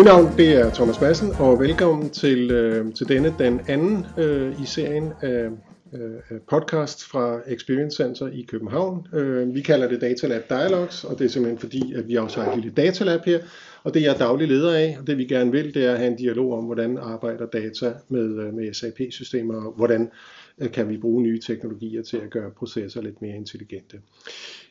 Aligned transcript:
Mit 0.00 0.06
navn 0.06 0.32
det 0.36 0.48
er 0.48 0.70
Thomas 0.70 1.00
Madsen, 1.00 1.32
og 1.38 1.60
velkommen 1.60 2.10
til, 2.10 2.50
øh, 2.50 2.94
til 2.94 3.08
denne, 3.08 3.34
den 3.38 3.60
anden 3.68 4.06
øh, 4.18 4.62
i 4.62 4.66
serien 4.66 5.12
øh, 5.22 5.44
øh, 5.44 5.50
af 5.92 6.34
øh, 6.34 6.40
podcast 6.50 7.04
fra 7.04 7.40
Experience 7.46 7.96
Center 7.96 8.26
i 8.26 8.42
København. 8.42 9.06
Øh, 9.14 9.54
vi 9.54 9.60
kalder 9.60 9.88
det 9.88 10.00
Datalab 10.00 10.48
Dialogs, 10.48 11.04
og 11.04 11.18
det 11.18 11.24
er 11.24 11.28
simpelthen 11.28 11.58
fordi, 11.58 11.94
at 11.94 12.08
vi 12.08 12.16
også 12.16 12.40
har 12.40 12.52
et 12.52 12.56
lille 12.56 12.70
datalab 12.76 13.24
her, 13.24 13.38
og 13.82 13.94
det 13.94 14.02
jeg 14.02 14.14
er 14.14 14.18
daglig 14.18 14.48
leder 14.48 14.74
af, 14.74 14.96
og 15.00 15.06
det 15.06 15.18
vi 15.18 15.24
gerne 15.24 15.52
vil, 15.52 15.74
det 15.74 15.86
er 15.86 15.92
at 15.92 15.98
have 15.98 16.10
en 16.10 16.16
dialog 16.16 16.58
om, 16.58 16.64
hvordan 16.64 16.98
arbejder 16.98 17.46
data 17.46 17.92
med, 18.08 18.38
øh, 18.38 18.54
med 18.54 18.74
SAP-systemer, 18.74 19.54
og 19.54 19.72
hvordan 19.76 20.10
kan 20.72 20.88
vi 20.88 20.96
bruge 20.96 21.22
nye 21.22 21.40
teknologier 21.40 22.02
til 22.02 22.16
at 22.16 22.30
gøre 22.30 22.50
processer 22.50 23.02
lidt 23.02 23.22
mere 23.22 23.36
intelligente. 23.36 23.96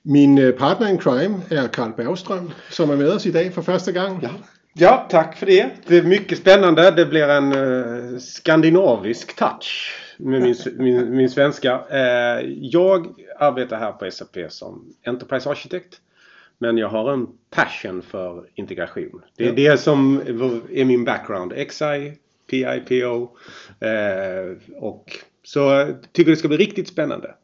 Min 0.04 0.40
partner 0.58 0.88
in 0.88 1.00
crime 1.00 1.36
er 1.52 1.68
Karl 1.68 1.92
Bergström, 1.92 2.54
som 2.70 2.90
er 2.90 2.96
med 2.96 3.12
os 3.12 3.26
i 3.26 3.32
dag 3.32 3.54
for 3.54 3.62
første 3.62 3.92
gang. 3.92 4.22
Ja. 4.22 4.32
Ja, 4.74 5.08
tack 5.10 5.38
för 5.38 5.46
det. 5.46 5.70
Det 5.88 5.98
är 5.98 6.04
mycket 6.04 6.38
spännande. 6.38 6.92
Det 6.92 7.06
blir 7.06 7.28
en 7.28 7.54
uh, 7.54 8.20
skandinavisk 8.20 9.36
touch 9.36 9.96
med 10.18 10.42
min, 10.42 10.56
min, 10.78 11.16
min 11.16 11.30
svenska. 11.30 11.80
Uh, 11.92 12.50
jag 12.62 13.08
arbetar 13.40 13.80
här 13.80 13.92
på 13.92 14.12
SAP 14.12 14.38
som 14.50 14.94
Enterprise 15.04 15.50
Architect. 15.50 15.96
Men 16.58 16.78
jag 16.78 16.90
har 16.90 17.14
en 17.14 17.28
passion 17.50 18.02
för 18.02 18.46
integration. 18.56 19.22
Det 19.38 19.44
är 19.44 19.48
ja. 19.48 19.72
det 19.72 19.78
som 19.78 20.22
är 20.74 20.86
min 20.86 21.06
background. 21.06 21.54
XI, 21.70 22.14
PI, 22.50 22.82
PO. 22.88 23.22
Uh, 23.86 24.58
och 24.76 25.20
så 25.44 25.94
tycker 26.12 26.32
det 26.32 26.38
ska 26.38 26.48
bli 26.48 26.58
riktigt 26.58 26.88
spännande 26.88 27.36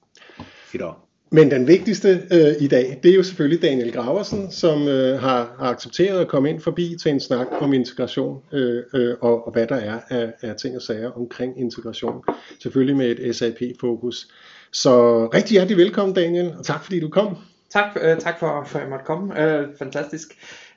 idag. 0.72 0.96
Men 1.30 1.52
den 1.52 1.68
vigtigste 1.68 2.22
øh, 2.32 2.64
i 2.64 2.68
dag, 2.68 3.00
det 3.04 3.12
er 3.12 3.16
jo 3.16 3.24
selvfølgelig 3.24 3.62
Daniel 3.62 3.94
Graversen, 3.94 4.52
som 4.52 4.88
øh, 4.88 5.20
har, 5.20 5.56
har 5.60 5.72
accepteret 5.72 6.20
at 6.20 6.28
komme 6.28 6.50
ind 6.50 6.60
forbi 6.62 6.96
til 7.02 7.12
en 7.12 7.20
snak 7.20 7.48
om 7.60 7.74
integration 7.74 8.42
øh, 8.52 8.84
øh, 8.94 9.16
og, 9.22 9.48
og 9.48 9.54
hvad 9.54 9.68
der 9.68 9.76
er 9.76 10.00
af, 10.10 10.34
af 10.42 10.56
ting 10.56 10.76
og 10.76 10.82
sager 10.82 11.12
omkring 11.12 11.60
integration. 11.60 12.24
Selvfølgelig 12.62 12.98
med 12.98 13.20
et 13.20 13.36
SAP-fokus. 13.36 14.28
Så 14.72 15.26
rigtig 15.34 15.52
hjertelig 15.52 15.78
velkommen 15.78 16.16
Daniel, 16.16 16.54
og 16.58 16.66
tak 16.66 16.84
fordi 16.84 17.00
du 17.00 17.10
kom. 17.10 17.38
Tak, 17.70 17.98
øh, 18.02 18.18
tak 18.18 18.40
for, 18.40 18.64
for 18.66 18.80
at 18.80 18.84
jeg 18.84 18.90
måtte 18.90 19.06
komme. 19.06 19.42
Øh, 19.42 19.68
fantastisk. 19.78 20.28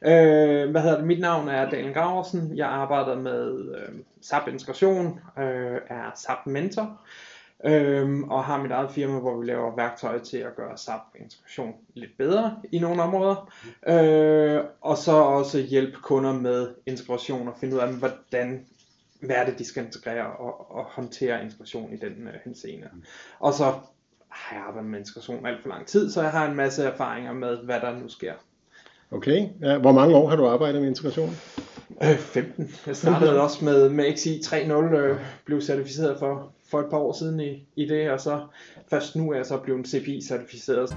Øh, 0.05 0.71
hvad 0.71 0.81
hedder 0.81 0.97
det? 0.97 1.07
Mit 1.07 1.21
navn 1.21 1.49
er 1.49 1.71
Daniel 1.71 1.95
Graversen. 1.95 2.53
Jeg 2.57 2.69
arbejder 2.69 3.17
med 3.21 3.75
øh, 3.75 3.95
SAP 4.23 4.49
Integration, 4.49 5.21
øh, 5.39 5.79
er 5.89 6.13
SAP 6.17 6.47
Mentor 6.47 7.01
øhm, 7.65 8.25
og 8.25 8.45
har 8.45 8.63
mit 8.63 8.71
eget 8.71 8.91
firma, 8.91 9.19
hvor 9.19 9.37
vi 9.41 9.47
laver 9.47 9.77
værktøjer 9.77 10.19
til 10.19 10.39
at 10.39 10.57
gøre 10.57 10.79
SAP 10.79 11.01
integration 11.21 11.75
lidt 11.95 12.19
bedre 12.19 12.57
i 12.73 12.79
nogle 12.79 13.03
områder, 13.03 13.53
øh, 13.89 14.65
og 14.81 14.99
så 14.99 15.13
også 15.13 15.59
hjælpe 15.59 15.97
kunder 16.03 16.33
med 16.33 16.69
integration 16.87 17.49
og 17.49 17.55
finde 17.61 17.75
ud 17.75 17.81
af, 17.81 17.93
hvordan 17.93 18.67
hvad 19.21 19.37
er 19.37 19.45
det, 19.45 19.59
de 19.59 19.65
skal 19.65 19.85
integrere 19.85 20.27
og, 20.27 20.77
og 20.77 20.85
håndtere 20.85 21.43
integration 21.45 21.93
i 21.93 21.97
den 21.97 22.29
øh, 22.29 22.35
henseende. 22.45 22.89
Og 23.39 23.53
så 23.53 23.65
har 24.29 24.57
jeg 24.57 24.65
arbejdet 24.67 24.91
med 24.91 24.99
integration 24.99 25.47
alt 25.47 25.63
for 25.63 25.69
lang 25.69 25.87
tid, 25.87 26.11
så 26.11 26.23
jeg 26.23 26.31
har 26.31 26.49
en 26.49 26.57
masse 26.57 26.85
erfaringer 26.85 27.33
med, 27.33 27.57
hvad 27.57 27.81
der 27.81 27.99
nu 27.99 28.09
sker. 28.09 28.33
Okay, 29.11 29.49
ja, 29.63 29.79
hvor 29.79 29.93
mange 29.93 30.17
år 30.17 30.29
har 30.29 30.37
du 30.37 30.49
arbejdet 30.49 30.81
med 30.81 30.89
integration? 30.89 31.37
Øh, 32.03 32.19
15. 32.19 32.71
Jeg 32.87 32.97
startede 32.97 33.41
også 33.41 33.65
med, 33.65 33.89
med 33.89 34.17
XI 34.17 34.41
3.0, 34.45 34.73
øh, 34.73 35.21
blev 35.45 35.61
certificeret 35.61 36.19
for, 36.19 36.53
for 36.71 36.81
et 36.81 36.87
par 36.91 36.99
år 36.99 37.13
siden 37.13 37.41
i, 37.41 37.69
i 37.77 37.89
det, 37.89 38.11
og 38.11 38.21
så 38.21 38.47
først 38.91 39.17
nu 39.17 39.31
er 39.31 39.37
jeg 39.37 39.47
så 39.47 39.57
blevet 39.57 39.87
CPI-certificeret. 39.87 40.97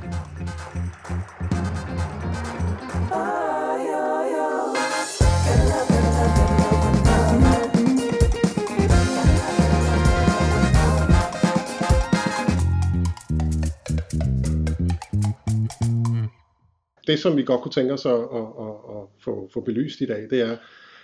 Det, 17.08 17.20
som 17.20 17.38
vi 17.38 17.44
godt 17.44 17.62
kunne 17.62 17.72
tænke 17.72 17.94
os 17.94 18.06
at, 18.06 18.12
at, 18.12 18.48
at, 18.60 18.76
at 18.96 19.04
få, 19.24 19.50
få 19.54 19.62
belyst 19.62 20.02
i 20.02 20.06
dag, 20.06 20.28
det 20.30 20.42
er, 20.42 20.58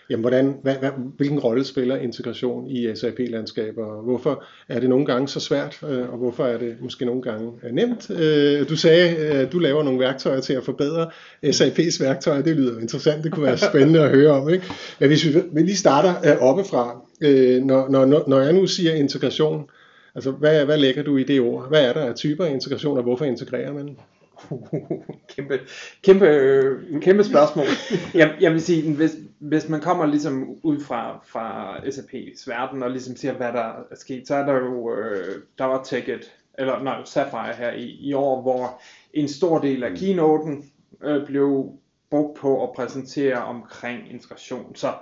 jamen 0.10 0.22
hvordan, 0.22 0.58
hvad, 0.64 0.76
hvad, 0.76 0.90
hvilken 1.18 1.40
rolle 1.40 1.64
spiller 1.64 1.96
integration 1.96 2.68
i 2.68 2.96
SAP-landskaber, 2.96 3.86
og 3.86 4.04
hvorfor 4.04 4.44
er 4.70 4.80
det 4.80 4.90
nogle 4.90 5.06
gange 5.06 5.28
så 5.28 5.40
svært, 5.40 5.80
øh, 5.90 6.10
og 6.10 6.18
hvorfor 6.18 6.46
er 6.46 6.58
det 6.58 6.76
måske 6.82 7.06
nogle 7.06 7.22
gange 7.22 7.52
øh, 7.64 7.72
nemt. 7.72 8.10
Øh, 8.10 8.70
du 8.70 8.76
sagde, 8.76 9.18
at 9.18 9.52
du 9.52 9.60
laver 9.60 9.84
nogle 9.84 10.00
værktøjer 10.00 10.40
til 10.40 10.54
at 10.54 10.64
forbedre 10.64 11.10
SAP's 11.46 12.04
værktøjer, 12.04 12.42
det 12.42 12.56
lyder 12.56 12.80
interessant, 12.80 13.24
det 13.24 13.32
kunne 13.32 13.46
være 13.46 13.58
spændende 13.58 14.00
at 14.00 14.10
høre 14.10 14.32
om. 14.32 14.50
Ikke? 14.50 14.66
Men 15.00 15.10
hvis 15.10 15.26
vi, 15.26 15.42
vi 15.54 15.62
lige 15.62 15.78
starter 15.78 16.14
øh, 16.26 16.42
oppefra, 16.42 17.02
øh, 17.22 17.64
når, 17.64 17.90
når, 17.90 18.24
når 18.28 18.40
jeg 18.40 18.54
nu 18.54 18.68
siger 18.68 18.94
integration, 18.94 19.70
altså 20.16 20.32
hvad, 20.32 20.66
hvad 20.66 20.78
lægger 20.78 21.04
du 21.04 21.18
i 21.18 21.24
det 21.24 21.42
ord? 21.42 21.70
Hvad 21.70 21.86
er 21.86 21.94
der 21.94 22.02
af 22.02 22.16
typer 22.16 22.46
af 22.46 22.52
integration, 22.52 22.98
og 22.98 23.04
hvorfor 23.04 23.26
integrerer 23.26 23.74
man? 23.74 23.98
kæmpe, 25.36 25.60
kæmpe, 26.04 26.30
kæmpe 27.02 27.24
spørgsmål. 27.24 27.66
Jeg, 28.14 28.36
jeg 28.42 28.52
vil 28.52 28.62
sige, 28.62 28.96
hvis, 28.96 29.16
hvis 29.40 29.70
man 29.70 29.82
kommer 29.82 30.06
ligesom 30.06 30.50
ud 30.64 30.80
fra, 30.80 31.20
fra 31.28 31.78
SAP's 31.78 32.44
verden 32.48 32.84
og 32.84 32.92
ligesom 32.92 33.16
ser, 33.16 33.34
hvad 33.34 33.54
der 33.54 33.86
er 33.92 33.96
sket, 33.96 34.28
så 34.28 34.36
er 34.36 34.46
der 34.46 34.54
jo, 34.54 34.96
øh, 34.96 35.42
der 35.58 35.66
var 35.66 35.84
Ticket, 35.84 36.34
eller 36.58 36.84
nej, 36.84 37.06
Sapphire 37.06 37.56
her 37.58 37.72
i, 37.72 37.86
i 37.86 38.14
år, 38.14 38.42
hvor 38.42 38.82
en 39.14 39.28
stor 39.28 39.60
del 39.60 39.84
af 39.84 39.92
keynoten 39.96 40.72
øh, 41.04 41.26
blev 41.26 41.72
brugt 42.10 42.40
på 42.40 42.64
at 42.64 42.70
præsentere 42.76 43.44
omkring 43.44 44.12
integration. 44.12 44.76
Så 44.76 44.94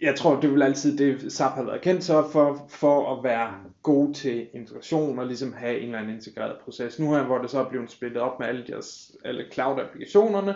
jeg 0.00 0.16
tror, 0.16 0.40
det 0.40 0.52
vil 0.52 0.62
altid 0.62 0.98
det, 0.98 1.32
SAP 1.32 1.52
har 1.52 1.62
været 1.62 1.80
kendt 1.80 2.04
så 2.04 2.28
for, 2.32 2.66
for 2.68 3.16
at 3.16 3.24
være 3.24 3.54
god 3.82 4.14
til 4.14 4.48
integration 4.54 5.18
og 5.18 5.26
ligesom 5.26 5.52
have 5.52 5.78
en 5.78 5.84
eller 5.84 5.98
anden 5.98 6.14
integreret 6.14 6.56
proces. 6.64 6.98
Nu 6.98 7.14
her, 7.14 7.22
hvor 7.22 7.38
det 7.38 7.50
så 7.50 7.64
er 7.64 7.68
blevet 7.68 7.90
splittet 7.90 8.22
op 8.22 8.38
med 8.40 8.48
alle, 8.48 8.66
deres, 8.66 9.12
alle 9.24 9.44
cloud-applikationerne, 9.52 10.54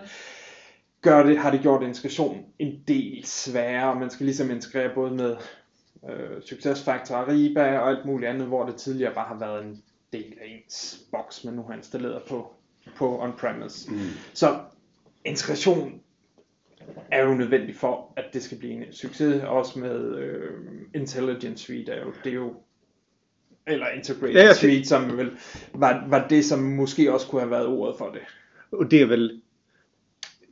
gør 1.03 1.23
det, 1.23 1.39
har 1.39 1.51
det 1.51 1.61
gjort 1.61 1.83
integration 1.83 2.45
en 2.59 2.81
del 2.89 3.25
sværere. 3.25 4.01
Man 4.01 4.11
skal 4.11 4.27
ligesom 4.27 4.51
integrere 4.51 4.95
både 4.95 5.11
med 5.11 5.37
øh, 6.11 6.43
SuccessFactor, 6.43 7.17
Ariba 7.17 7.79
og 7.79 7.91
alt 7.91 8.05
muligt 8.05 8.31
andet, 8.31 8.47
hvor 8.47 8.67
det 8.67 8.77
tidligere 8.77 9.15
bare 9.15 9.29
har 9.29 9.39
været 9.39 9.65
en 9.65 9.83
del 10.13 10.35
af 10.41 10.63
ens 10.65 11.01
boks, 11.13 11.45
man 11.45 11.55
nu 11.55 11.63
har 11.63 11.75
installeret 11.75 12.23
på, 12.29 12.55
på 12.97 13.23
on-premise. 13.23 13.91
Mm. 13.93 13.99
Så 14.35 14.61
integration 15.25 16.01
er 17.11 17.25
jo 17.25 17.35
nødvendigt 17.35 17.79
for, 17.79 18.13
at 18.17 18.25
det 18.33 18.43
skal 18.43 18.59
blive 18.59 18.73
en 18.73 18.93
succes, 18.93 19.43
også 19.43 19.79
med 19.79 20.17
øh, 20.17 20.51
Intelligence 20.95 21.65
Suite, 21.65 21.93
er 21.93 22.01
jo, 22.05 22.13
det 22.25 22.31
er 22.31 22.35
jo 22.35 22.55
eller 23.67 23.89
Integrated 23.89 24.35
ja, 24.35 24.55
Suite, 24.55 24.89
som 24.89 25.17
vel 25.17 25.31
var, 25.73 26.05
var 26.09 26.29
det, 26.29 26.45
som 26.45 26.59
måske 26.59 27.13
også 27.13 27.27
kunne 27.27 27.41
have 27.41 27.51
været 27.51 27.67
ordet 27.67 27.95
for 27.99 28.11
det. 28.11 28.21
Och 28.73 28.91
det 28.91 29.01
är 29.01 29.07
väl 29.07 29.41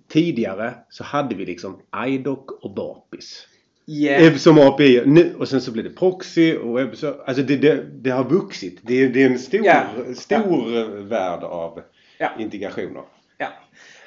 tidigare 0.08 0.74
så 0.90 1.04
hade 1.04 1.36
vi 1.36 1.44
liksom 1.44 1.80
iDoc 2.08 2.50
och 2.62 2.74
Bapis. 2.74 3.48
Yeah. 3.88 4.36
Som 4.36 4.58
API. 4.58 5.00
Nu, 5.06 5.34
och 5.38 5.48
sen 5.48 5.60
så 5.60 5.72
blev 5.72 5.84
det 5.84 5.96
proxy 5.96 6.54
och 6.56 6.78
webb. 6.78 6.96
Så, 6.96 7.14
alltså 7.26 7.42
det, 7.42 7.56
det, 7.56 7.86
det 8.04 8.10
har 8.10 8.24
vuxit. 8.24 8.78
Det, 8.82 9.08
det 9.08 9.22
är 9.22 9.26
en 9.26 9.38
stor, 9.38 9.64
yeah. 9.64 10.14
stor 10.14 10.70
yeah. 10.70 10.88
värld 10.88 11.42
av 11.42 11.82
yeah. 12.20 12.40
integrationer. 12.40 13.02
Ja, 13.38 13.48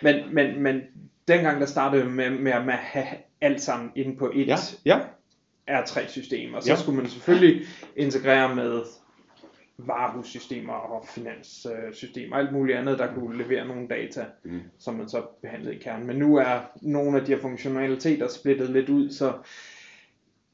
men, 0.02 0.24
men, 0.32 0.64
men 0.64 0.82
dengang 1.28 1.60
der 1.60 1.66
startede 1.66 2.06
med, 2.06 2.30
med 2.30 2.52
at 2.52 2.74
have 2.74 3.08
alt 3.42 3.62
sammen 3.62 3.92
inde 3.96 4.18
på 4.18 4.32
et 4.34 4.48
ja, 4.48 4.58
ja. 4.86 5.00
R3-system, 5.70 6.54
og 6.54 6.64
så 6.64 6.70
ja. 6.70 6.76
skulle 6.76 6.98
man 6.98 7.10
selvfølgelig 7.10 7.68
integrere 7.96 8.56
med 8.56 8.82
varehussystemer 9.78 10.74
og 10.74 11.08
finanssystemer 11.08 12.36
og 12.36 12.42
alt 12.42 12.54
muligt 12.54 12.78
andet, 12.78 13.00
der 13.00 13.14
kunne 13.14 13.38
levere 13.38 13.68
nogle 13.68 13.88
data, 13.88 14.26
mm. 14.44 14.62
som 14.80 14.94
man 14.94 15.10
så 15.10 15.22
behandlede 15.42 15.76
i 15.76 15.80
kernen. 15.80 16.08
Men 16.08 16.16
nu 16.16 16.36
er 16.36 16.60
nogle 16.82 17.20
af 17.20 17.26
de 17.26 17.34
her 17.34 17.42
funktionaliteter 17.42 18.28
splittet 18.28 18.70
lidt 18.70 18.90
ud, 18.90 19.10
så 19.10 19.34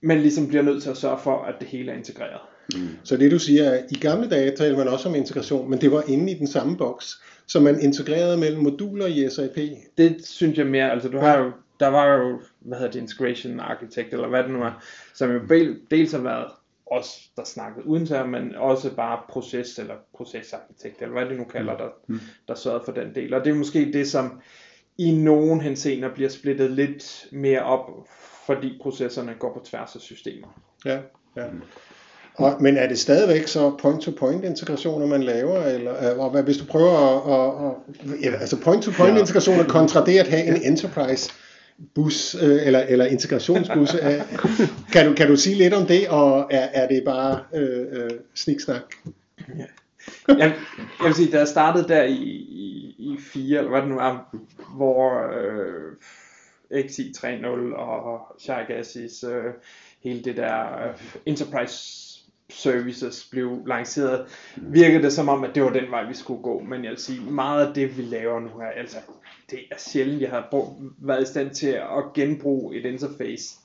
man 0.01 0.19
ligesom 0.19 0.48
bliver 0.48 0.63
nødt 0.63 0.84
til 0.84 0.90
at 0.90 0.98
sørge 0.98 1.19
for, 1.19 1.44
at 1.44 1.56
det 1.60 1.68
hele 1.68 1.92
er 1.92 1.96
integreret. 1.96 2.42
Mm. 2.76 2.88
Så 3.04 3.18
det 3.18 3.32
du 3.32 3.40
siger 3.40 3.64
er, 3.64 3.84
i 3.92 3.96
gamle 4.00 4.30
dage 4.30 4.56
talte 4.56 4.78
man 4.78 4.88
også 4.88 5.10
om 5.10 5.16
integration, 5.16 5.70
men 5.70 5.82
det 5.82 5.92
var 5.92 6.04
inde 6.08 6.32
i 6.32 6.36
den 6.36 6.48
samme 6.48 6.78
boks, 6.78 7.22
så 7.48 7.60
man 7.60 7.80
integrerede 7.82 8.38
mellem 8.38 8.64
moduler 8.64 9.06
i 9.06 9.30
SAP. 9.30 9.58
Det 9.98 10.26
synes 10.26 10.58
jeg 10.58 10.68
mere, 10.68 10.92
altså 10.92 11.10
du 11.10 11.18
har 11.18 11.38
jo, 11.38 11.52
der 11.80 11.88
var 11.88 12.18
jo, 12.18 12.42
hvad 12.60 12.78
hedder 12.78 12.92
det, 12.92 13.00
Integration 13.00 13.60
Architect, 13.60 14.14
eller 14.14 14.28
hvad 14.28 14.44
det 14.44 14.52
nu 14.52 14.64
er, 14.64 14.84
som 15.14 15.32
jo 15.32 15.40
dels 15.92 16.12
har 16.12 16.20
været 16.20 16.48
os, 16.92 17.20
der 17.38 17.44
snakkede 17.44 17.88
uden 17.88 18.06
til 18.06 18.26
men 18.26 18.56
også 18.56 18.96
bare 18.96 19.20
proces 19.30 19.80
eller 19.80 19.96
procesarkitekt, 20.18 21.02
eller 21.02 21.14
hvad 21.14 21.26
det 21.26 21.38
nu 21.38 21.44
kalder, 21.44 21.78
der, 21.78 21.90
mm. 22.08 22.20
der 22.48 22.56
sørgede 22.56 22.84
for 22.86 22.92
den 22.92 23.16
del. 23.16 23.34
Og 23.34 23.46
det 23.46 23.52
er 23.52 23.56
måske 23.56 23.94
det, 23.94 24.08
som 24.08 24.42
i 24.98 25.12
nogen 25.12 25.62
henseender 25.62 26.14
bliver 26.14 26.30
splittet 26.30 26.72
lidt 26.72 27.28
mere 27.32 27.64
op, 27.64 27.90
fordi 28.46 28.80
processerne 28.82 29.36
går 29.40 29.54
på 29.54 29.66
tværs 29.66 29.96
af 29.96 30.02
systemer. 30.02 30.48
Ja, 30.86 31.00
ja. 31.36 31.48
Mm. 31.48 31.62
Og, 32.36 32.57
men 32.60 32.78
er 32.78 32.88
det 32.88 33.00
stadigvæk 33.00 33.48
så 33.48 33.72
point-to-point 33.80 34.45
integrationer, 34.45 35.06
man 35.06 35.24
laver? 35.24 35.63
Eller, 35.63 35.92
og 36.18 36.44
hvis 36.44 36.57
du 36.57 36.66
prøver 36.66 36.92
at, 36.92 37.33
at, 37.33 38.13
at 38.13 38.22
ja, 38.24 38.39
altså 38.39 38.62
point-to-point 38.62 39.19
integrationer 39.19 39.63
kontra 39.63 40.06
det 40.06 40.19
at 40.19 40.28
have 40.28 40.44
en 40.44 40.62
enterprise 40.62 41.31
bus 41.95 42.36
øh, 42.36 42.68
eller, 42.68 42.80
eller 42.80 43.06
integrationsbus. 43.06 43.95
Øh, 43.95 44.22
kan, 44.94 45.06
du, 45.07 45.13
kan 45.13 45.28
du 45.28 45.36
sige 45.36 45.56
lidt 45.56 45.74
om 45.74 45.86
det, 45.86 46.10
og 46.10 46.48
er, 46.51 46.68
er 46.74 46.88
det 46.88 47.04
bare 47.06 47.39
øh, 47.54 47.86
øh, 47.92 48.10
sniksnak? 48.36 48.81
Ja. 49.57 49.66
Jeg, 50.27 50.38
jeg 51.00 51.06
vil 51.06 51.13
sige, 51.13 51.31
da 51.31 51.38
jeg 51.38 51.48
startede 51.48 51.88
der 51.88 52.04
i, 52.04 52.13
i, 52.13 52.95
i 52.98 53.18
4, 53.19 53.57
eller 53.57 53.69
hvad 53.69 53.81
det 53.81 53.89
nu 53.89 54.00
er, 54.00 54.36
hvor 54.75 55.12
øh, 55.38 56.89
XI 56.89 57.13
3.0 57.18 57.75
og 57.75 58.36
Shark 58.39 58.69
øh, 58.69 59.54
hele 60.04 60.24
det 60.24 60.38
der 60.38 60.88
øh, 60.88 61.01
Enterprise 61.25 62.00
services 62.51 63.27
blev 63.31 63.63
lanceret, 63.68 64.25
virkede 64.57 65.03
det 65.03 65.13
som 65.13 65.30
om, 65.30 65.44
at 65.44 65.56
det 65.56 65.63
var 65.63 65.69
den 65.69 65.92
vej, 65.92 66.07
vi 66.07 66.13
skulle 66.13 66.44
gå. 66.44 66.59
Men 66.59 66.83
jeg 66.83 66.89
vil 66.89 67.00
sige, 67.00 67.31
meget 67.31 67.68
af 67.68 67.74
det, 67.74 67.98
vi 67.98 68.01
laver 68.01 68.39
nu 68.39 68.48
her, 68.48 68.68
altså, 68.68 68.98
det 69.51 69.59
er 69.71 69.75
sjældent, 69.77 70.21
jeg 70.21 70.30
har 70.30 70.48
brugt, 70.51 70.69
været 70.98 71.24
i 71.24 71.25
stand 71.25 71.50
til 71.50 71.68
at 71.68 72.13
genbruge 72.13 72.75
et 72.75 72.86
interface 72.86 73.56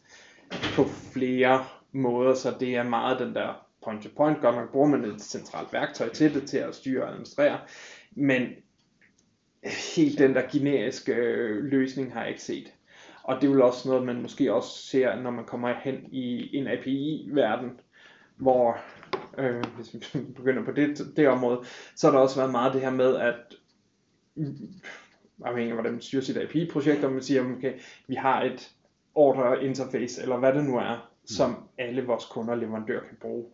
på 0.51 0.85
flere 1.13 1.65
måder, 1.93 2.35
så 2.35 2.55
det 2.61 2.77
er 2.77 2.83
meget 2.83 3.19
den 3.19 3.35
der 3.35 3.67
point-to-point. 3.85 4.41
Godt 4.41 4.57
nok 4.57 4.73
bruger 4.73 4.89
man 4.89 5.05
et 5.05 5.23
centralt 5.23 5.73
værktøj 5.73 6.09
til 6.09 6.35
det, 6.35 6.49
til 6.49 6.59
at 6.59 6.75
styre 6.75 7.03
og 7.03 7.11
administrere, 7.11 7.59
men 8.11 8.43
helt 9.95 10.19
den 10.19 10.35
der 10.35 10.43
generiske 10.53 11.15
øh, 11.15 11.65
løsning 11.65 12.13
har 12.13 12.21
jeg 12.21 12.31
ikke 12.31 12.43
set. 12.43 12.73
Og 13.23 13.37
det 13.41 13.45
er 13.45 13.51
vel 13.51 13.63
også 13.63 13.89
noget, 13.89 14.07
man 14.07 14.23
måske 14.23 14.55
også 14.55 14.83
ser, 14.83 15.17
når 15.17 15.31
man 15.31 15.45
kommer 15.45 15.75
hen 15.85 15.95
i 16.13 16.57
en 16.57 16.67
API-verden, 16.67 17.71
hvor 18.37 18.79
øh, 19.39 19.65
hvis 19.77 19.95
vi 19.95 20.19
begynder 20.37 20.65
på 20.65 20.73
det, 20.73 21.13
det 21.17 21.29
område, 21.29 21.65
så 21.95 22.07
har 22.07 22.17
der 22.17 22.23
også 22.23 22.37
været 22.37 22.51
meget 22.51 22.73
det 22.73 22.81
her 22.81 22.91
med, 22.91 23.17
at 23.17 23.35
afhængig 25.45 25.71
af 25.71 25.77
hvordan 25.77 25.93
man 25.93 26.03
styrer 26.03 26.23
sit 26.23 26.37
API-projekt, 26.37 27.05
og 27.05 27.13
man 27.13 27.23
siger, 27.23 27.57
okay, 27.57 27.73
vi 28.09 28.15
har 28.15 28.43
et 28.43 28.73
order 29.15 29.61
interface, 29.61 30.23
eller 30.23 30.37
hvad 30.37 30.53
det 30.53 30.65
nu 30.65 30.77
er, 30.77 31.11
som 31.25 31.69
alle 31.79 32.07
vores 32.07 32.25
kunder 32.25 32.53
og 32.53 32.59
leverandører 32.59 33.01
kan 33.09 33.17
bruge. 33.21 33.45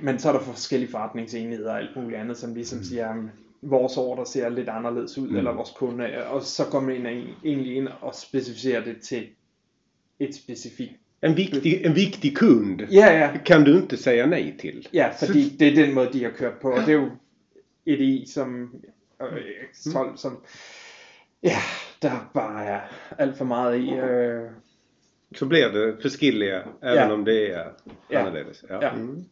Men 0.00 0.18
så 0.18 0.28
er 0.28 0.32
der 0.32 0.40
forskellige 0.40 0.90
forretningsenheder 0.90 1.70
og 1.70 1.78
alt 1.78 1.96
muligt 1.96 2.20
andet, 2.20 2.36
som 2.36 2.54
ligesom 2.54 2.78
mm. 2.78 2.84
siger, 2.84 3.08
at 3.08 3.16
vores 3.62 3.96
order 3.96 4.24
ser 4.24 4.48
lidt 4.48 4.68
anderledes 4.68 5.18
ud, 5.18 5.28
mm. 5.28 5.36
eller 5.36 5.52
vores 5.52 5.70
kunde, 5.70 6.26
og 6.26 6.42
så 6.42 6.62
går 6.70 6.80
man 6.80 6.96
ind, 6.96 7.28
egentlig 7.44 7.76
ind 7.76 7.88
og 8.00 8.14
specificerer 8.14 8.84
det 8.84 9.00
til 9.00 9.28
et 10.18 10.34
specifikt 10.34 11.00
en 11.24 11.34
viktig, 11.34 11.86
en 11.86 11.94
viktig 11.94 12.36
kund 12.38 12.86
ja, 12.90 13.12
ja. 13.12 13.28
kan 13.44 13.64
du 13.64 13.76
inte 13.76 13.96
säga 13.96 14.26
nej 14.26 14.56
till. 14.58 14.88
Ja, 14.90 15.10
fordi 15.10 15.50
det 15.58 15.66
är 15.66 15.72
den 15.72 15.94
måde, 15.94 16.10
de 16.12 16.24
har 16.24 16.30
kørt 16.30 16.60
på. 16.60 16.72
Og 16.72 16.86
det 16.86 16.92
er 16.92 16.98
jo 16.98 17.10
EDI 17.84 18.26
som 18.26 18.74
øh, 19.22 19.28
X12, 19.72 20.08
mm. 20.08 20.16
som 20.16 20.36
ja, 21.40 21.58
der 22.02 22.30
bare 22.34 22.64
er 22.64 22.80
alt 23.18 23.38
for 23.38 23.44
meget 23.44 23.80
i. 23.80 23.90
Øh. 23.90 24.50
Så 25.34 25.46
blir 25.46 25.68
det 25.68 26.02
förskilliga, 26.02 26.62
även 26.82 27.08
ja. 27.08 27.12
om 27.12 27.24
det 27.24 27.50
är 27.52 27.72
ja. 28.10 28.18
annorledes. 28.18 28.64
Ja. 28.68 28.78
ja. 28.82 28.90
Mm. 28.90 29.24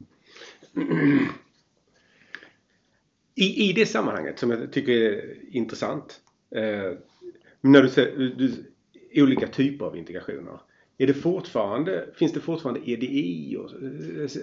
I, 3.35 3.71
I 3.71 3.73
det 3.73 3.87
sammanhanget 3.87 4.38
som 4.38 4.50
jag 4.50 4.73
tycker 4.73 4.93
är 4.93 5.35
intressant. 5.50 6.21
Eh, 6.55 6.93
när 7.61 7.83
du 7.83 7.88
ser 7.88 8.17
du, 8.17 8.65
olika 9.15 9.47
typer 9.47 9.87
av 9.87 9.97
integrationer. 9.97 10.61
Är 11.02 11.06
det 11.06 11.14
fortfarande, 11.14 12.06
finns 12.14 12.32
det 12.32 12.40
fortfarande 12.40 12.90
EDI? 12.90 13.56
Och, 13.56 13.70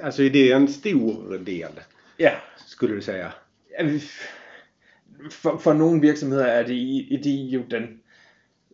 alltså 0.04 0.24
är 0.24 0.30
det 0.30 0.52
en 0.52 0.68
stor 0.68 1.38
del? 1.38 1.72
Ja. 2.18 2.32
Skulle 2.68 2.96
du 2.96 3.02
säga? 3.02 3.32
For, 5.32 5.58
for 5.58 5.74
nogle 5.74 6.02
virksomheder 6.02 6.46
er 6.46 6.64
det 6.64 7.08
EDI 7.12 7.50
jo 7.50 7.62
den 7.70 8.00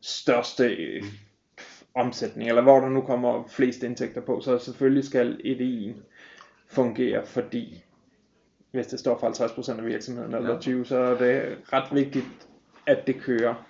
største 0.02 0.64
øh, 0.66 1.04
omsætning, 1.94 2.50
eller 2.50 2.62
hvor 2.62 2.80
der 2.80 2.90
nu 2.90 3.02
kommer 3.02 3.48
flest 3.48 3.84
indtægter 3.84 4.22
på, 4.22 4.42
så 4.42 4.60
selvfølgelig 4.60 5.04
skal 5.04 5.40
EDI'en 5.44 6.02
fungere, 6.68 7.26
fordi 7.26 7.84
hvis 8.72 8.88
det 8.88 9.00
står 9.00 9.18
for 9.20 9.28
50% 9.74 9.80
af 9.80 9.86
virksomheden 9.86 10.34
eller 10.34 10.50
ja. 10.50 10.82
20%, 10.82 10.84
så 10.84 10.98
er 10.98 11.18
det 11.18 11.58
ret 11.74 11.96
vigtigt, 11.96 12.48
at 12.88 13.08
det 13.08 13.22
kører. 13.22 13.68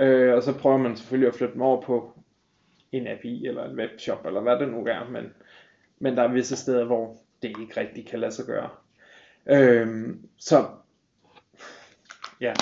Øh, 0.00 0.34
og 0.34 0.42
så 0.42 0.52
prøver 0.52 0.76
man 0.76 0.96
selvfølgelig 0.96 1.28
at 1.28 1.34
flytte 1.34 1.54
dem 1.54 1.62
over 1.62 1.82
på 1.82 2.12
en 2.92 3.06
API 3.06 3.46
eller 3.46 3.64
en 3.64 3.78
webshop 3.78 4.26
eller 4.26 4.40
hvad 4.40 4.58
det 4.58 4.68
nu 4.68 4.86
er, 4.86 5.08
men, 5.10 5.24
men 5.98 6.16
der 6.16 6.22
er 6.22 6.32
visse 6.32 6.56
steder, 6.56 6.84
hvor 6.84 7.16
det 7.42 7.48
ikke 7.48 7.80
rigtig 7.80 8.06
kan 8.06 8.20
lade 8.20 8.32
sig 8.32 8.44
gøre. 8.44 8.68
Øhm, 9.46 10.28
så 10.38 10.66
ja, 12.40 12.54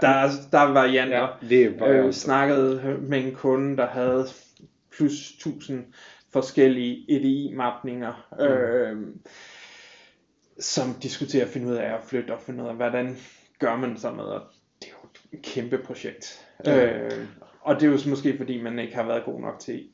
der, 0.00 0.30
der 0.52 0.58
er 0.58 0.72
varianter. 0.72 1.18
Ja, 1.18 1.48
det 1.48 1.64
er 1.64 1.78
varianter. 1.78 2.06
Øh, 2.06 2.12
snakkede 2.12 2.98
med 3.00 3.24
en 3.24 3.34
kunde, 3.34 3.76
der 3.76 3.86
havde 3.86 4.26
plus 4.90 5.30
1000 5.30 5.84
forskellige 6.32 7.04
EDI-mapninger, 7.08 8.28
mm. 8.38 8.44
øh, 8.44 9.14
som 10.58 10.94
diskuterer 11.02 11.44
at 11.44 11.50
finde 11.50 11.68
ud 11.68 11.74
af 11.74 11.94
at 11.94 12.00
flytte 12.04 12.34
og 12.34 12.40
finde 12.40 12.64
ud 12.64 12.68
af, 12.68 12.74
hvordan 12.74 13.16
gør 13.58 13.76
man 13.76 13.96
sådan 13.96 14.16
noget. 14.16 14.42
Det 14.80 14.88
er 14.88 14.92
jo 15.02 15.08
et 15.32 15.42
kæmpe 15.42 15.78
projekt. 15.78 16.48
Ja. 16.66 16.98
Øh, 16.98 17.26
og 17.62 17.74
det 17.74 17.82
er 17.82 17.92
jo 17.92 17.98
måske 18.10 18.36
fordi, 18.36 18.62
man 18.62 18.78
ikke 18.78 18.94
har 18.94 19.06
været 19.06 19.24
god 19.24 19.40
nok 19.40 19.58
til 19.60 19.84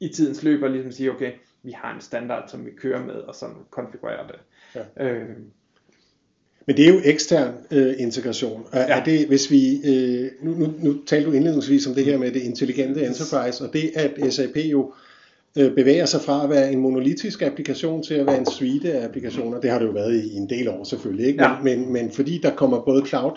i 0.00 0.08
tidens 0.08 0.42
løb 0.42 0.62
at 0.62 0.70
ligesom 0.70 0.92
sige, 0.92 1.12
okay, 1.12 1.32
vi 1.62 1.72
har 1.72 1.94
en 1.94 2.00
standard, 2.00 2.48
som 2.48 2.66
vi 2.66 2.70
kører 2.70 3.04
med, 3.04 3.14
og 3.14 3.34
sådan 3.34 3.56
konfigurerer 3.70 4.26
det. 4.26 4.36
Ja. 4.74 5.08
Øh, 5.08 5.28
men 6.66 6.76
det 6.76 6.88
er 6.88 6.94
jo 6.94 7.00
ekstern 7.04 7.54
øh, 7.70 7.94
integration. 7.98 8.66
Er, 8.72 8.80
ja. 8.80 9.00
er 9.00 9.04
det, 9.04 9.26
hvis 9.26 9.50
vi, 9.50 9.80
øh, 9.84 10.30
nu, 10.42 10.54
nu, 10.54 10.74
nu 10.78 10.96
talte 11.06 11.30
du 11.30 11.32
indledningsvis 11.32 11.86
om 11.86 11.94
det 11.94 12.04
her 12.04 12.18
med 12.18 12.32
det 12.32 12.42
intelligente 12.42 13.06
enterprise, 13.06 13.64
og 13.64 13.72
det 13.72 13.90
at 13.94 14.34
SAP 14.34 14.56
jo 14.56 14.92
øh, 15.58 15.74
bevæger 15.74 16.06
sig 16.06 16.20
fra 16.20 16.44
at 16.44 16.50
være 16.50 16.72
en 16.72 16.80
monolitisk 16.80 17.42
applikation 17.42 18.02
til 18.02 18.14
at 18.14 18.26
være 18.26 18.38
en 18.38 18.46
suite 18.46 18.92
af 18.92 19.04
applikationer, 19.04 19.60
det 19.60 19.70
har 19.70 19.78
det 19.78 19.86
jo 19.86 19.92
været 19.92 20.24
i 20.24 20.34
en 20.36 20.50
del 20.50 20.68
år 20.68 20.84
selvfølgelig, 20.84 21.26
ikke? 21.26 21.44
Ja. 21.44 21.60
Men, 21.62 21.80
men, 21.80 21.92
men 21.92 22.10
fordi 22.10 22.40
der 22.42 22.54
kommer 22.54 22.84
både 22.84 23.06
cloud 23.06 23.36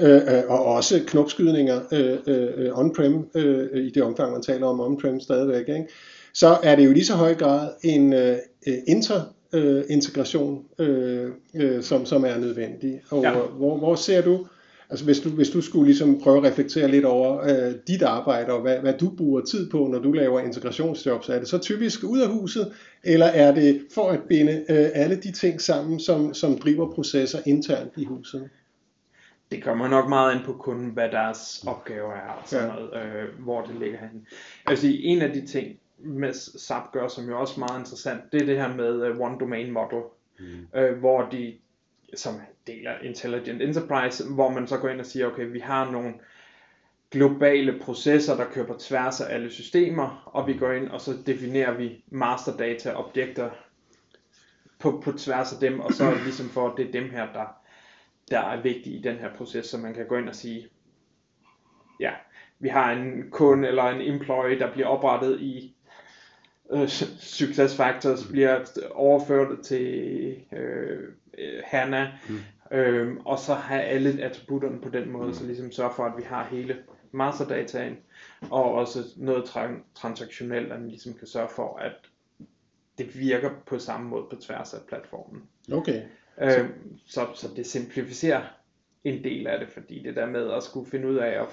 Øh, 0.00 0.16
øh, 0.16 0.42
og 0.48 0.64
også 0.64 1.00
knopskydninger 1.06 1.80
øh, 1.92 2.18
øh, 2.26 2.78
on-prem, 2.78 3.30
øh, 3.34 3.84
i 3.84 3.90
det 3.90 4.02
omfang 4.02 4.32
man 4.32 4.42
taler 4.42 4.66
om 4.66 4.80
on-prem 4.80 5.20
stadigvæk, 5.20 5.68
ikke? 5.68 5.86
så 6.34 6.58
er 6.62 6.76
det 6.76 6.86
jo 6.86 6.92
lige 6.92 7.04
så 7.04 7.14
høj 7.14 7.34
grad 7.34 7.68
en 7.82 8.12
øh, 8.12 8.36
inter-integration, 8.86 10.64
øh, 10.78 11.30
øh, 11.54 11.82
som, 11.82 12.06
som 12.06 12.24
er 12.24 12.38
nødvendig. 12.38 13.00
Og 13.10 13.22
ja. 13.22 13.32
hvor, 13.32 13.76
hvor 13.76 13.94
ser 13.94 14.22
du, 14.22 14.46
altså 14.90 15.04
hvis 15.04 15.20
du, 15.20 15.28
hvis 15.28 15.50
du 15.50 15.60
skulle 15.60 15.86
ligesom 15.86 16.20
prøve 16.20 16.36
at 16.36 16.44
reflektere 16.44 16.88
lidt 16.88 17.04
over 17.04 17.40
øh, 17.42 17.74
dit 17.86 18.02
arbejde, 18.02 18.52
og 18.52 18.60
hvad, 18.60 18.76
hvad 18.76 18.94
du 18.94 19.10
bruger 19.16 19.40
tid 19.40 19.70
på, 19.70 19.88
når 19.92 19.98
du 19.98 20.12
laver 20.12 20.40
integrationsjobs, 20.40 21.28
er 21.28 21.38
det 21.38 21.48
så 21.48 21.58
typisk 21.58 22.04
ud 22.04 22.20
af 22.20 22.28
huset, 22.28 22.72
eller 23.04 23.26
er 23.26 23.54
det 23.54 23.80
for 23.94 24.08
at 24.08 24.20
binde 24.28 24.64
øh, 24.68 24.88
alle 24.94 25.16
de 25.16 25.32
ting 25.32 25.60
sammen, 25.60 26.00
som, 26.00 26.34
som 26.34 26.58
driver 26.58 26.90
processer 26.90 27.38
internt 27.46 27.92
i 27.96 28.04
huset? 28.04 28.48
Det 29.50 29.64
kommer 29.64 29.88
nok 29.88 30.08
meget 30.08 30.34
ind 30.34 30.44
på 30.44 30.52
kunden, 30.52 30.90
hvad 30.90 31.08
deres 31.08 31.64
opgave 31.66 32.14
er, 32.14 32.30
og 32.30 32.48
sådan 32.48 32.68
ja. 32.68 32.74
noget, 32.74 33.04
øh, 33.04 33.28
hvor 33.38 33.62
det 33.62 33.74
ligger 33.74 33.98
hen. 33.98 34.26
Altså 34.66 34.86
en 34.90 35.22
af 35.22 35.32
de 35.32 35.46
ting, 35.46 35.78
med 35.98 36.32
SAP 36.58 36.92
gør, 36.92 37.08
som 37.08 37.28
jo 37.28 37.40
også 37.40 37.60
meget 37.60 37.78
interessant, 37.78 38.32
det 38.32 38.42
er 38.42 38.46
det 38.46 38.56
her 38.56 38.74
med 38.74 39.10
uh, 39.10 39.20
One 39.20 39.38
Domain 39.40 39.72
Model, 39.72 40.02
mm. 40.38 40.78
øh, 40.78 40.98
hvor 40.98 41.22
de, 41.22 41.54
som 42.16 42.34
deler 42.66 42.98
Intelligent 43.02 43.62
Enterprise, 43.62 44.24
hvor 44.28 44.50
man 44.50 44.66
så 44.66 44.78
går 44.78 44.88
ind 44.88 45.00
og 45.00 45.06
siger, 45.06 45.26
okay, 45.26 45.46
vi 45.52 45.58
har 45.58 45.90
nogle 45.90 46.14
globale 47.10 47.78
processer, 47.80 48.36
der 48.36 48.44
kører 48.44 48.66
på 48.66 48.74
tværs 48.74 49.20
af 49.20 49.34
alle 49.34 49.50
systemer, 49.50 50.30
og 50.32 50.46
vi 50.46 50.54
går 50.54 50.72
ind, 50.72 50.88
og 50.88 51.00
så 51.00 51.16
definerer 51.26 51.76
vi 51.76 52.04
master 52.10 52.56
data 52.56 52.92
objekter 52.94 53.50
på, 54.78 55.02
på 55.04 55.12
tværs 55.12 55.52
af 55.52 55.60
dem, 55.60 55.80
og 55.80 55.92
så 55.92 56.04
er 56.04 56.24
ligesom 56.24 56.48
for, 56.48 56.68
at 56.68 56.76
det 56.76 56.88
er 56.88 56.92
dem 56.92 57.10
her, 57.10 57.32
der 57.32 57.59
der 58.30 58.40
er 58.40 58.62
vigtige 58.62 58.96
i 58.96 59.02
den 59.02 59.16
her 59.16 59.34
proces, 59.34 59.66
så 59.66 59.78
man 59.78 59.94
kan 59.94 60.06
gå 60.06 60.16
ind 60.16 60.28
og 60.28 60.34
sige, 60.34 60.68
ja, 62.00 62.12
vi 62.58 62.68
har 62.68 62.92
en 62.92 63.30
kunde 63.30 63.68
eller 63.68 63.84
en 63.84 64.14
employee, 64.14 64.58
der 64.58 64.72
bliver 64.72 64.86
oprettet 64.86 65.40
i 65.40 65.76
øh, 66.72 66.88
Success 67.18 67.76
Factors, 67.76 68.26
bliver 68.26 68.64
overført 68.94 69.60
til 69.62 70.36
øh, 70.52 71.08
HANA, 71.64 72.12
mm. 72.28 72.76
øh, 72.76 73.16
og 73.24 73.38
så 73.38 73.54
have 73.54 73.82
alle 73.82 74.22
attributterne 74.22 74.80
på 74.80 74.88
den 74.88 75.10
måde, 75.10 75.26
mm. 75.26 75.34
så 75.34 75.46
ligesom 75.46 75.72
sørge 75.72 75.94
for, 75.96 76.04
at 76.04 76.12
vi 76.16 76.22
har 76.22 76.44
hele 76.44 76.76
masterdataen, 77.12 77.96
og 78.50 78.74
også 78.74 79.04
noget 79.16 79.42
tra- 79.42 79.82
transaktionelt, 79.94 80.72
at 80.72 80.80
man 80.80 80.88
ligesom 80.88 81.14
kan 81.14 81.26
sørge 81.26 81.48
for, 81.48 81.76
at 81.76 81.92
det 82.98 83.18
virker 83.18 83.50
på 83.66 83.78
samme 83.78 84.08
måde 84.08 84.24
på 84.30 84.36
tværs 84.36 84.74
af 84.74 84.80
platformen. 84.88 85.42
Okay. 85.72 86.02
Øh, 86.42 86.68
så, 87.06 87.26
så 87.34 87.48
det 87.56 87.66
simplificerer 87.66 88.42
en 89.04 89.24
del 89.24 89.46
af 89.46 89.58
det, 89.58 89.68
fordi 89.68 90.02
det 90.02 90.16
der 90.16 90.26
med 90.26 90.50
at 90.52 90.62
skulle 90.62 90.90
finde 90.90 91.08
ud 91.08 91.16
af, 91.16 91.40
at, 91.40 91.46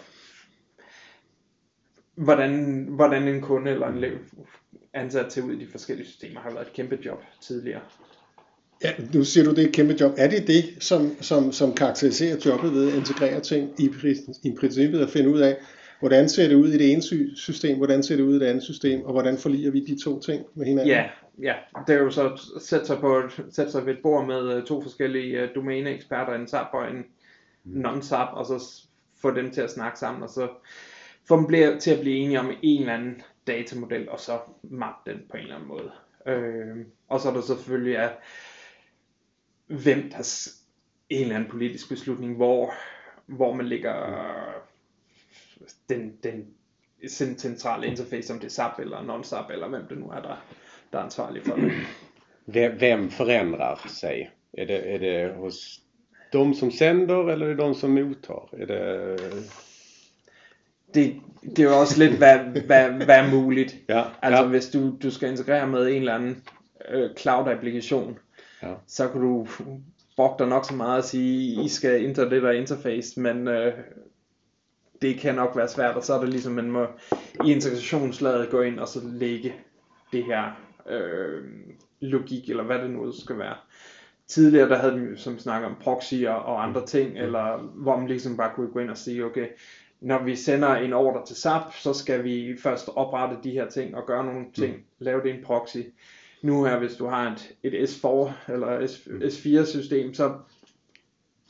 hvordan, 2.16 2.84
hvordan 2.90 3.28
en 3.28 3.42
kunde 3.42 3.72
eller 3.72 3.88
en 3.88 4.04
ansat 4.94 5.32
til 5.32 5.44
ud 5.44 5.54
i 5.54 5.66
de 5.66 5.72
forskellige 5.72 6.08
systemer 6.08 6.40
har 6.40 6.54
været 6.54 6.68
et 6.68 6.74
kæmpe 6.74 7.00
job 7.06 7.24
tidligere. 7.42 7.82
Ja, 8.84 8.92
nu 9.14 9.24
siger 9.24 9.44
du, 9.44 9.50
det 9.50 9.64
er 9.64 9.68
et 9.68 9.74
kæmpe 9.74 9.96
job. 10.00 10.14
Er 10.18 10.30
det 10.30 10.48
det, 10.48 10.64
som, 10.80 11.22
som, 11.22 11.52
som 11.52 11.74
karakteriserer 11.74 12.38
jobbet 12.46 12.74
ved 12.74 12.92
at 12.92 12.98
integrere 12.98 13.40
ting 13.40 13.70
i, 13.80 13.90
i 14.44 14.56
princippet 14.60 15.00
at 15.00 15.10
finde 15.10 15.30
ud 15.30 15.40
af, 15.40 15.58
hvordan 16.00 16.30
ser 16.30 16.48
det 16.48 16.56
ud 16.56 16.70
i 16.70 16.78
det 16.78 16.92
ene 16.92 17.02
system, 17.36 17.78
hvordan 17.78 18.04
ser 18.04 18.16
det 18.16 18.24
ud 18.24 18.36
i 18.36 18.40
det 18.40 18.46
andet 18.46 18.64
system, 18.64 19.04
og 19.04 19.12
hvordan 19.12 19.38
forliger 19.38 19.72
vi 19.72 19.80
de 19.80 20.04
to 20.04 20.20
ting 20.20 20.46
med 20.56 20.66
hinanden? 20.66 20.88
Ja, 20.88 21.06
ja. 21.42 21.56
det 21.88 21.96
er 21.96 22.00
jo 22.00 22.12
så 22.12 22.34
at 22.34 22.40
sætte 22.62 22.86
sig, 22.86 23.00
på, 23.00 23.30
sætte 23.50 23.72
sig 23.72 23.86
ved 23.86 23.94
et 23.94 24.02
bord 24.04 24.26
med 24.26 24.54
øh, 24.54 24.66
to 24.66 24.82
forskellige 24.82 25.44
uh, 25.44 25.50
domæneeksperter, 25.56 26.34
en 26.34 26.48
SAP 26.48 26.68
og 26.74 26.90
en 26.90 27.06
mm. 27.64 27.86
non-SAP, 27.86 28.34
og 28.34 28.46
så 28.46 28.82
få 29.22 29.32
dem 29.32 29.52
til 29.52 29.62
at 29.62 29.72
snakke 29.72 30.00
sammen, 30.00 30.24
og 30.24 30.30
så 30.30 30.50
få 31.28 31.38
dem 31.38 31.80
til 31.80 31.92
at 31.92 32.00
blive 32.00 32.18
enige 32.18 32.40
om 32.40 32.52
en 32.62 32.82
eller 32.82 32.94
anden 32.94 33.22
datamodel, 33.48 34.10
og 34.10 34.20
så 34.20 34.40
mappe 34.64 35.12
den 35.12 35.20
på 35.30 35.38
en 35.38 35.44
eller 35.44 35.56
anden 35.56 35.70
måde. 35.70 35.92
Øh, 36.26 36.86
og 37.08 37.20
så 37.20 37.30
er 37.30 37.34
der 37.34 37.42
selvfølgelig 37.42 37.98
at 37.98 38.12
hvem 39.68 40.12
der 40.12 40.50
en 41.10 41.22
eller 41.22 41.36
anden 41.36 41.50
politisk 41.50 41.90
beslutning, 41.90 42.36
hvor, 42.36 42.74
hvor 43.26 43.54
man 43.54 43.68
lægger 43.68 43.96
den, 45.90 46.18
den 46.24 46.48
centrale 47.10 47.88
interface, 47.88 48.34
om 48.34 48.40
det 48.40 48.46
er 48.46 48.52
SAP 48.52 48.80
eller 48.80 49.02
non-SAP, 49.02 49.52
eller 49.52 49.68
hvem 49.68 49.88
det 49.88 49.98
nu 49.98 50.10
er, 50.10 50.22
der, 50.22 50.36
der 50.92 51.00
er 51.00 51.04
ansvarlig 51.04 51.42
for 51.46 51.56
det. 51.56 51.72
Vem 52.80 53.10
förändrar 53.10 53.76
sig? 53.88 54.32
Är 54.54 54.66
det, 54.66 54.96
är 54.96 55.00
det 55.00 55.36
hos 55.36 55.82
de 56.32 56.54
som 56.54 56.72
sänder 56.72 57.30
eller 57.30 57.46
är 57.46 57.50
det 57.50 57.64
de 57.64 57.76
som 57.76 57.94
mottar? 57.94 58.50
Är 58.52 58.66
det... 58.66 59.18
Det, 60.94 61.16
det 61.42 61.60
er 61.60 61.64
jo 61.64 61.80
også 61.80 62.00
lidt, 62.00 62.18
hvad, 62.18 62.40
hvad, 62.66 63.06
hvad 63.06 63.16
er 63.16 63.32
muligt. 63.32 63.76
Ja, 63.88 64.04
altså 64.22 64.44
ja. 64.44 64.50
hvis 64.50 64.70
du, 64.70 64.98
du 65.04 65.12
skal 65.12 65.30
integrere 65.30 65.68
med 65.68 65.88
en 65.88 65.96
eller 65.96 66.16
anden 66.16 66.44
øh, 66.90 67.10
cloud-applikation, 67.16 68.20
ja. 68.62 68.74
så 68.88 69.08
kan 69.08 69.22
du 69.22 69.48
dig 70.40 70.48
nok 70.48 70.66
så 70.66 70.74
meget 70.74 70.98
at 70.98 71.06
sige, 71.06 71.64
I 71.64 71.68
skal 71.68 72.06
ændre 72.06 72.30
det 72.30 72.42
der 72.42 72.52
interface, 72.52 73.20
men 73.20 73.48
øh, 73.48 73.74
det 75.02 75.20
kan 75.20 75.36
nok 75.36 75.58
være 75.58 75.68
svært, 75.68 75.96
og 75.96 76.04
så 76.04 76.14
er 76.14 76.20
det 76.20 76.30
ligesom, 76.30 76.54
man 76.54 76.72
må 76.72 76.86
i 77.46 77.52
integrationslaget 77.52 78.50
gå 78.50 78.62
ind 78.62 78.80
og 78.80 78.88
så 78.88 79.00
lægge 79.04 79.54
det 80.12 80.24
her 80.24 80.67
øh, 80.90 81.44
logik, 82.00 82.50
eller 82.50 82.64
hvad 82.64 82.80
det 82.80 82.90
nu 82.90 83.12
skal 83.12 83.38
være. 83.38 83.56
Tidligere 84.28 84.70
der 84.70 84.76
havde 84.76 85.00
vi 85.00 85.18
som 85.18 85.40
snakker 85.40 85.68
om 85.68 85.76
proxyer 85.82 86.32
og 86.32 86.64
andre 86.64 86.86
ting, 86.86 87.12
mm. 87.12 87.18
eller 87.18 87.58
hvor 87.58 87.98
man 87.98 88.08
ligesom 88.08 88.38
bare 88.38 88.52
kunne 88.56 88.72
gå 88.72 88.80
ind 88.80 88.90
og 88.90 88.98
sige, 88.98 89.26
okay, 89.26 89.48
når 90.02 90.24
vi 90.24 90.36
sender 90.36 90.76
en 90.76 90.94
ordre 90.94 91.26
til 91.26 91.36
SAP, 91.36 91.74
så 91.74 91.94
skal 91.94 92.24
vi 92.24 92.58
først 92.60 92.90
oprette 92.96 93.38
de 93.44 93.52
her 93.52 93.70
ting 93.70 93.96
og 93.96 94.08
gøre 94.08 94.26
nogle 94.26 94.46
ting, 94.54 94.76
mm. 94.76 94.84
lave 95.00 95.24
det 95.24 95.36
en 95.36 95.44
proxy. 95.44 95.78
Nu 96.42 96.64
her, 96.64 96.80
hvis 96.80 96.96
du 96.96 97.06
har 97.08 97.32
et, 97.32 97.52
et 97.64 97.90
S4 97.90 98.52
eller 98.52 98.88
S, 98.88 99.08
mm. 99.08 99.18
S4 99.18 99.66
system, 99.66 100.14
så 100.14 100.34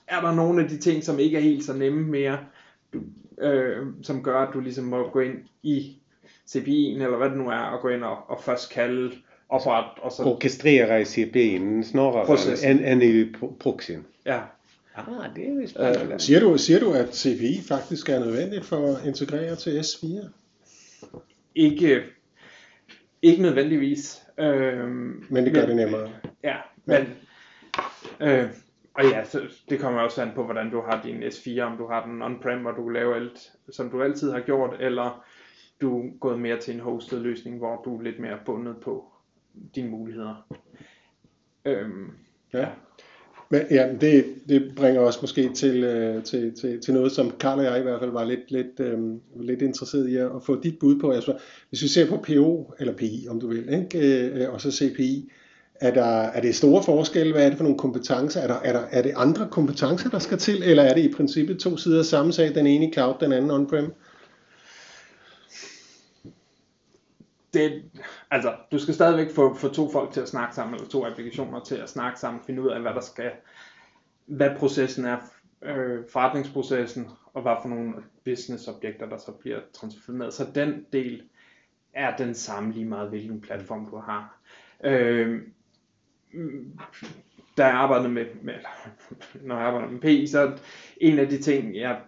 er 0.07 0.21
der 0.21 0.35
nogle 0.35 0.63
af 0.63 0.69
de 0.69 0.77
ting, 0.77 1.03
som 1.03 1.19
ikke 1.19 1.37
er 1.37 1.41
helt 1.41 1.63
så 1.63 1.73
nemme 1.73 2.01
mere, 2.01 2.39
du, 2.93 3.01
øh, 3.41 3.87
som 4.03 4.23
gør, 4.23 4.39
at 4.39 4.53
du 4.53 4.59
ligesom 4.59 4.85
må 4.85 5.09
gå 5.09 5.19
ind 5.19 5.37
i 5.63 5.97
CPI'en, 6.49 7.03
eller 7.03 7.17
hvad 7.17 7.29
det 7.29 7.37
nu 7.37 7.49
er, 7.49 7.59
og 7.59 7.81
gå 7.81 7.89
ind 7.89 8.03
og, 8.03 8.29
og 8.29 8.41
først 8.41 8.71
kalde 8.71 9.11
opret, 9.49 9.85
og 10.01 10.11
så... 10.11 10.23
Orkestrera 10.23 10.97
i 10.97 11.03
CPI'en 11.03 11.83
snarere 11.83 12.71
end, 12.71 12.79
end 12.79 13.03
i 13.03 13.33
proxyen. 13.59 14.05
Ja. 14.25 14.39
Ah, 14.95 15.35
det 15.35 15.49
er 15.49 15.53
jo 15.53 15.67
spændende. 15.67 16.13
Øh, 16.13 16.19
siger, 16.19 16.39
du, 16.39 16.57
siger 16.57 16.79
du, 16.79 16.93
at 16.93 17.15
CPI 17.15 17.61
faktisk 17.67 18.09
er 18.09 18.19
nødvendigt 18.19 18.65
for 18.65 18.95
at 18.95 19.05
integrere 19.05 19.55
til 19.55 19.79
S4? 19.79 20.29
Ikke, 21.55 22.03
ikke 23.21 23.41
nødvendigvis. 23.41 24.23
Øh, 24.39 24.87
men 25.29 25.45
det 25.45 25.53
gør 25.53 25.67
men, 25.67 25.69
det 25.69 25.75
nemmere. 25.75 26.09
Ja, 26.43 26.55
men... 26.85 27.07
Øh, 28.19 28.45
og 28.93 29.03
ja, 29.03 29.25
så 29.25 29.41
det 29.69 29.79
kommer 29.79 30.01
også 30.01 30.21
an 30.21 30.31
på, 30.35 30.43
hvordan 30.43 30.71
du 30.71 30.81
har 30.81 31.01
din 31.03 31.23
S4, 31.23 31.61
om 31.61 31.77
du 31.77 31.87
har 31.87 32.05
den 32.05 32.21
on-prem, 32.21 32.65
og 32.65 32.75
du 32.77 32.89
laver 32.89 33.15
alt, 33.15 33.51
som 33.69 33.89
du 33.89 34.03
altid 34.03 34.31
har 34.31 34.39
gjort, 34.39 34.75
eller 34.79 35.25
du 35.81 35.99
er 35.99 36.09
gået 36.19 36.39
mere 36.39 36.59
til 36.59 36.73
en 36.73 36.79
hosted 36.79 37.19
løsning, 37.19 37.57
hvor 37.57 37.81
du 37.85 37.97
er 37.97 38.03
lidt 38.03 38.19
mere 38.19 38.37
bundet 38.45 38.75
på 38.83 39.05
dine 39.75 39.89
muligheder. 39.89 40.47
Øhm, 41.65 42.11
ja. 42.53 42.67
Men, 43.49 43.61
ja, 43.71 43.89
det, 44.01 44.25
det 44.49 44.71
bringer 44.75 45.01
os 45.01 45.21
måske 45.21 45.49
til, 45.53 45.83
øh, 45.83 46.23
til, 46.23 46.53
til, 46.61 46.81
til 46.81 46.93
noget, 46.93 47.11
som 47.11 47.31
Karl 47.39 47.59
og 47.59 47.65
jeg 47.65 47.79
i 47.79 47.81
hvert 47.81 47.99
fald 47.99 48.11
var 48.11 48.25
lidt, 48.25 48.51
lidt, 48.51 48.79
øh, 48.79 48.99
lidt 49.41 49.61
interesseret 49.61 50.09
i 50.09 50.15
at, 50.15 50.25
at 50.25 50.43
få 50.45 50.61
dit 50.61 50.79
bud 50.79 50.99
på. 50.99 51.11
Altså, 51.11 51.37
hvis 51.69 51.83
vi 51.83 51.87
ser 51.87 52.09
på 52.09 52.17
PO, 52.17 52.73
eller 52.79 52.93
PI 52.93 53.27
om 53.29 53.39
du 53.39 53.47
vil, 53.47 53.73
ikke? 53.73 54.29
Øh, 54.29 54.53
og 54.53 54.61
så 54.61 54.71
CPI, 54.71 55.31
er, 55.81 55.93
der, 55.93 56.05
er 56.05 56.41
det 56.41 56.55
store 56.55 56.83
forskelle? 56.83 57.33
Hvad 57.33 57.45
er 57.45 57.49
det 57.49 57.57
for 57.57 57.63
nogle 57.63 57.77
kompetencer? 57.77 58.41
Er, 58.41 58.47
der, 58.47 58.59
er, 58.63 58.73
der, 58.73 58.83
er 58.91 59.01
det 59.01 59.13
andre 59.15 59.47
kompetencer, 59.51 60.09
der 60.09 60.19
skal 60.19 60.37
til? 60.37 60.63
Eller 60.63 60.83
er 60.83 60.93
det 60.93 61.01
i 61.01 61.13
princippet 61.13 61.59
to 61.59 61.77
sider 61.77 61.99
af 61.99 62.05
samme 62.05 62.33
sag, 62.33 62.55
den 62.55 62.67
ene 62.67 62.89
i 62.89 62.93
cloud, 62.93 63.13
den 63.19 63.33
anden 63.33 63.51
on-prem? 63.51 63.93
Det, 67.53 67.83
altså, 68.31 68.55
du 68.71 68.79
skal 68.79 68.93
stadigvæk 68.93 69.35
få, 69.35 69.55
få 69.55 69.67
to 69.67 69.91
folk 69.91 70.11
til 70.11 70.21
at 70.21 70.29
snakke 70.29 70.55
sammen, 70.55 70.75
eller 70.75 70.89
to 70.89 71.05
applikationer 71.05 71.59
til 71.59 71.75
at 71.75 71.89
snakke 71.89 72.19
sammen, 72.19 72.43
finde 72.45 72.61
ud 72.61 72.67
af, 72.67 72.81
hvad 72.81 72.93
der 72.93 73.01
skal, 73.01 73.31
hvad 74.25 74.55
processen 74.57 75.05
er, 75.05 75.17
øh, 75.61 76.03
forretningsprocessen, 76.11 77.09
og 77.33 77.41
hvad 77.41 77.55
for 77.61 77.69
nogle 77.69 77.93
business-objekter, 78.25 79.09
der 79.09 79.17
så 79.17 79.31
bliver 79.31 79.59
transformeret. 79.73 80.33
Så 80.33 80.47
den 80.55 80.85
del 80.93 81.23
er 81.93 82.17
den 82.17 82.35
samme 82.35 82.73
lige 82.73 82.85
meget, 82.85 83.09
hvilken 83.09 83.41
platform 83.41 83.89
du 83.89 83.97
har. 83.97 84.39
Øh, 84.83 85.41
da 87.57 87.65
jeg 87.65 87.75
arbejdede 87.75 88.09
med, 88.09 88.25
med 88.41 88.53
når 89.41 89.55
jeg 89.57 89.65
arbejder 89.65 89.89
med 89.89 90.01
PI, 90.01 90.27
så 90.27 90.57
en 90.97 91.19
af 91.19 91.29
de 91.29 91.41
ting, 91.41 91.75
jeg 91.75 92.01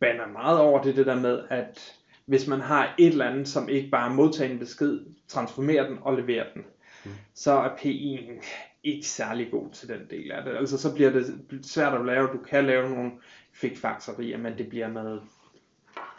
bander 0.00 0.26
meget 0.26 0.58
over, 0.58 0.82
det 0.82 0.90
er 0.90 0.94
det 0.94 1.06
der 1.06 1.20
med, 1.20 1.44
at 1.50 2.01
hvis 2.26 2.46
man 2.46 2.60
har 2.60 2.94
et 2.98 3.06
eller 3.06 3.26
andet, 3.26 3.48
som 3.48 3.68
ikke 3.68 3.90
bare 3.90 4.14
modtager 4.14 4.52
en 4.52 4.58
besked, 4.58 5.00
transformerer 5.28 5.88
den 5.88 5.98
og 6.02 6.16
leverer 6.16 6.44
den, 6.54 6.62
mm. 7.04 7.10
så 7.34 7.52
er 7.52 7.76
PI'en 7.76 8.44
ikke 8.84 9.06
særlig 9.06 9.50
god 9.50 9.70
til 9.70 9.88
den 9.88 10.00
del 10.10 10.32
af 10.32 10.44
det. 10.44 10.56
Altså 10.56 10.78
så 10.78 10.94
bliver 10.94 11.10
det 11.10 11.34
svært 11.62 11.94
at 11.94 12.06
lave. 12.06 12.28
Du 12.32 12.38
kan 12.48 12.64
lave 12.64 12.90
nogle 12.90 13.10
fikfakserier, 13.52 14.38
men 14.38 14.58
det 14.58 14.68
bliver 14.68 14.88
noget 14.88 15.22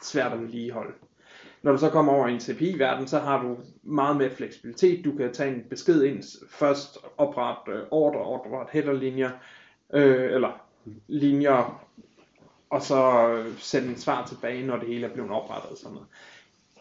svært 0.01 0.33
at 0.33 0.41
vedligeholde. 0.41 0.93
Når 1.61 1.71
du 1.71 1.77
så 1.77 1.89
kommer 1.89 2.13
over 2.13 2.27
i 2.27 2.33
en 2.33 2.39
CPI-verden, 2.39 3.07
så 3.07 3.19
har 3.19 3.43
du 3.43 3.57
meget 3.83 4.17
mere 4.17 4.29
fleksibilitet. 4.29 5.05
Du 5.05 5.11
kan 5.17 5.33
tage 5.33 5.55
en 5.55 5.63
besked 5.69 6.03
ind, 6.03 6.23
først 6.49 6.97
oprette 7.17 7.71
øh, 7.71 7.83
ordre, 7.91 8.19
ordre, 8.19 8.65
header-linjer, 8.71 9.31
øh, 9.93 10.33
eller 10.33 10.65
linjer, 11.07 11.85
og 12.73 12.81
så 12.81 13.43
sende 13.59 13.89
en 13.89 13.97
svar 13.97 14.27
tilbage, 14.27 14.65
når 14.65 14.77
det 14.77 14.87
hele 14.87 15.07
er 15.07 15.13
blevet 15.13 15.31
oprettet 15.31 15.71
og 15.71 15.77
sådan 15.77 15.93
noget. 15.93 16.07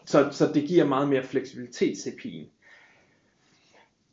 Så, 0.05 0.27
så 0.31 0.51
det 0.53 0.63
giver 0.63 0.85
meget 0.85 1.09
mere 1.09 1.23
fleksibilitet 1.23 1.97
til 1.97 2.09
API'en. 2.09 2.45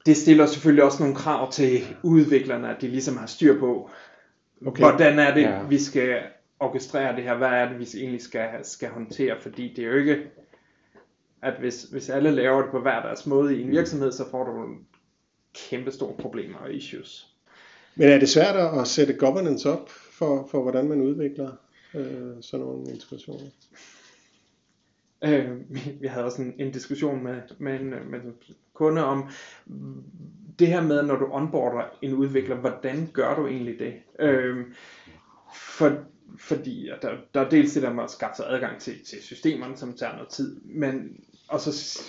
Det 0.06 0.16
stiller 0.16 0.46
selvfølgelig 0.46 0.84
også 0.84 1.02
nogle 1.02 1.16
krav 1.16 1.52
til 1.52 1.96
udviklerne, 2.02 2.74
at 2.74 2.80
de 2.80 2.88
ligesom 2.88 3.16
har 3.16 3.26
styr 3.26 3.58
på, 3.58 3.90
okay. 4.66 4.82
hvordan 4.82 5.18
er 5.18 5.34
det, 5.34 5.42
ja. 5.42 5.62
vi 5.62 5.78
skal 5.78 6.22
orkestrere 6.60 7.16
det 7.16 7.24
her, 7.24 7.36
hvad 7.36 7.48
er 7.48 7.68
det, 7.68 7.78
vi 7.78 8.00
egentlig 8.00 8.22
skal, 8.22 8.48
skal 8.62 8.88
håndtere, 8.88 9.40
fordi 9.40 9.74
det 9.76 9.84
er 9.84 9.88
jo 9.88 9.96
ikke, 9.96 10.30
at 11.42 11.54
hvis, 11.60 11.82
hvis 11.82 12.10
alle 12.10 12.30
laver 12.30 12.62
det 12.62 12.70
på 12.70 12.80
hver 12.80 13.02
deres 13.02 13.26
måde 13.26 13.56
i 13.56 13.62
en 13.62 13.70
virksomhed, 13.70 14.12
så 14.12 14.30
får 14.30 14.44
du 14.44 14.74
kæmpe 15.54 15.90
store 15.90 16.14
problemer 16.18 16.58
og 16.58 16.72
issues. 16.72 17.26
Men 17.94 18.08
er 18.08 18.18
det 18.18 18.28
svært 18.28 18.80
at 18.80 18.88
sætte 18.88 19.12
governance 19.12 19.70
op 19.70 19.90
for, 19.90 20.48
for 20.50 20.62
hvordan 20.62 20.88
man 20.88 21.00
udvikler 21.00 21.50
øh, 21.94 22.36
sådan 22.40 22.66
nogle 22.66 22.90
integrationer? 22.90 23.50
Øh, 25.24 25.50
vi 26.00 26.06
havde 26.06 26.24
også 26.24 26.42
en, 26.42 26.54
en 26.58 26.72
diskussion 26.72 27.22
med, 27.22 27.42
med, 27.58 27.80
en, 27.80 27.92
øh, 27.92 28.10
med 28.10 28.20
en 28.20 28.34
kunde 28.74 29.04
om 29.04 29.28
det 30.58 30.68
her 30.68 30.82
med, 30.82 31.02
når 31.02 31.16
du 31.16 31.28
onboarder 31.30 31.84
en 32.02 32.14
udvikler, 32.14 32.56
hvordan 32.56 33.10
gør 33.12 33.34
du 33.36 33.46
egentlig 33.46 33.78
det? 33.78 33.94
Øh, 34.18 34.66
for, 35.54 35.98
fordi 36.38 36.90
der, 37.02 37.16
der 37.34 37.40
er 37.40 37.48
dels 37.48 37.72
det 37.74 37.82
der 37.82 37.92
med 37.92 38.04
at 38.04 38.10
skaffe 38.10 38.36
sig 38.36 38.46
adgang 38.48 38.80
til, 38.80 39.04
til 39.04 39.22
systemerne, 39.22 39.76
som 39.76 39.92
tager 39.92 40.12
noget 40.12 40.28
tid, 40.28 40.60
men 40.64 41.24
og 41.48 41.60
så 41.60 42.00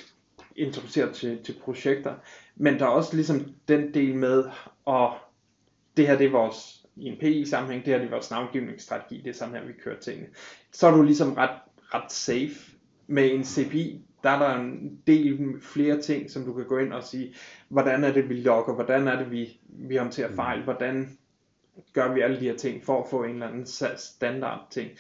introducere 0.55 1.13
til, 1.13 1.43
til 1.43 1.55
projekter. 1.63 2.15
Men 2.55 2.79
der 2.79 2.85
er 2.85 2.89
også 2.89 3.15
ligesom 3.15 3.53
den 3.67 3.93
del 3.93 4.15
med, 4.15 4.43
at 4.88 5.09
det 5.97 6.07
her 6.07 6.17
det 6.17 6.27
er 6.27 6.31
vores 6.31 6.80
i 6.95 7.05
en 7.05 7.17
PI-sammenhæng, 7.19 7.86
det 7.86 7.93
her 7.93 8.00
det 8.00 8.07
er 8.07 8.12
vores 8.12 8.31
navngivningsstrategi, 8.31 9.21
det 9.21 9.29
er 9.29 9.33
sådan 9.33 9.53
her, 9.53 9.65
vi 9.65 9.74
kører 9.83 10.00
tingene. 10.00 10.27
Så 10.71 10.88
er 10.88 10.91
du 10.91 11.01
ligesom 11.01 11.33
ret, 11.33 11.60
ret 11.93 12.12
safe. 12.12 12.71
Med 13.07 13.33
en 13.33 13.43
CPI, 13.43 14.01
der 14.24 14.29
er 14.29 14.39
der 14.39 14.60
en 14.60 15.01
del 15.07 15.62
flere 15.62 16.01
ting, 16.01 16.31
som 16.31 16.45
du 16.45 16.53
kan 16.53 16.65
gå 16.65 16.77
ind 16.77 16.93
og 16.93 17.03
sige, 17.03 17.36
hvordan 17.69 18.03
er 18.03 18.13
det, 18.13 18.29
vi 18.29 18.33
logger, 18.33 18.74
hvordan 18.74 19.07
er 19.07 19.17
det, 19.17 19.31
vi, 19.31 19.60
vi 19.69 19.95
håndterer 19.95 20.29
mm. 20.29 20.36
fejl, 20.36 20.63
hvordan 20.63 21.17
gør 21.93 22.13
vi 22.13 22.21
alle 22.21 22.39
de 22.39 22.45
her 22.45 22.57
ting 22.57 22.86
for 22.86 23.03
at 23.03 23.10
få 23.10 23.24
en 23.24 23.33
eller 23.33 23.48
anden 23.48 23.65
standard 23.98 24.67
ting. 24.69 24.91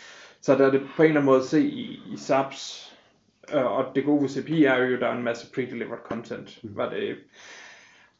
Så 0.41 0.55
der 0.55 0.67
er 0.67 0.71
det 0.71 0.81
på 0.95 1.03
en 1.03 1.07
eller 1.07 1.21
anden 1.21 1.25
måde 1.25 1.39
at 1.41 1.47
se 1.47 1.61
i, 1.61 1.99
i 2.13 2.17
SAPs, 2.17 2.93
øh, 3.53 3.65
og 3.65 3.95
det 3.95 4.05
gode 4.05 4.21
ved 4.21 4.29
CPI 4.29 4.63
er 4.63 4.77
jo, 4.77 4.93
at 4.95 5.01
der 5.01 5.07
er 5.07 5.17
en 5.17 5.23
masse 5.23 5.47
pre-delivered 5.47 6.07
content, 6.07 6.63
mm. 6.63 6.69
hvor 6.69 6.85
det 6.85 7.15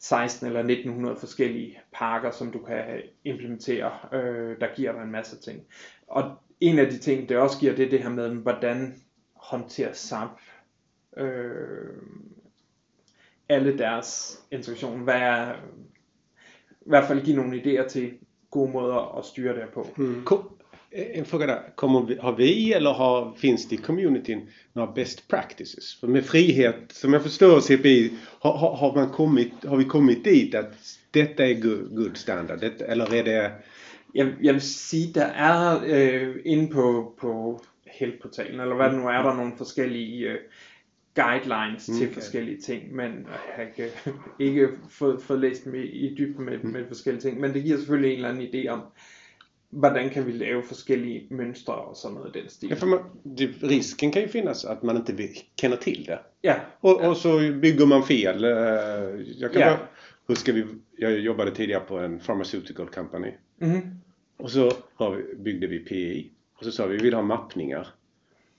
16 0.01 0.48
eller 0.48 0.60
1900 0.60 1.15
forskellige 1.20 1.79
pakker, 1.93 2.31
som 2.31 2.51
du 2.51 2.60
kan 2.60 3.01
implementere, 3.24 3.91
øh, 4.13 4.60
der 4.60 4.75
giver 4.75 4.91
dig 4.91 5.01
en 5.01 5.12
masse 5.12 5.41
ting. 5.41 5.62
Og 6.08 6.36
en 6.60 6.79
af 6.79 6.88
de 6.88 6.98
ting, 6.98 7.29
det 7.29 7.38
også 7.38 7.60
giver, 7.60 7.75
det 7.75 7.86
er 7.86 7.89
det 7.89 8.03
her 8.03 8.10
med, 8.10 8.29
hvordan 8.29 9.01
håndterer 9.34 9.93
SAP 9.93 10.39
øh, 11.17 12.01
alle 13.50 13.77
deres 13.77 14.41
instruktioner. 14.51 15.03
Hvad 15.03 15.15
er, 15.22 15.53
i 16.70 16.89
hvert 16.89 17.08
fald 17.08 17.25
give 17.25 17.36
nogle 17.36 17.62
idéer 17.62 17.88
til 17.88 18.17
gode 18.51 18.72
måder 18.72 19.17
at 19.17 19.25
styre 19.25 19.55
det 19.55 19.70
på. 19.74 19.88
Mm. 19.98 20.25
En 20.93 21.25
fråga 21.25 21.48
där. 21.48 21.75
Kommer 21.75 22.01
vi, 22.01 22.15
har 22.15 22.36
vi 22.36 22.74
eller 22.74 22.93
har, 22.93 23.33
finns 23.38 23.69
det 23.69 23.75
i 23.75 23.77
communityn 23.77 24.50
några 24.74 24.91
best 24.91 25.27
practices? 25.27 26.00
För 26.00 26.07
med 26.07 26.25
frihet, 26.25 26.91
som 26.91 27.13
jag 27.13 27.24
förstår 27.24 27.62
CPI, 27.62 28.12
har, 28.39 28.57
har, 28.57 28.75
har, 28.75 28.95
man 28.95 29.10
kommit, 29.10 29.53
har 29.65 29.77
vi 29.77 29.86
kommit 29.86 30.24
dit 30.24 30.55
att 30.55 30.74
detta 31.12 31.45
är 31.45 31.53
good, 31.53 31.95
good 31.95 32.17
standard? 32.17 32.60
Detta, 32.60 32.86
eller 32.86 33.13
är 33.13 33.24
det... 33.24 33.51
Jeg, 34.13 34.33
jeg 34.41 34.53
vil 34.53 34.62
sige, 34.62 35.13
der 35.13 35.25
er 35.25 35.79
øh, 35.86 36.36
inde 36.45 36.74
på, 36.74 37.13
på 37.19 37.62
Help-portalen, 37.86 38.60
eller 38.60 38.75
hvad 38.75 38.89
det 38.89 38.98
nu 39.00 39.07
er, 39.07 39.21
der 39.24 39.36
nogle 39.36 39.53
forskellige 39.57 40.29
øh, 40.29 40.38
guidelines 41.15 41.89
okay. 41.89 42.00
til 42.00 42.13
forskellige 42.13 42.62
ting, 42.62 42.95
men 42.95 43.12
jeg 43.12 43.55
har 43.55 43.63
ikke, 43.63 43.91
ikke 44.39 44.67
fået, 44.89 45.21
fået 45.21 45.39
læst 45.39 45.65
dem 45.65 45.75
i, 45.75 45.83
i 45.83 46.15
dybden 46.15 46.45
med, 46.45 46.57
med 46.63 46.88
forskellige 46.88 47.21
ting, 47.21 47.39
men 47.39 47.53
det 47.53 47.63
giver 47.63 47.77
selvfølgelig 47.77 48.12
en 48.12 48.15
eller 48.15 48.29
anden 48.29 48.48
idé 48.48 48.67
om, 48.67 48.81
hvordan 49.72 50.10
kan 50.10 50.25
vi 50.25 50.32
lave 50.32 50.63
forskellige 50.63 51.28
mønstre 51.30 51.74
og 51.74 51.96
sådan 51.96 52.16
noget 52.18 52.36
i 52.36 52.40
den 52.40 52.50
stil. 52.50 52.70
Ja, 52.70 52.75
för 52.75 52.88
man, 52.88 53.00
det, 53.24 53.50
risken 53.63 54.12
kan 54.12 54.22
ju 54.22 54.28
finnas 54.28 54.66
att 54.66 54.84
man 54.84 54.98
inte 54.98 55.30
känner 55.62 55.78
till 55.78 56.04
det. 56.06 56.20
Ja. 56.42 56.56
Och, 56.82 57.01
och 57.01 57.18
så 57.18 57.38
bygger 57.38 57.86
man 57.86 58.04
fel. 58.04 58.44
Jag 59.38 59.54
kan 59.54 59.62
ja. 59.62 59.70
bara 59.70 59.88
huska, 60.28 60.51
vi, 60.51 60.66
jag 60.98 61.20
jobbade 61.20 61.51
tidigare 61.51 61.82
på 61.82 61.98
en 61.98 62.20
pharmaceutical 62.20 62.88
company. 62.88 63.34
Mm. 63.62 63.82
Och 64.38 64.51
så 64.51 64.72
har 64.96 65.12
vi, 65.16 65.36
byggde 65.36 65.68
vi 65.68 65.80
PI. 65.80 66.32
Och 66.58 66.66
så 66.66 66.72
sa 66.72 66.86
vi, 66.86 66.98
vi 66.98 67.04
vill 67.04 67.13
ha 67.13 67.22
mappningar. 67.22 67.88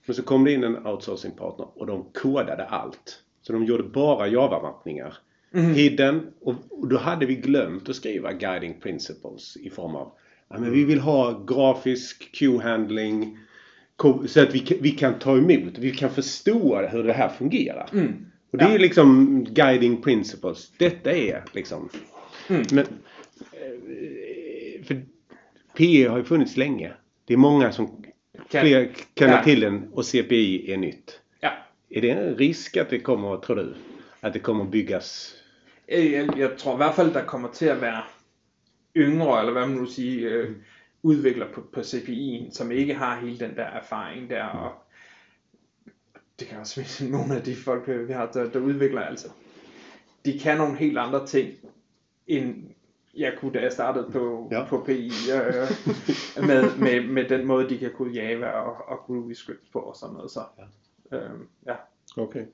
Men 0.05 0.15
så 0.15 0.23
kom 0.23 0.43
det 0.43 0.51
in 0.51 0.63
en 0.63 0.87
outsourcingpartner 0.87 1.67
och 1.75 1.87
de 1.87 2.05
kodade 2.13 2.65
allt. 2.65 3.23
Så 3.41 3.53
de 3.53 3.65
gjorde 3.65 3.83
bara 3.83 4.27
Java-mappningar. 4.27 5.17
Mm. 5.53 5.73
Hidden. 5.73 6.33
Och, 6.41 6.55
och 6.69 6.87
då 6.87 6.97
hade 6.97 7.25
vi 7.25 7.35
glömt 7.35 7.89
att 7.89 7.95
skriva 7.95 8.33
guiding 8.33 8.79
principles 8.79 9.57
i 9.57 9.69
form 9.69 9.95
av 9.95 10.11
ja, 10.49 10.59
men 10.59 10.71
vi 10.71 10.83
vill 10.83 10.99
ha 10.99 11.43
grafisk 11.47 12.31
Q-handling 12.31 13.37
så 14.27 14.41
att 14.41 14.55
vi, 14.55 14.77
vi 14.81 14.91
kan 14.91 15.19
ta 15.19 15.37
emot, 15.37 15.77
vi 15.77 15.91
kan 15.91 16.09
förstå 16.09 16.87
hur 16.91 17.03
det 17.03 17.13
här 17.13 17.29
fungerar. 17.29 17.89
Mm. 17.93 18.25
Och 18.51 18.57
det 18.57 18.65
ja. 18.65 18.71
är 18.71 18.79
liksom 18.79 19.43
guiding 19.49 20.01
principles. 20.01 20.71
Detta 20.77 21.11
är 21.11 21.43
liksom... 21.53 21.89
Mm. 22.49 22.63
Men, 22.71 22.85
eh, 23.51 24.85
för 24.85 25.05
PE 25.77 26.07
har 26.07 26.17
ju 26.17 26.23
funnits 26.23 26.57
länge. 26.57 26.93
Det 27.25 27.33
är 27.33 27.37
många 27.37 27.71
som 27.71 27.87
kan, 28.49 28.61
fler 28.61 28.89
känner 29.19 29.37
ja. 29.37 29.43
till 29.43 29.59
den 29.59 29.87
och 29.93 30.05
CPI 30.05 30.71
är 30.73 30.77
nytt. 30.77 31.19
Ja. 31.39 31.51
Är 31.89 32.01
det 32.01 32.09
en 32.09 32.35
risk 32.35 32.77
att 32.77 32.89
det 32.89 32.99
kommer, 32.99 33.37
tror 33.37 33.55
du, 33.55 33.73
att 34.19 34.33
det 34.33 34.39
kommer 34.39 34.65
byggas? 34.65 35.35
Jag, 35.85 36.37
jag 36.37 36.57
tror 36.57 36.73
i 36.73 36.77
hvert 36.77 36.95
fald, 36.95 37.13
der 37.13 37.25
kommer 37.25 37.49
til 37.49 37.65
at 37.65 37.81
være 37.81 38.03
yngre, 38.97 39.39
eller 39.39 39.53
hvad 39.53 39.67
man 39.67 39.77
nu 39.77 39.85
siger, 39.85 40.37
øh, 40.37 40.55
udvikler 41.03 41.53
på, 41.53 41.61
på 41.73 41.79
CPI'en, 41.79 42.51
som 42.51 42.71
ikke 42.71 42.93
har 42.93 43.19
hele 43.19 43.39
den 43.39 43.55
der 43.55 43.63
erfaring 43.63 44.29
der, 44.29 44.43
og 44.43 44.71
det 46.39 46.47
kan 46.47 46.59
også 46.59 46.81
være 46.81 47.11
nogle 47.17 47.35
af 47.35 47.43
de 47.43 47.55
folk, 47.55 47.89
øh, 47.89 48.07
vi 48.07 48.13
har, 48.13 48.31
der, 48.31 48.49
der 48.49 48.59
udvikler, 48.59 49.01
altså, 49.01 49.27
de 50.25 50.39
kan 50.39 50.57
nogle 50.57 50.77
helt 50.77 50.97
andre 50.97 51.27
ting, 51.27 51.53
end 52.27 52.55
jeg 53.17 53.33
kunne, 53.37 53.53
da 53.53 53.61
jeg 53.61 53.71
startede 53.71 54.11
på, 54.11 54.49
ja. 54.51 54.65
på 54.65 54.83
PI, 54.85 55.11
øh, 55.33 56.47
med, 56.47 56.77
med, 56.77 57.07
med 57.07 57.29
den 57.29 57.47
måde, 57.47 57.69
de 57.69 57.77
kan 57.77 57.91
kunne 57.91 58.13
Java 58.13 58.47
og, 58.47 58.75
og 58.87 58.97
Groovy 58.97 59.31
Script 59.33 59.71
på 59.71 59.79
og 59.79 59.95
sådan 59.95 60.15
noget. 60.15 60.31
Så, 60.31 60.39
ja. 61.11 61.17
Øh, 61.17 61.39
ja. 61.65 61.75
Okay. 62.17 62.45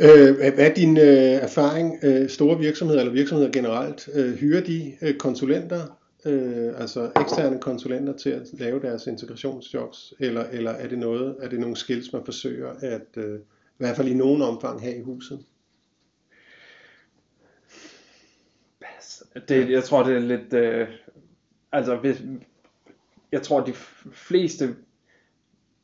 Øh, 0.00 0.36
hvad 0.36 0.66
er 0.70 0.74
din 0.74 0.96
øh, 0.96 1.04
erfaring, 1.42 1.98
øh, 2.02 2.28
store 2.28 2.58
virksomheder 2.58 3.00
eller 3.00 3.12
virksomheder 3.12 3.52
generelt, 3.52 4.08
øh, 4.14 4.34
hyrer 4.34 4.60
de 4.60 4.92
øh, 5.02 5.14
konsulenter, 5.14 5.98
øh, 6.26 6.80
altså 6.80 7.10
eksterne 7.20 7.60
konsulenter 7.60 8.16
til 8.16 8.30
at 8.30 8.42
lave 8.52 8.80
deres 8.80 9.06
integrationsjobs, 9.06 10.14
eller, 10.20 10.44
eller 10.44 10.70
er 10.70 10.88
det 10.88 10.98
noget, 10.98 11.36
er 11.40 11.48
det 11.48 11.60
nogle 11.60 11.76
skills, 11.76 12.12
man 12.12 12.24
forsøger 12.24 12.70
at 12.80 13.16
øh, 13.16 13.38
i 13.38 13.78
hvert 13.78 13.96
fald 13.96 14.08
i 14.08 14.14
nogen 14.14 14.42
omfang 14.42 14.80
have 14.80 14.96
i 14.96 15.02
huset? 15.02 15.44
Det, 19.48 19.70
jeg 19.70 19.84
tror, 19.84 20.02
det 20.02 20.16
er 20.16 20.20
lidt... 20.20 20.52
Øh, 20.52 20.88
altså, 21.72 21.96
hvis, 21.96 22.22
jeg 23.32 23.42
tror, 23.42 23.60
de 23.60 23.72
fleste 24.12 24.76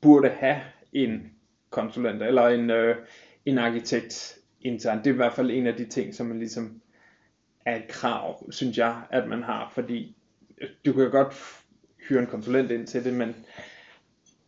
burde 0.01 0.29
have 0.29 0.61
en 0.93 1.33
konsulent, 1.71 2.23
eller 2.23 2.49
en, 2.49 2.71
øh, 2.71 2.97
en 3.45 3.59
arkitekt 3.59 4.39
internt. 4.61 5.05
Det 5.05 5.11
er 5.11 5.15
i 5.15 5.17
hvert 5.17 5.33
fald 5.33 5.51
en 5.51 5.67
af 5.67 5.75
de 5.75 5.87
ting, 5.87 6.15
som 6.15 6.27
man 6.27 6.39
ligesom 6.39 6.81
er 7.67 7.77
et 7.77 7.89
krav, 7.89 8.53
synes 8.53 8.79
jeg, 8.79 9.03
at 9.11 9.29
man 9.29 9.43
har, 9.43 9.71
fordi 9.75 10.17
du 10.87 10.93
kan 10.93 11.11
godt 11.11 11.35
hyre 12.09 12.21
en 12.21 12.27
konsulent 12.27 12.71
ind 12.71 12.87
til 12.87 13.05
det, 13.05 13.15
men 13.15 13.37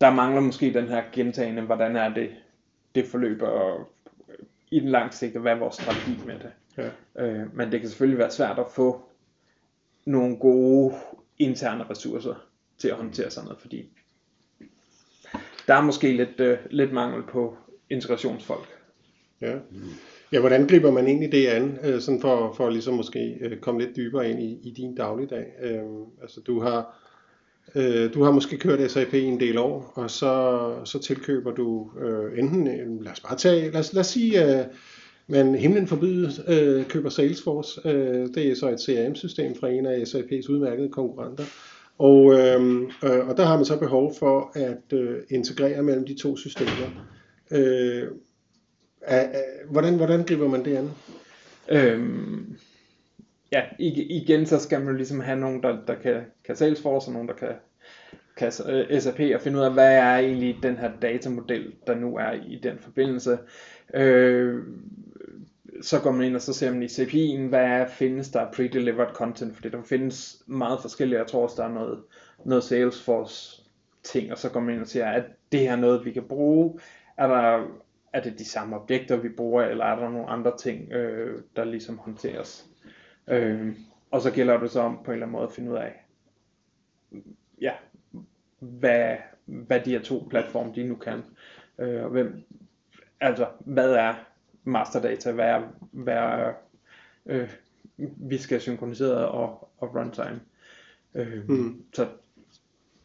der 0.00 0.10
mangler 0.10 0.40
måske 0.40 0.74
den 0.74 0.88
her 0.88 1.02
gentagende, 1.12 1.62
hvordan 1.62 1.96
er 1.96 2.14
det, 2.14 2.30
det 2.94 3.06
forløber 3.06 3.88
i 4.70 4.80
den 4.80 4.88
lange 4.88 5.12
sigt, 5.12 5.36
og 5.36 5.42
hvad 5.42 5.52
er 5.52 5.58
vores 5.58 5.74
strategi 5.74 6.20
med 6.26 6.38
det. 6.38 6.52
Ja. 6.76 6.90
Øh, 7.24 7.56
men 7.56 7.72
det 7.72 7.80
kan 7.80 7.88
selvfølgelig 7.88 8.18
være 8.18 8.30
svært 8.30 8.58
at 8.58 8.66
få 8.74 9.08
nogle 10.06 10.36
gode 10.36 10.94
interne 11.38 11.84
ressourcer 11.90 12.34
til 12.78 12.88
at 12.88 12.96
håndtere 12.96 13.30
sådan 13.30 13.44
noget, 13.44 13.60
fordi 13.60 13.92
der 15.66 15.74
er 15.74 15.80
måske 15.80 16.16
lidt, 16.16 16.40
øh, 16.40 16.58
lidt 16.70 16.92
mangel 16.92 17.22
på 17.22 17.56
integrationsfolk. 17.90 18.73
Ja. 19.44 19.56
ja, 20.32 20.40
hvordan 20.40 20.66
griber 20.66 20.90
man 20.90 21.06
egentlig 21.06 21.32
det 21.32 21.46
an, 21.46 21.78
øh, 21.84 22.00
sådan 22.00 22.20
for, 22.20 22.52
for 22.56 22.70
ligesom 22.70 22.94
måske 22.94 23.38
øh, 23.40 23.58
komme 23.58 23.80
lidt 23.80 23.96
dybere 23.96 24.30
ind 24.30 24.42
i, 24.42 24.58
i 24.62 24.70
din 24.76 24.94
dagligdag? 24.94 25.46
Øh, 25.62 25.82
altså 26.22 26.40
du 26.40 26.60
har, 26.60 26.98
øh, 27.74 28.14
du 28.14 28.22
har 28.22 28.30
måske 28.30 28.58
kørt 28.58 28.90
SAP 28.90 29.14
i 29.14 29.24
en 29.24 29.40
del 29.40 29.58
år, 29.58 29.92
og 29.94 30.10
så, 30.10 30.72
så 30.84 30.98
tilkøber 30.98 31.52
du 31.52 31.90
øh, 32.00 32.38
enten, 32.38 32.64
lad 33.02 33.12
os 33.12 33.20
bare 33.20 33.36
tage, 33.36 33.70
lad 33.70 33.80
os, 33.80 33.92
lad 33.92 34.00
os 34.00 34.06
sige, 34.06 34.58
øh, 34.58 34.64
men 35.26 35.54
himlen 35.54 35.86
forbyde 35.86 36.30
øh, 36.48 36.86
køber 36.86 37.08
Salesforce. 37.08 37.88
Øh, 37.88 38.28
det 38.34 38.50
er 38.50 38.54
så 38.54 38.68
et 38.68 38.80
CRM-system 38.80 39.54
fra 39.60 39.68
en 39.68 39.86
af 39.86 40.02
SAP's 40.02 40.50
udmærkede 40.50 40.88
konkurrenter. 40.88 41.44
Og, 41.98 42.32
øh, 42.32 42.82
øh, 43.04 43.28
og 43.28 43.36
der 43.36 43.44
har 43.44 43.56
man 43.56 43.64
så 43.64 43.78
behov 43.78 44.14
for 44.18 44.52
at 44.54 44.98
øh, 44.98 45.16
integrere 45.30 45.82
mellem 45.82 46.06
de 46.06 46.14
to 46.14 46.36
systemer. 46.36 47.06
Øh, 47.50 48.08
hvordan, 49.70 49.96
hvordan 49.96 50.24
griber 50.24 50.48
man 50.48 50.64
det 50.64 50.76
an? 50.76 50.90
Øhm, 51.68 52.58
ja, 53.52 53.62
igen 53.78 54.46
så 54.46 54.58
skal 54.58 54.80
man 54.80 54.96
ligesom 54.96 55.20
have 55.20 55.40
nogen, 55.40 55.62
der, 55.62 55.78
der 55.86 55.94
kan, 55.94 56.20
kan 56.44 56.56
Salesforce, 56.56 57.08
og 57.08 57.12
nogen, 57.12 57.28
der 57.28 57.34
kan, 57.34 57.52
kan 58.36 58.52
øh, 58.68 59.00
SAP, 59.00 59.20
og 59.34 59.40
finde 59.40 59.58
ud 59.58 59.64
af, 59.64 59.72
hvad 59.72 59.96
er 59.96 60.16
egentlig 60.16 60.58
den 60.62 60.76
her 60.76 60.90
datamodel, 61.02 61.72
der 61.86 61.94
nu 61.94 62.16
er 62.16 62.32
i 62.32 62.60
den 62.62 62.78
forbindelse. 62.78 63.38
Øh, 63.94 64.62
så 65.82 66.00
går 66.00 66.10
man 66.10 66.26
ind 66.26 66.36
og 66.36 66.42
så 66.42 66.52
ser 66.52 66.70
man 66.70 66.82
i 66.82 66.86
CPI'en, 66.86 67.48
hvad 67.48 67.86
findes 67.88 68.28
der 68.28 68.50
pre-delivered 68.50 69.14
content, 69.14 69.54
fordi 69.54 69.68
der 69.68 69.82
findes 69.82 70.42
meget 70.46 70.78
forskellige, 70.80 71.18
jeg 71.18 71.26
tror 71.26 71.42
også 71.42 71.62
der 71.62 71.68
er 71.68 71.74
noget, 71.74 71.98
noget 72.44 72.64
Salesforce 72.64 73.62
ting, 74.02 74.32
og 74.32 74.38
så 74.38 74.48
går 74.48 74.60
man 74.60 74.74
ind 74.74 74.82
og 74.82 74.88
siger, 74.88 75.06
at 75.06 75.24
det 75.52 75.60
her 75.60 75.76
noget, 75.76 76.04
vi 76.04 76.12
kan 76.12 76.22
bruge, 76.28 76.78
er 77.16 77.26
der 77.26 77.66
er 78.14 78.20
det 78.20 78.38
de 78.38 78.44
samme 78.44 78.76
objekter, 78.76 79.16
vi 79.16 79.28
bruger, 79.28 79.62
eller 79.62 79.84
er 79.84 79.96
der 79.96 80.10
nogle 80.10 80.28
andre 80.28 80.56
ting, 80.58 80.92
øh, 80.92 81.42
der 81.56 81.64
ligesom 81.64 81.98
håndteres. 81.98 82.66
Øh, 83.28 83.76
og 84.10 84.20
så 84.20 84.30
gælder 84.30 84.60
det 84.60 84.70
så 84.70 84.80
om 84.80 84.98
på 85.04 85.10
en 85.10 85.12
eller 85.12 85.26
anden 85.26 85.32
måde 85.32 85.46
at 85.46 85.52
finde 85.52 85.70
ud 85.70 85.76
af, 85.76 86.04
ja, 87.60 87.72
hvad, 88.58 89.16
hvad 89.44 89.80
de 89.80 89.90
her 89.90 90.02
to 90.02 90.26
platforme, 90.30 90.72
de 90.74 90.84
nu 90.84 90.94
kan. 90.94 91.22
Øh, 91.78 92.06
hvem, 92.06 92.44
altså, 93.20 93.46
hvad 93.60 93.92
er 93.92 94.14
masterdata, 94.64 95.32
hvad 95.32 95.48
er, 95.48 95.62
hvad 95.92 96.14
er 96.14 96.52
øh, 97.26 97.50
vi 97.98 98.38
skal 98.38 98.60
synkronisere 98.60 99.28
og, 99.28 99.68
og 99.78 99.94
runtime. 99.94 100.40
Øh, 101.14 101.48
mm. 101.48 101.84
Så 101.92 102.08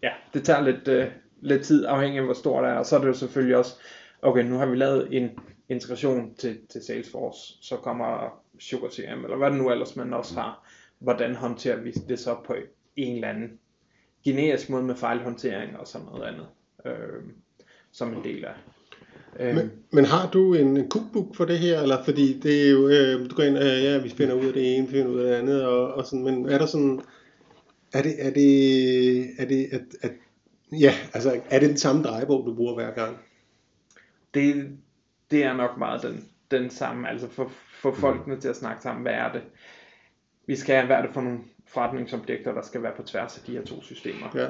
ja, 0.04 0.12
det 0.34 0.43
tager 0.43 0.62
lidt, 0.62 0.88
øh, 0.88 1.08
lidt 1.41 1.63
tid 1.63 1.86
afhængig 1.86 2.19
af 2.19 2.26
hvor 2.26 2.34
stort 2.34 2.63
det 2.63 2.72
er, 2.72 2.76
og 2.76 2.86
så 2.86 2.95
er 2.95 3.00
det 3.00 3.08
jo 3.08 3.13
selvfølgelig 3.13 3.58
også, 3.58 3.76
okay, 4.21 4.43
nu 4.43 4.55
har 4.55 4.65
vi 4.65 4.75
lavet 4.75 5.08
en 5.12 5.29
integration 5.69 6.36
til, 6.36 6.58
til 6.69 6.82
Salesforce, 6.82 7.53
så 7.62 7.75
kommer 7.75 8.39
Sugar 8.60 8.89
CRM, 8.89 9.23
eller 9.23 9.38
hvad 9.38 9.49
det 9.51 9.58
nu 9.58 9.71
ellers 9.71 9.95
man 9.95 10.13
også 10.13 10.34
har, 10.34 10.67
hvordan 10.99 11.36
håndterer 11.36 11.82
vi 11.82 11.91
det 11.91 12.19
så 12.19 12.36
på 12.45 12.55
en 12.95 13.15
eller 13.15 13.27
anden 13.27 13.60
generisk 14.25 14.69
måde 14.69 14.84
med 14.84 14.95
fejlhåndtering 14.95 15.77
og 15.77 15.88
sådan 15.88 16.08
noget 16.08 16.23
andet, 16.23 16.47
øh, 16.86 17.23
som 17.91 18.13
en 18.13 18.23
del 18.23 18.45
af? 18.45 18.53
Øh, 19.39 19.55
Men, 19.55 19.71
men 19.91 20.05
har 20.05 20.29
du 20.29 20.53
en, 20.53 20.77
en 20.77 20.89
cookbook 20.89 21.36
for 21.36 21.45
det 21.45 21.60
her, 21.60 21.82
eller 21.82 22.03
fordi 22.03 22.39
det 22.39 22.67
er 22.67 22.71
jo, 22.71 22.88
øh, 22.88 23.29
du 23.29 23.36
går 23.36 23.43
ind, 23.43 23.58
øh, 23.58 23.84
ja, 23.84 23.97
vi 23.97 24.10
finder 24.10 24.34
ud 24.36 24.45
af 24.45 24.53
det 24.53 24.77
ene, 24.77 24.88
vi 24.88 24.91
finder 24.91 25.12
ud 25.12 25.19
af 25.19 25.25
det 25.27 25.36
andet, 25.36 25.65
og, 25.65 25.93
og 25.93 26.05
sådan, 26.05 26.23
men 26.23 26.49
er 26.49 26.58
der 26.58 26.65
sådan, 26.65 27.01
er 27.93 28.01
det, 28.01 28.25
er 28.25 28.29
det, 28.29 29.41
er 29.41 29.45
det, 29.45 29.67
at, 29.71 29.82
at, 30.01 30.12
ja, 30.71 30.93
altså, 31.13 31.41
er 31.49 31.60
det 31.60 31.69
den 31.69 31.77
samme 31.77 32.03
drejebog, 32.03 32.45
du 32.45 32.55
bruger 32.55 32.73
hver 32.73 32.91
gang? 32.91 33.17
Det, 34.33 34.77
det 35.31 35.43
er 35.43 35.53
nok 35.53 35.77
meget 35.77 36.01
den, 36.03 36.29
den 36.51 36.69
samme, 36.69 37.09
altså 37.09 37.29
for, 37.29 37.51
for 37.81 37.91
folkene 37.91 38.39
til 38.39 38.47
at 38.49 38.55
snakke 38.55 38.81
sammen, 38.81 39.01
hvad 39.01 39.13
er 39.13 39.31
det? 39.31 39.41
Vi 40.47 40.55
skal 40.55 40.75
have, 40.75 40.85
hvad 40.85 40.95
er 40.97 41.01
det 41.01 41.13
for 41.13 41.21
nogle 41.21 41.39
forretningsobjekter, 41.67 42.53
der 42.53 42.61
skal 42.61 42.83
være 42.83 42.93
på 42.95 43.03
tværs 43.03 43.37
af 43.37 43.43
de 43.43 43.51
her 43.51 43.65
to 43.65 43.81
systemer. 43.81 44.27
Ja. 44.35 44.49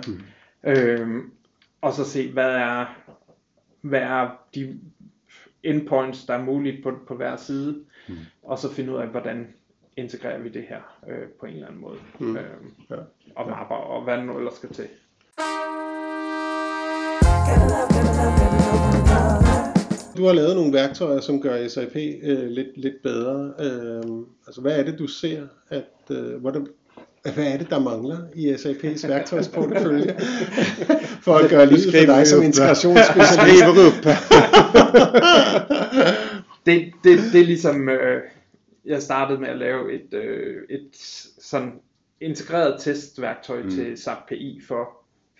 Øhm, 0.64 1.32
og 1.82 1.94
så 1.94 2.06
se, 2.06 2.32
hvad 2.32 2.52
er, 2.56 2.86
hvad 3.82 4.02
er 4.02 4.30
de 4.56 4.80
endpoints, 5.64 6.26
der 6.26 6.34
er 6.34 6.44
muligt 6.44 6.84
på, 6.84 7.00
på 7.08 7.16
hver 7.16 7.36
side, 7.36 7.86
mm. 8.08 8.16
og 8.44 8.60
så 8.60 8.74
finde 8.74 8.94
ud 8.94 8.98
af, 8.98 9.08
hvordan 9.08 9.54
integrerer 9.98 10.40
vi 10.40 10.50
det 10.50 10.66
her 10.70 10.82
øh, 11.10 11.28
på 11.40 11.46
en 11.46 11.54
eller 11.54 11.68
anden 11.68 11.82
måde. 11.82 12.00
Mm. 12.20 12.38
Øhm, 12.38 12.74
Ja. 12.90 12.96
og 13.36 13.50
mapper, 13.50 13.76
og 13.76 14.04
hvad 14.04 14.18
nu 14.18 14.38
ellers 14.38 14.54
skal 14.54 14.70
til. 14.74 14.88
Du 20.20 20.26
har 20.26 20.34
lavet 20.34 20.56
nogle 20.56 20.74
værktøjer, 20.74 21.22
som 21.22 21.42
gør 21.42 21.68
SAP 21.68 21.96
øh, 22.24 22.50
lidt, 22.50 22.78
lidt 22.78 23.04
bedre. 23.04 23.54
Øh, 23.60 24.04
altså, 24.48 24.62
hvad 24.62 24.80
er 24.80 24.84
det, 24.84 25.00
du 25.00 25.08
ser, 25.08 25.48
at, 25.70 25.86
øh, 26.12 26.42
hvordan, 26.42 26.68
hvad 27.34 27.54
er 27.54 27.58
det, 27.58 27.70
der 27.70 27.80
mangler 27.80 28.18
i 28.36 28.54
SAP's 28.54 29.08
værktøjsportefølje? 29.08 30.16
For 31.26 31.36
at 31.36 31.50
gøre 31.50 31.66
livet 31.66 31.84
for 31.84 32.14
dig 32.14 32.28
som 32.28 32.44
integrationsspecialist. 32.44 33.34
Skriver 33.34 33.88
upp. 33.88 34.06
det, 36.66 36.92
det, 37.04 37.20
det 37.34 37.42
er 37.42 37.46
ligesom, 37.46 37.90
øh, 37.90 38.22
jeg 38.86 39.02
startede 39.02 39.40
med 39.40 39.50
at 39.50 39.58
lave 39.58 39.94
et, 39.94 40.14
øh, 40.14 40.56
et 40.70 40.90
sådan 41.42 41.72
integreret 42.22 42.82
testværktøj 42.82 43.64
mm. 43.64 43.70
til 43.70 43.98
SAP 43.98 44.18
PI 44.30 44.62
for 44.68 44.90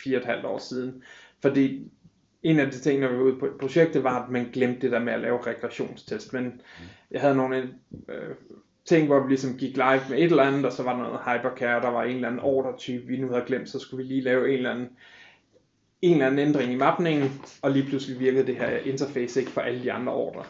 fire 0.04 0.18
og 0.18 0.22
et 0.22 0.28
halvt 0.28 0.46
år 0.46 0.58
siden. 0.58 1.04
Fordi 1.42 1.92
en 2.44 2.60
af 2.60 2.72
de 2.72 2.80
ting, 2.80 3.00
når 3.00 3.08
vi 3.08 3.18
var 3.18 3.24
ude 3.24 3.40
på 3.40 3.48
projektet, 3.60 4.04
var, 4.04 4.24
at 4.24 4.30
man 4.30 4.50
glemte 4.54 4.82
det 4.82 4.92
der 4.92 5.00
med 5.00 5.14
at 5.14 5.20
lave 5.20 5.42
regressionstest. 5.42 6.34
Men 6.34 6.62
jeg 7.12 7.22
havde 7.22 7.36
nogle 7.36 7.58
øh, 8.10 8.36
ting, 8.86 9.08
hvor 9.08 9.20
vi 9.20 9.30
ligesom 9.30 9.58
gik 9.58 9.76
live 9.76 10.02
med 10.10 10.18
et 10.18 10.24
eller 10.24 10.44
andet, 10.44 10.66
og 10.66 10.74
så 10.74 10.84
var 10.84 10.94
der 10.94 11.04
noget 11.04 11.20
hypercare, 11.26 11.82
der 11.82 11.90
var 11.90 12.04
en 12.04 12.16
eller 12.16 12.28
anden 12.28 12.42
order-type, 12.42 13.08
vi 13.08 13.18
nu 13.18 13.28
havde 13.30 13.44
glemt, 13.48 13.70
så 13.70 13.80
skulle 13.80 14.04
vi 14.04 14.10
lige 14.14 14.22
lave 14.22 14.50
en 14.50 14.58
eller 14.58 14.72
anden 14.72 14.90
en 16.02 16.14
eller 16.14 16.26
anden 16.26 16.48
ændring 16.48 16.72
i 16.72 16.76
mapningen, 16.76 17.42
og 17.62 17.72
lige 17.72 17.86
pludselig 17.86 18.20
virkede 18.20 18.48
det 18.48 18.56
her 18.56 18.70
interface 18.70 19.40
ikke 19.40 19.52
for 19.52 19.62
alle 19.62 19.84
de 19.84 19.92
andre 19.92 20.14
ordre. 20.14 20.44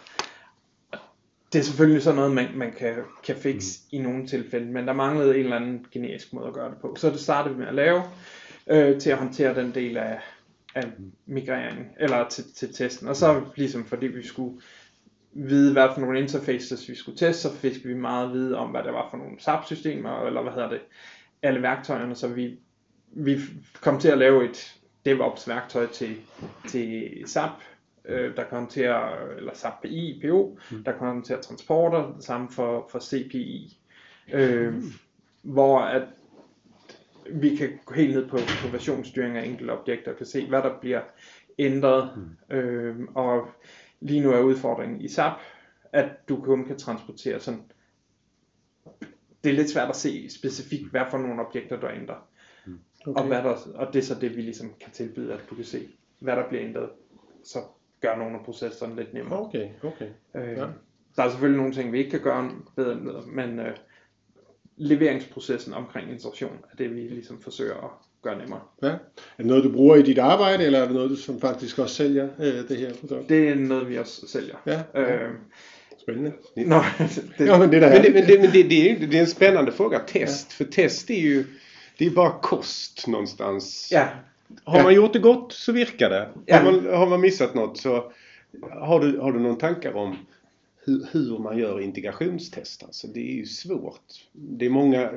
Det 1.54 1.60
er 1.60 1.63
selvfølgelig 1.63 2.02
sådan 2.02 2.15
noget, 2.15 2.32
man, 2.32 2.47
man 2.56 2.71
kan, 2.71 2.95
kan 3.23 3.36
fixe 3.36 3.80
mm. 3.84 3.99
i 3.99 4.02
nogle 4.02 4.28
tilfælde, 4.28 4.65
men 4.65 4.88
der 4.88 4.93
manglede 4.93 5.38
en 5.38 5.43
eller 5.43 5.56
anden 5.56 5.86
generisk 5.91 6.34
måde 6.34 6.47
at 6.47 6.54
gøre 6.54 6.69
det 6.69 6.78
på. 6.82 6.95
Så 6.97 7.10
det 7.10 7.19
startede 7.19 7.56
vi 7.56 7.60
med 7.60 7.67
at 7.67 7.75
lave, 7.75 8.04
øh, 8.67 8.99
til 8.99 9.10
at 9.10 9.17
håndtere 9.17 9.56
den 9.56 9.71
del 9.75 9.97
af, 9.97 10.19
af 10.76 10.84
migreringen, 11.26 11.86
eller 12.00 12.30
til, 12.30 12.44
til 12.56 12.74
testen. 12.74 13.08
Og 13.08 13.16
så 13.16 13.42
ligesom 13.56 13.86
fordi 13.86 14.08
vi 14.08 14.24
skulle 14.24 14.62
vide, 15.32 15.74
hvad 15.74 15.88
for 15.94 16.02
nogle 16.02 16.20
interfaces 16.20 16.90
vi 16.90 16.96
skulle 16.96 17.18
teste, 17.18 17.42
så 17.42 17.54
fik 17.54 17.86
vi 17.86 17.94
meget 17.94 18.34
vide 18.34 18.58
om, 18.58 18.70
hvad 18.70 18.84
det 18.84 18.94
var 18.94 19.08
for 19.10 19.18
nogle 19.18 19.40
SAP-systemer, 19.40 20.26
eller 20.26 20.42
hvad 20.42 20.52
hedder 20.52 20.70
det, 20.70 20.82
alle 21.42 21.62
værktøjerne, 21.62 22.16
så 22.16 22.28
vi, 22.28 22.60
vi 23.12 23.38
kom 23.82 24.00
til 24.00 24.10
at 24.10 24.18
lave 24.18 24.50
et 24.50 24.76
DevOps-værktøj 25.06 25.88
til, 25.88 26.16
til 26.68 27.12
SAP, 27.26 27.52
øh, 28.06 28.36
der 28.36 28.44
kan 28.44 28.58
håndtere, 28.58 29.12
eller 29.38 29.54
SAP 29.54 29.74
PI, 29.82 30.22
PO, 30.24 30.60
mm. 30.72 30.84
der 30.84 30.92
kan 30.92 31.08
håndtere 31.08 31.42
transporter, 31.42 32.14
det 32.16 32.24
samme 32.24 32.50
for, 32.52 32.90
for 32.92 33.00
CPI, 33.00 33.80
øh, 34.34 34.74
hvor 35.42 35.80
at 35.80 36.04
vi 37.34 37.56
kan 37.56 37.80
gå 37.86 37.94
helt 37.94 38.15
ned 38.15 38.30
på, 38.30 38.38
på 38.38 38.68
versionsstyring 38.72 39.38
af 39.38 39.46
enkelte 39.46 39.72
objekter, 39.72 40.12
og 40.12 40.18
kan 40.18 40.26
se, 40.26 40.48
hvad 40.48 40.62
der 40.62 40.80
bliver 40.82 41.02
ændret, 41.60 42.12
mm. 42.50 42.56
øh, 42.56 42.96
og 43.15 43.48
lige 44.00 44.22
nu 44.22 44.32
er 44.32 44.42
udfordringen 44.42 45.02
i 45.02 45.08
SAP, 45.08 45.34
at 45.94 46.30
du 46.30 46.42
kun 46.42 46.65
kan 46.65 46.78
transportere 46.78 47.39
sådan, 47.39 47.62
det 49.44 49.50
er 49.50 49.54
lidt 49.54 49.70
svært 49.70 49.89
at 49.89 49.96
se 49.96 50.30
specifikt, 50.30 50.92
hvad 50.92 51.02
for 51.12 51.18
nogle 51.18 51.42
objekter, 51.48 51.80
der 51.80 51.89
ændrer. 51.89 52.28
Okay. 53.06 53.22
Og, 53.22 53.28
hvad 53.28 53.38
der, 53.38 53.56
og 53.76 53.94
det 53.94 54.00
er 54.00 54.04
så 54.04 54.15
det, 54.22 54.38
vi 54.38 54.42
ligesom 54.42 54.74
kan 54.82 54.92
tilbyde, 54.92 55.34
at 55.34 55.39
du 55.50 55.56
kan 55.56 55.63
se, 55.63 55.88
hvad 56.20 56.36
der 56.36 56.48
bliver 56.48 56.63
ændret, 56.63 56.89
så 57.44 57.60
gør 58.02 58.15
nogle 58.15 58.38
af 58.38 58.46
processerne 58.46 58.96
lidt 58.96 59.13
nemmere. 59.13 59.39
Okay, 59.39 59.70
okay. 59.84 60.10
Øh, 60.36 60.58
Ja. 60.58 60.68
Der 61.15 61.24
er 61.24 61.30
selvfølgelig 61.30 61.58
nogle 61.58 61.74
ting, 61.74 61.92
vi 61.92 61.98
ikke 61.98 62.12
kan 62.12 62.22
gøre 62.22 62.52
bedre, 62.76 63.24
men 63.28 63.60
øh, 63.60 63.76
leveringsprocessen 64.80 65.74
omkring 65.74 66.12
instruktion 66.12 66.52
er 66.72 66.76
det, 66.78 66.96
vi 66.96 67.00
ligesom 67.00 67.42
forsøger 67.42 67.76
at 67.76 67.89
gøre 68.22 68.38
nemmere. 68.38 68.60
Ja. 68.84 68.88
Er 68.88 68.98
det 69.38 69.46
noget, 69.46 69.63
du 69.63 69.72
bruger 69.72 69.96
i 69.96 70.02
dit 70.02 70.18
arbejde, 70.18 70.63
eller 70.63 70.80
er 70.80 70.86
det 70.86 70.94
noget, 70.94 71.10
du 71.10 71.15
som 71.15 71.42
faktisk 71.42 71.80
også 71.80 71.96
sælger, 71.96 72.28
øh, 72.39 72.68
det 72.70 72.78
her 72.78 72.94
produkt? 72.94 73.30
Det 73.30 73.50
er 73.50 73.56
noget, 73.56 73.89
vi 73.89 73.98
også 73.98 74.28
sælger. 74.28 74.56
Ja. 74.65 75.02
Øh, 75.02 75.30
Spændende. 76.02 76.32
nå, 76.56 76.82
det, 77.38 77.46
Ja, 77.48 77.58
men 77.58 77.72
det 77.72 77.82
der 77.82 77.89
Men, 77.89 78.04
det, 78.04 78.13
men, 78.13 78.28
det, 78.28 78.39
men 78.39 78.52
det, 78.52 78.70
det, 78.70 78.92
är, 78.92 79.00
det 79.08 79.15
är 79.18 79.22
en 79.22 79.28
spännande 79.28 79.72
fråga, 79.72 80.00
test. 80.08 80.54
För 80.54 80.63
test 80.65 81.10
är 81.10 81.22
ju 81.22 81.46
det 81.98 82.06
är 82.06 82.10
bara 82.10 82.32
kost 82.42 83.08
någonstans. 83.08 83.89
ja, 83.92 84.08
Har 84.63 84.84
man 84.84 84.94
gjort 84.94 85.13
det 85.13 85.20
gott 85.20 85.54
så 85.54 85.72
virkar 85.72 86.10
det. 86.10 86.28
Ja. 86.46 86.58
Har, 86.58 86.72
man, 86.72 86.86
har 86.94 87.06
man 87.06 87.22
missat 87.22 87.56
något 87.56 87.78
så 87.78 88.12
har 88.72 89.00
du, 89.00 89.20
har 89.20 89.32
du 89.32 89.39
någon 89.39 89.58
tankar 89.58 89.94
om 89.94 90.18
hur, 90.89 91.08
hur 91.12 91.39
man 91.39 91.58
gör 91.58 91.80
integrationstest? 91.80 92.84
Alltså 92.84 93.08
det 93.08 93.19
är 93.32 93.36
ju 93.36 93.45
svårt. 93.45 94.28
Det 94.34 94.65
är 94.65 94.69
många, 94.69 95.12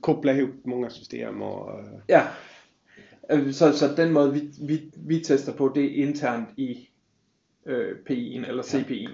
koppla 0.00 0.32
ihop 0.32 0.64
många 0.64 0.90
system 0.90 1.42
och... 1.42 1.80
eh, 1.80 1.86
Ja, 2.06 2.22
Øh, 3.32 3.52
så, 3.52 3.72
så 3.72 3.88
den 3.96 4.12
måde, 4.12 4.32
vi, 4.32 4.50
vi, 4.60 4.90
vi 4.96 5.20
tester 5.24 5.52
på, 5.52 5.72
det 5.74 5.84
er 5.84 6.06
internt 6.06 6.48
i 6.56 6.88
øh, 7.66 7.96
PI'en 8.10 8.48
eller 8.48 8.62
CPI'en. 8.62 9.10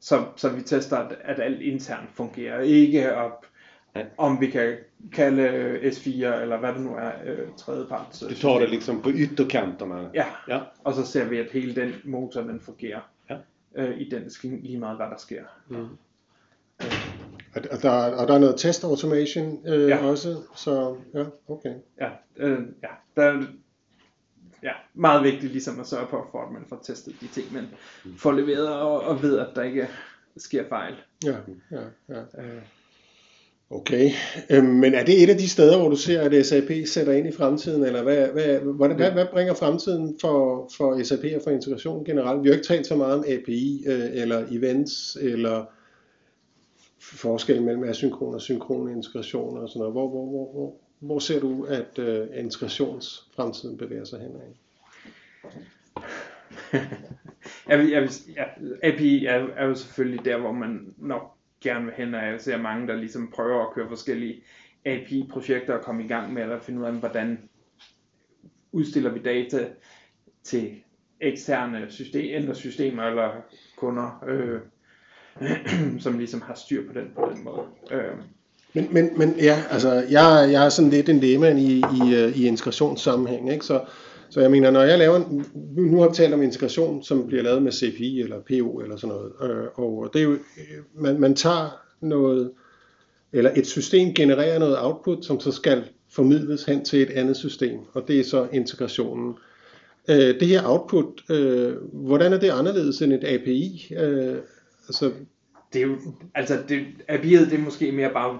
Så, 0.00 0.24
så 0.36 0.48
vi 0.48 0.62
tester, 0.62 0.96
at, 0.96 1.12
at 1.24 1.40
alt 1.40 1.60
internt 1.62 2.10
fungerer. 2.14 2.60
Ikke 2.60 3.14
op, 3.16 3.46
Nej. 3.94 4.06
om 4.16 4.40
vi 4.40 4.46
kan 4.46 4.76
kalde 5.12 5.42
øh, 5.42 5.92
S4 5.92 6.08
eller 6.42 6.58
hvad 6.58 6.72
det 6.72 6.80
nu 6.80 6.94
er, 6.94 7.12
øh, 7.26 7.38
tredjeparts. 7.56 8.18
Du 8.20 8.34
tar 8.34 8.58
det 8.58 8.70
liksom 8.70 9.02
på 9.02 9.10
ytterkanterna. 9.14 10.08
Ja, 10.14 10.24
Ja. 10.48 10.60
og 10.84 10.94
så 10.94 11.06
ser 11.06 11.28
vi, 11.28 11.38
at 11.38 11.46
hele 11.52 11.74
den 11.74 11.92
motor, 12.04 12.40
den 12.40 12.60
fungerer. 12.60 13.00
Øh, 13.76 14.00
identisk 14.00 14.42
lige 14.42 14.78
meget, 14.78 14.96
hvad 14.96 15.06
der 15.06 15.16
sker. 15.16 15.42
Og, 17.54 17.62
og, 17.70 17.82
der, 17.82 17.90
og 17.90 18.28
der 18.28 18.34
er 18.34 18.38
noget 18.38 18.54
test 18.58 18.84
automation 18.84 19.68
øh, 19.68 19.88
Ja. 19.88 20.04
også, 20.06 20.36
så 20.56 20.96
ja, 21.14 21.24
okay. 21.48 21.74
Ja, 22.00 22.10
øh, 22.36 22.60
ja, 22.82 22.88
der 23.16 23.22
er 23.22 23.42
ja, 24.62 24.72
meget 24.94 25.22
vigtigt 25.24 25.52
ligesom 25.52 25.80
at 25.80 25.86
sørge 25.86 26.06
på, 26.06 26.26
for 26.30 26.46
at 26.46 26.52
man 26.52 26.64
får 26.68 26.80
testet 26.84 27.14
de 27.20 27.26
ting, 27.26 27.52
man 27.52 27.68
får 28.16 28.32
leveret, 28.32 28.68
og, 28.68 29.00
og 29.02 29.22
ved, 29.22 29.38
at 29.38 29.48
der 29.54 29.62
ikke 29.62 29.88
sker 30.36 30.68
fejl. 30.68 30.94
Ja, 31.24 31.36
ja, 31.70 31.82
ja. 32.08 32.42
Øh, 32.42 32.62
Okay, 33.74 34.10
øhm, 34.50 34.64
men 34.64 34.94
er 34.94 35.04
det 35.04 35.22
et 35.22 35.30
af 35.30 35.36
de 35.36 35.48
steder, 35.48 35.78
hvor 35.78 35.88
du 35.88 35.96
ser, 35.96 36.20
at 36.20 36.46
SAP 36.46 36.70
sætter 36.86 37.12
ind 37.12 37.26
i 37.26 37.32
fremtiden, 37.32 37.84
eller 37.84 38.02
hvad, 38.02 38.28
hvad, 38.28 38.58
hvordan, 38.58 38.96
hvad, 38.96 39.10
hvad 39.10 39.26
bringer 39.32 39.54
fremtiden 39.54 40.16
for, 40.20 40.70
for 40.76 41.02
SAP 41.02 41.24
og 41.36 41.40
for 41.44 41.50
integration 41.50 42.04
generelt? 42.04 42.42
Vi 42.42 42.48
har 42.48 42.54
jo 42.54 42.58
ikke 42.58 42.66
talt 42.66 42.86
så 42.86 42.96
meget 42.96 43.18
om 43.18 43.24
API, 43.28 43.84
øh, 43.86 44.10
eller 44.12 44.46
events, 44.50 45.18
eller 45.20 45.64
forskel 47.00 47.62
mellem 47.62 47.84
asynkron 47.84 48.34
og 48.34 48.40
synkron 48.40 48.90
integration 48.90 49.58
og 49.58 49.68
sådan 49.68 49.80
noget. 49.80 49.94
Hvor, 49.94 50.08
hvor, 50.08 50.26
hvor, 50.26 50.52
hvor, 50.52 50.74
hvor 51.00 51.18
ser 51.18 51.40
du, 51.40 51.64
at 51.64 51.98
øh, 51.98 52.26
integrationsfremtiden 52.34 53.76
bevæger 53.76 54.04
sig 54.04 54.20
henad? 54.20 54.40
jeg 57.68 57.78
vil, 57.78 57.90
jeg 57.90 58.02
vil, 58.02 58.10
ja, 58.36 58.44
API 58.82 59.26
er, 59.26 59.46
er 59.56 59.66
jo 59.66 59.74
selvfølgelig 59.74 60.24
der, 60.24 60.36
hvor 60.36 60.52
man 60.52 60.94
nok 60.98 61.22
gerne 61.62 61.84
vil 61.84 61.94
hen, 61.96 62.14
og 62.14 62.26
jeg 62.26 62.40
ser 62.40 62.56
mange, 62.56 62.88
der 62.88 62.96
ligesom 62.96 63.32
prøver 63.34 63.66
at 63.66 63.74
køre 63.74 63.88
forskellige 63.88 64.42
API-projekter 64.84 65.74
og 65.74 65.84
komme 65.84 66.04
i 66.04 66.08
gang 66.08 66.32
med 66.32 66.42
at 66.42 66.62
finde 66.62 66.80
ud 66.80 66.84
af, 66.84 66.92
hvordan 66.92 67.48
udstiller 68.72 69.10
vi 69.10 69.18
data 69.18 69.68
til 70.44 70.70
eksterne 71.20 71.86
system, 71.88 72.34
eller 72.34 72.54
systemer 72.54 73.02
eller 73.02 73.30
kunder, 73.76 74.24
øh, 74.28 74.60
som 76.04 76.18
ligesom 76.18 76.40
har 76.40 76.54
styr 76.54 76.86
på 76.86 76.92
den 76.92 77.12
på 77.14 77.32
den 77.34 77.44
måde. 77.44 77.66
Øh, 77.90 78.14
Men, 78.74 78.88
men, 78.94 79.18
men 79.18 79.34
ja, 79.38 79.62
altså, 79.70 79.92
jeg, 79.92 80.48
jeg 80.52 80.64
er 80.64 80.68
sådan 80.68 80.90
lidt 80.90 81.08
en 81.08 81.20
lægmand 81.20 81.58
i, 81.58 81.76
i, 81.76 82.14
øh, 82.14 82.38
i 82.38 82.46
integrationssammenhæng, 82.46 83.52
ikke? 83.52 83.64
Så, 83.64 83.84
så 84.32 84.40
jeg 84.40 84.50
mener, 84.50 84.70
når 84.70 84.82
jeg 84.82 84.98
laver, 84.98 85.16
en, 85.16 85.46
nu 85.76 86.00
har 86.00 86.08
vi 86.08 86.14
talt 86.14 86.34
om 86.34 86.42
integration, 86.42 87.02
som 87.02 87.26
bliver 87.26 87.42
lavet 87.42 87.62
med 87.62 87.72
CPI 87.72 88.20
eller 88.20 88.40
PO 88.40 88.80
eller 88.80 88.96
sådan 88.96 89.16
noget, 89.16 89.32
øh, 89.42 89.78
og 89.78 90.10
det 90.12 90.18
er 90.18 90.22
jo, 90.24 90.32
øh, 90.32 91.02
man, 91.02 91.20
man 91.20 91.34
tager 91.34 91.80
noget, 92.00 92.52
eller 93.32 93.50
et 93.56 93.66
system 93.66 94.14
genererer 94.14 94.58
noget 94.58 94.76
output, 94.78 95.24
som 95.24 95.40
så 95.40 95.52
skal 95.52 95.84
formidles 96.10 96.64
hen 96.64 96.84
til 96.84 97.02
et 97.02 97.10
andet 97.10 97.36
system, 97.36 97.80
og 97.92 98.08
det 98.08 98.20
er 98.20 98.24
så 98.24 98.48
integrationen. 98.52 99.34
Øh, 100.08 100.40
det 100.40 100.48
her 100.48 100.62
output, 100.64 101.30
øh, 101.30 101.74
hvordan 101.92 102.32
er 102.32 102.38
det 102.38 102.50
anderledes 102.50 103.02
end 103.02 103.12
et 103.12 103.24
API? 103.24 103.92
Øh, 103.98 104.36
altså, 104.88 105.12
det 105.72 105.82
er 105.82 105.86
jo, 105.86 105.96
altså 106.34 106.58
det, 106.68 106.80
API'et 107.10 107.50
det 107.50 107.52
er 107.52 107.64
måske 107.64 107.92
mere 107.92 108.10
bare 108.12 108.38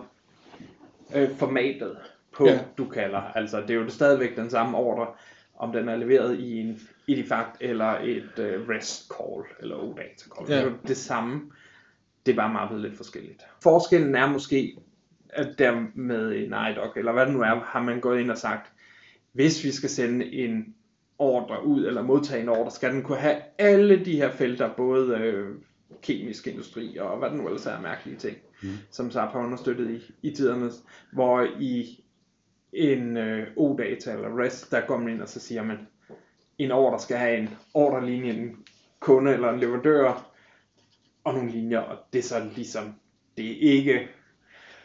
øh, 1.14 1.28
formatet 1.36 1.96
på, 2.36 2.46
ja. 2.46 2.58
du 2.78 2.84
kalder. 2.84 3.20
Altså 3.34 3.60
det 3.60 3.70
er 3.70 3.74
jo 3.74 3.88
stadigvæk 3.88 4.36
den 4.36 4.50
samme 4.50 4.78
ordre, 4.78 5.06
om 5.62 5.72
den 5.72 5.88
er 5.88 5.96
leveret 5.96 6.38
i 6.38 6.58
en 6.58 6.80
Edifact 7.08 7.56
eller 7.60 7.98
et 7.98 8.38
øh, 8.38 8.68
REST 8.68 9.08
call 9.08 9.44
eller 9.60 9.76
OData 9.76 10.24
call. 10.36 10.50
Ja. 10.50 10.56
Det 10.56 10.66
er 10.66 10.86
det 10.86 10.96
samme. 10.96 11.40
Det 12.26 12.32
er 12.32 12.36
bare 12.36 12.52
mappet 12.52 12.80
lidt 12.80 12.96
forskelligt. 12.96 13.42
Forskellen 13.62 14.14
er 14.14 14.26
måske, 14.26 14.76
at 15.28 15.58
der 15.58 15.86
med 15.94 16.32
en 16.32 16.54
IDOC, 16.70 16.96
eller 16.96 17.12
hvad 17.12 17.26
det 17.26 17.34
nu 17.34 17.40
er, 17.40 17.60
har 17.64 17.82
man 17.82 18.00
gået 18.00 18.20
ind 18.20 18.30
og 18.30 18.38
sagt, 18.38 18.72
hvis 19.32 19.64
vi 19.64 19.70
skal 19.70 19.90
sende 19.90 20.32
en 20.32 20.74
ordre 21.18 21.66
ud, 21.66 21.86
eller 21.86 22.02
modtage 22.02 22.42
en 22.42 22.48
ordre, 22.48 22.70
skal 22.70 22.92
den 22.92 23.02
kunne 23.02 23.18
have 23.18 23.36
alle 23.58 24.04
de 24.04 24.16
her 24.16 24.30
felter, 24.30 24.70
både 24.76 25.18
øh, 25.18 25.54
kemisk 26.02 26.46
industri 26.46 26.96
og 26.96 27.18
hvad 27.18 27.30
det 27.30 27.38
nu 27.38 27.46
ellers 27.46 27.66
er 27.66 27.80
mærkelige 27.80 28.18
ting, 28.18 28.36
mm. 28.62 28.68
som 28.90 29.10
SAP 29.10 29.32
har 29.32 29.44
understøttet 29.44 29.90
i, 29.90 30.28
i 30.28 30.34
tiderne, 30.34 30.70
hvor 31.12 31.46
i 31.60 32.01
en 32.72 33.16
øh, 33.16 33.46
O-data 33.56 34.12
eller 34.12 34.38
REST, 34.38 34.70
der 34.70 34.86
kommer 34.86 35.08
ind 35.08 35.22
og 35.22 35.28
så 35.28 35.40
siger 35.40 35.62
man, 35.62 35.78
en 36.58 36.70
ordre 36.70 37.00
skal 37.00 37.16
have 37.16 37.36
en 37.36 37.50
ordrelinje, 37.74 38.32
en 38.32 38.56
kunde 39.00 39.32
eller 39.32 39.50
en 39.50 39.60
leverandør, 39.60 40.32
og 41.24 41.34
nogle 41.34 41.50
linjer, 41.50 41.78
og 41.78 41.98
det 42.12 42.18
er 42.18 42.22
så 42.22 42.50
ligesom, 42.56 42.94
det 43.36 43.50
er 43.50 43.72
ikke, 43.72 44.08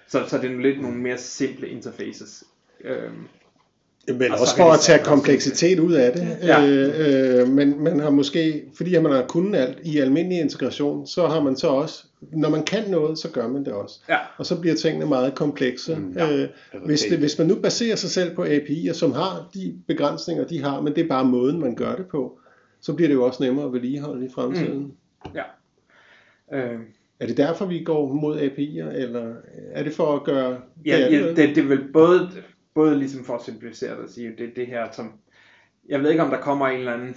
så, 0.07 0.25
så 0.27 0.37
det 0.37 0.51
er 0.51 0.57
lidt 0.57 0.81
nogle 0.81 0.97
mere 0.97 1.17
simple 1.17 1.69
interfaces. 1.69 2.43
Øhm, 2.79 3.27
men 4.07 4.31
og 4.31 4.39
også 4.39 4.55
for 4.55 4.71
at 4.71 4.79
tage 4.79 5.03
kompleksitet 5.03 5.79
ud 5.79 5.93
af 5.93 6.11
det. 6.11 6.37
Ja. 6.43 6.67
Øh, 6.67 7.41
øh, 7.41 7.47
men 7.47 7.83
man 7.83 7.99
har 7.99 8.09
måske, 8.09 8.63
fordi 8.77 8.99
man 8.99 9.11
har 9.11 9.25
kunnet 9.27 9.59
alt 9.59 9.77
i 9.83 9.97
almindelig 9.97 10.39
integration, 10.39 11.07
så 11.07 11.27
har 11.27 11.43
man 11.43 11.55
så 11.55 11.67
også, 11.67 12.03
når 12.21 12.49
man 12.49 12.63
kan 12.63 12.89
noget, 12.89 13.19
så 13.19 13.29
gør 13.29 13.47
man 13.47 13.65
det 13.65 13.73
også. 13.73 13.99
Ja. 14.09 14.17
Og 14.37 14.45
så 14.45 14.59
bliver 14.59 14.75
tingene 14.75 15.05
meget 15.05 15.35
komplekse. 15.35 15.95
Mm, 15.95 16.13
ja. 16.17 16.37
øh, 16.37 16.49
hvis, 16.85 17.01
det, 17.09 17.17
hvis 17.17 17.37
man 17.37 17.47
nu 17.47 17.55
baserer 17.55 17.95
sig 17.95 18.09
selv 18.09 18.35
på 18.35 18.43
API'er, 18.43 18.93
som 18.93 19.11
har 19.11 19.49
de 19.53 19.75
begrænsninger, 19.87 20.43
de 20.43 20.63
har, 20.63 20.81
men 20.81 20.95
det 20.95 21.03
er 21.03 21.07
bare 21.07 21.25
måden, 21.25 21.59
man 21.59 21.75
gør 21.75 21.95
det 21.95 22.05
på, 22.11 22.39
så 22.81 22.93
bliver 22.93 23.07
det 23.07 23.15
jo 23.15 23.25
også 23.25 23.43
nemmere 23.43 23.65
at 23.65 23.73
vedligeholde 23.73 24.25
i 24.25 24.29
fremtiden. 24.35 24.79
Mm. 24.79 25.31
Ja. 25.35 25.43
Øh. 26.57 26.79
Er 27.19 27.27
det 27.27 27.37
derfor, 27.37 27.65
vi 27.65 27.83
går 27.83 28.13
mod 28.13 28.39
API'er, 28.39 28.95
eller 28.95 29.33
er 29.71 29.83
det 29.83 29.93
for 29.93 30.15
at 30.15 30.23
gøre... 30.23 30.57
Ja, 30.85 30.97
det, 30.97 31.11
ja, 31.11 31.27
det, 31.27 31.37
det 31.37 31.57
er 31.57 31.67
vel 31.67 31.81
både 31.93 32.29
både 32.77 32.99
ligesom 32.99 33.23
for 33.23 33.35
at 33.35 33.41
simplificere 33.41 33.91
det 33.91 34.03
og 34.03 34.09
sige, 34.09 34.35
det 34.37 34.55
det 34.55 34.67
her 34.67 34.91
som, 34.91 35.13
jeg 35.89 36.01
ved 36.01 36.09
ikke 36.09 36.23
om 36.23 36.29
der 36.29 36.41
kommer 36.41 36.67
en 36.67 36.79
eller 36.79 36.93
anden 36.93 37.15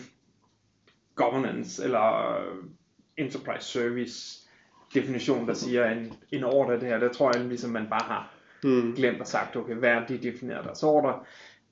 governance 1.15 1.85
eller 1.85 2.37
enterprise 3.17 3.67
service 3.67 4.49
definition, 4.95 5.49
der 5.49 5.55
siger 5.55 5.91
en, 5.91 6.13
en 6.33 6.45
ordre 6.45 6.75
det 6.75 6.89
her, 6.89 6.99
det 6.99 7.13
tror 7.13 7.33
jeg 7.37 7.45
ligesom 7.45 7.71
man 7.71 7.87
bare 7.91 8.05
har 8.05 8.35
mm. 8.65 8.95
glemt 8.95 9.21
og 9.21 9.27
sagt, 9.27 9.57
okay, 9.57 9.75
hvad 9.75 9.91
er 9.91 10.07
de 10.07 10.19
definerer 10.19 10.63
deres 10.63 10.83
ordre, 10.83 11.19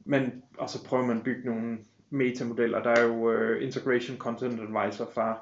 men, 0.05 0.43
og 0.59 0.71
så 0.71 0.85
prøver 0.85 1.07
man 1.07 1.17
at 1.17 1.25
bygge 1.25 1.51
nogle 1.51 1.79
metamodeller, 2.11 2.83
der 2.83 2.91
er 2.91 3.03
jo 3.03 3.33
uh, 3.33 3.63
Integration 3.63 4.17
Content 4.17 4.61
Advisor 4.61 5.11
fra, 5.15 5.39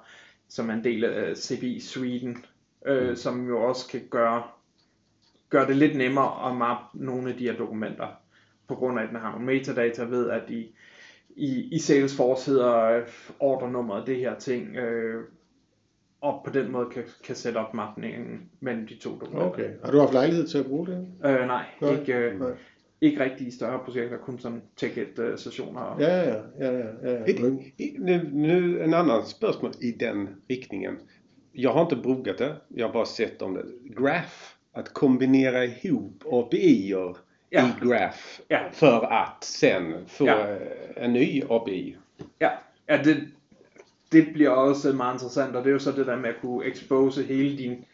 som 0.49 0.71
er 0.71 0.75
en 0.75 0.85
del 0.85 1.05
af 1.05 1.37
CPI 1.37 1.81
Sweden, 1.81 2.45
uh, 2.91 3.09
mm. 3.09 3.17
som 3.17 3.49
jo 3.49 3.63
også 3.63 3.89
kan 3.89 4.03
gøre, 4.11 4.43
gøre 5.51 5.67
det 5.67 5.77
lidt 5.77 5.97
nemmere 5.97 6.51
at 6.51 6.57
mappe 6.57 7.05
nogle 7.05 7.31
af 7.31 7.37
de 7.37 7.45
her 7.45 7.57
dokumenter 7.57 8.07
på 8.69 8.75
grund 8.75 8.99
af, 8.99 9.03
at 9.03 9.09
den 9.09 9.19
har 9.19 9.31
nogle 9.31 9.47
metadata, 9.47 10.05
ved 10.05 10.31
at 10.31 10.43
i, 10.51 10.75
i, 11.37 11.69
i 11.73 11.79
Salesforce 11.79 12.51
hedder 12.51 12.83
øh, 12.83 13.03
ordrenummeret 13.41 14.07
det 14.07 14.17
her 14.17 14.39
ting, 14.39 14.77
øh, 14.77 15.25
og 16.21 16.43
på 16.45 16.51
den 16.51 16.73
måde 16.73 16.87
kan, 16.93 17.03
kan 17.25 17.35
sætte 17.35 17.59
op 17.59 17.75
mapningen 17.75 18.51
mellem 18.61 18.87
de 18.87 18.95
to 18.97 19.11
dokumenter. 19.11 19.51
Okay. 19.51 19.71
Har 19.85 19.93
du 19.93 19.99
haft 19.99 20.13
lejlighed 20.13 20.47
til 20.47 20.59
at 20.59 20.67
bruge 20.67 20.87
det? 20.87 21.09
Øh, 21.25 21.47
nej, 21.47 21.65
nej, 21.81 22.01
ikke, 22.01 22.15
øh, 22.15 22.41
nej. 22.41 22.51
ikke 23.01 23.25
rigtig 23.25 23.47
i 23.47 23.51
større 23.51 23.79
projekter, 23.85 24.19
kun 24.19 24.39
sådan 24.39 24.63
ticket-sessioner. 24.77 25.97
Ja, 26.01 26.23
ja, 26.23 26.35
ja. 26.61 26.79
ja, 27.03 27.23
ja. 27.27 27.41
Nu, 27.41 27.61
nu 28.33 28.83
en 28.83 28.95
annan 28.95 29.27
spørgsmål 29.27 29.73
i 29.81 29.91
den 29.91 30.29
riktningen. 30.51 30.99
Jag 31.55 31.73
har 31.73 31.83
inte 31.83 31.97
brukat 31.97 32.39
det, 32.39 32.57
jag 32.69 32.87
har 32.87 32.93
bara 32.93 33.05
sett 33.05 33.43
om 33.43 33.55
det. 33.55 33.65
Graph, 33.97 34.57
att 34.73 34.95
kombinera 34.95 35.65
ihop 35.65 36.25
API-er 36.33 37.17
ja. 37.51 37.69
i 37.69 37.87
Graph 37.87 38.41
ja. 38.49 38.61
för 38.73 39.13
att 39.13 39.45
sen 39.45 40.05
få 40.09 40.27
ja. 40.27 40.47
en 40.97 41.13
ny 41.13 41.43
API. 41.51 41.97
Ja, 42.39 42.51
ja 42.87 43.03
det, 43.03 43.29
det 44.13 44.33
bliver 44.33 44.51
også 44.51 44.93
meget 44.93 45.15
interessant, 45.15 45.57
og 45.57 45.65
det 45.65 45.71
er 45.71 45.73
jo 45.73 45.79
så 45.79 45.93
det 45.93 46.07
der 46.07 46.17
med 46.17 46.31
at 46.31 46.41
kunne 46.41 46.67
expose 46.67 47.23
hele 47.23 47.59
din 47.59 47.85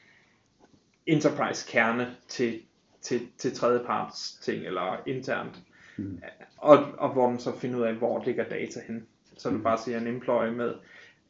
enterprise 1.07 1.69
kerne 1.71 2.17
til, 2.29 2.61
til, 3.01 3.21
til 3.39 3.55
tredjeparts 3.55 4.39
ting, 4.43 4.67
eller 4.67 5.03
internt. 5.07 5.61
Mm. 5.97 6.23
Og, 6.57 6.79
og 6.99 7.13
hvor 7.13 7.29
den 7.29 7.39
så 7.39 7.59
finder 7.59 7.79
ud 7.79 7.85
af, 7.85 7.95
hvor 7.95 8.25
ligger 8.25 8.45
data 8.45 8.81
hen. 8.87 9.07
Så 9.37 9.51
mm. 9.51 9.57
du 9.57 9.63
bare 9.63 9.79
siger 9.79 9.99
en 9.99 10.07
employee 10.07 10.53
med 10.53 10.75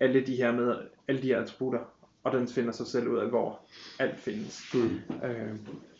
alle 0.00 0.26
de 0.26 0.36
her 0.36 0.52
med 0.52 0.76
alle 1.08 1.22
de 1.22 1.26
her 1.26 1.40
attributter, 1.40 1.80
og 2.24 2.32
den 2.32 2.48
finder 2.48 2.72
sig 2.72 2.86
selv 2.86 3.08
ud 3.08 3.18
af, 3.18 3.28
hvor 3.28 3.60
alt 3.98 4.20
findes. 4.20 4.62
Mm. 4.74 5.00
Øh, 5.24 5.54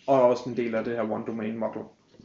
og 0.07 0.23
også 0.23 0.51
en 0.51 0.57
del 0.57 0.75
af 0.75 0.85
det 0.85 0.97
her 0.97 1.11
one 1.11 1.25
domain 1.27 1.59
model. 1.59 1.83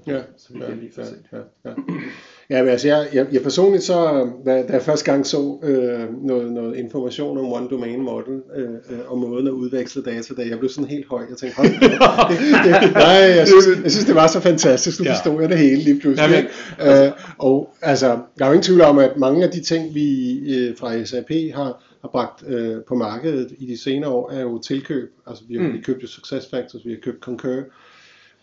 Ja, 0.07 0.19
så 0.37 0.53
vi 0.53 0.59
ja, 0.59 0.73
lige 0.73 0.91
ja, 0.97 1.37
ja, 1.37 1.43
ja. 1.65 1.71
ja, 2.49 2.61
men 2.63 2.71
altså 2.71 2.87
jeg, 2.87 3.07
jeg, 3.13 3.27
jeg 3.31 3.41
personligt 3.41 3.83
så, 3.83 4.29
da, 4.45 4.63
da 4.67 4.73
jeg 4.73 4.81
første 4.81 5.11
gang 5.11 5.25
så 5.25 5.59
øh, 5.63 6.25
noget, 6.25 6.51
noget 6.51 6.75
information 6.75 7.37
om 7.37 7.53
One 7.53 7.67
Domain 7.69 8.01
Model, 8.01 8.41
øh, 8.55 8.69
øh, 8.69 8.99
og 9.07 9.17
måden 9.17 9.47
at 9.47 9.51
udveksle 9.51 10.03
data, 10.03 10.33
da 10.33 10.47
jeg 10.49 10.59
blev 10.59 10.69
sådan 10.69 10.89
helt 10.89 11.07
høj, 11.09 11.23
jeg 11.29 11.37
tænkte, 11.37 11.57
hold 11.57 11.67
det, 11.73 12.83
det, 12.83 12.93
nej, 12.93 13.11
jeg 13.11 13.47
synes, 13.47 13.83
jeg 13.83 13.91
synes, 13.91 14.05
det 14.05 14.15
var 14.15 14.27
så 14.27 14.39
fantastisk, 14.39 14.99
nu 14.99 15.05
ja. 15.05 15.13
forstod 15.13 15.41
jeg 15.41 15.49
det 15.49 15.57
hele 15.57 15.81
lige 15.83 15.99
pludselig. 15.99 16.49
Ja, 16.79 16.95
men, 17.03 17.05
øh, 17.05 17.11
og 17.37 17.69
altså, 17.81 18.07
der 18.07 18.45
er 18.45 18.49
jo 18.49 18.53
ingen 18.53 18.63
tvivl 18.63 18.81
om, 18.81 18.99
at 18.99 19.17
mange 19.17 19.43
af 19.43 19.51
de 19.51 19.61
ting, 19.61 19.95
vi 19.95 20.37
øh, 20.55 20.77
fra 20.77 21.05
SAP 21.05 21.31
har, 21.55 21.83
har 22.01 22.09
bragt 22.11 22.47
øh, 22.47 22.75
på 22.87 22.95
markedet 22.95 23.51
i 23.57 23.65
de 23.65 23.77
senere 23.77 24.09
år, 24.09 24.31
er 24.31 24.41
jo 24.41 24.59
tilkøb. 24.59 25.09
Altså 25.27 25.43
vi 25.49 25.55
har 25.57 25.67
mm. 25.67 25.83
købt 25.83 26.03
jo 26.03 26.07
SuccessFactors, 26.07 26.85
vi 26.85 26.89
har 26.91 26.99
købt 27.03 27.19
Concur, 27.21 27.63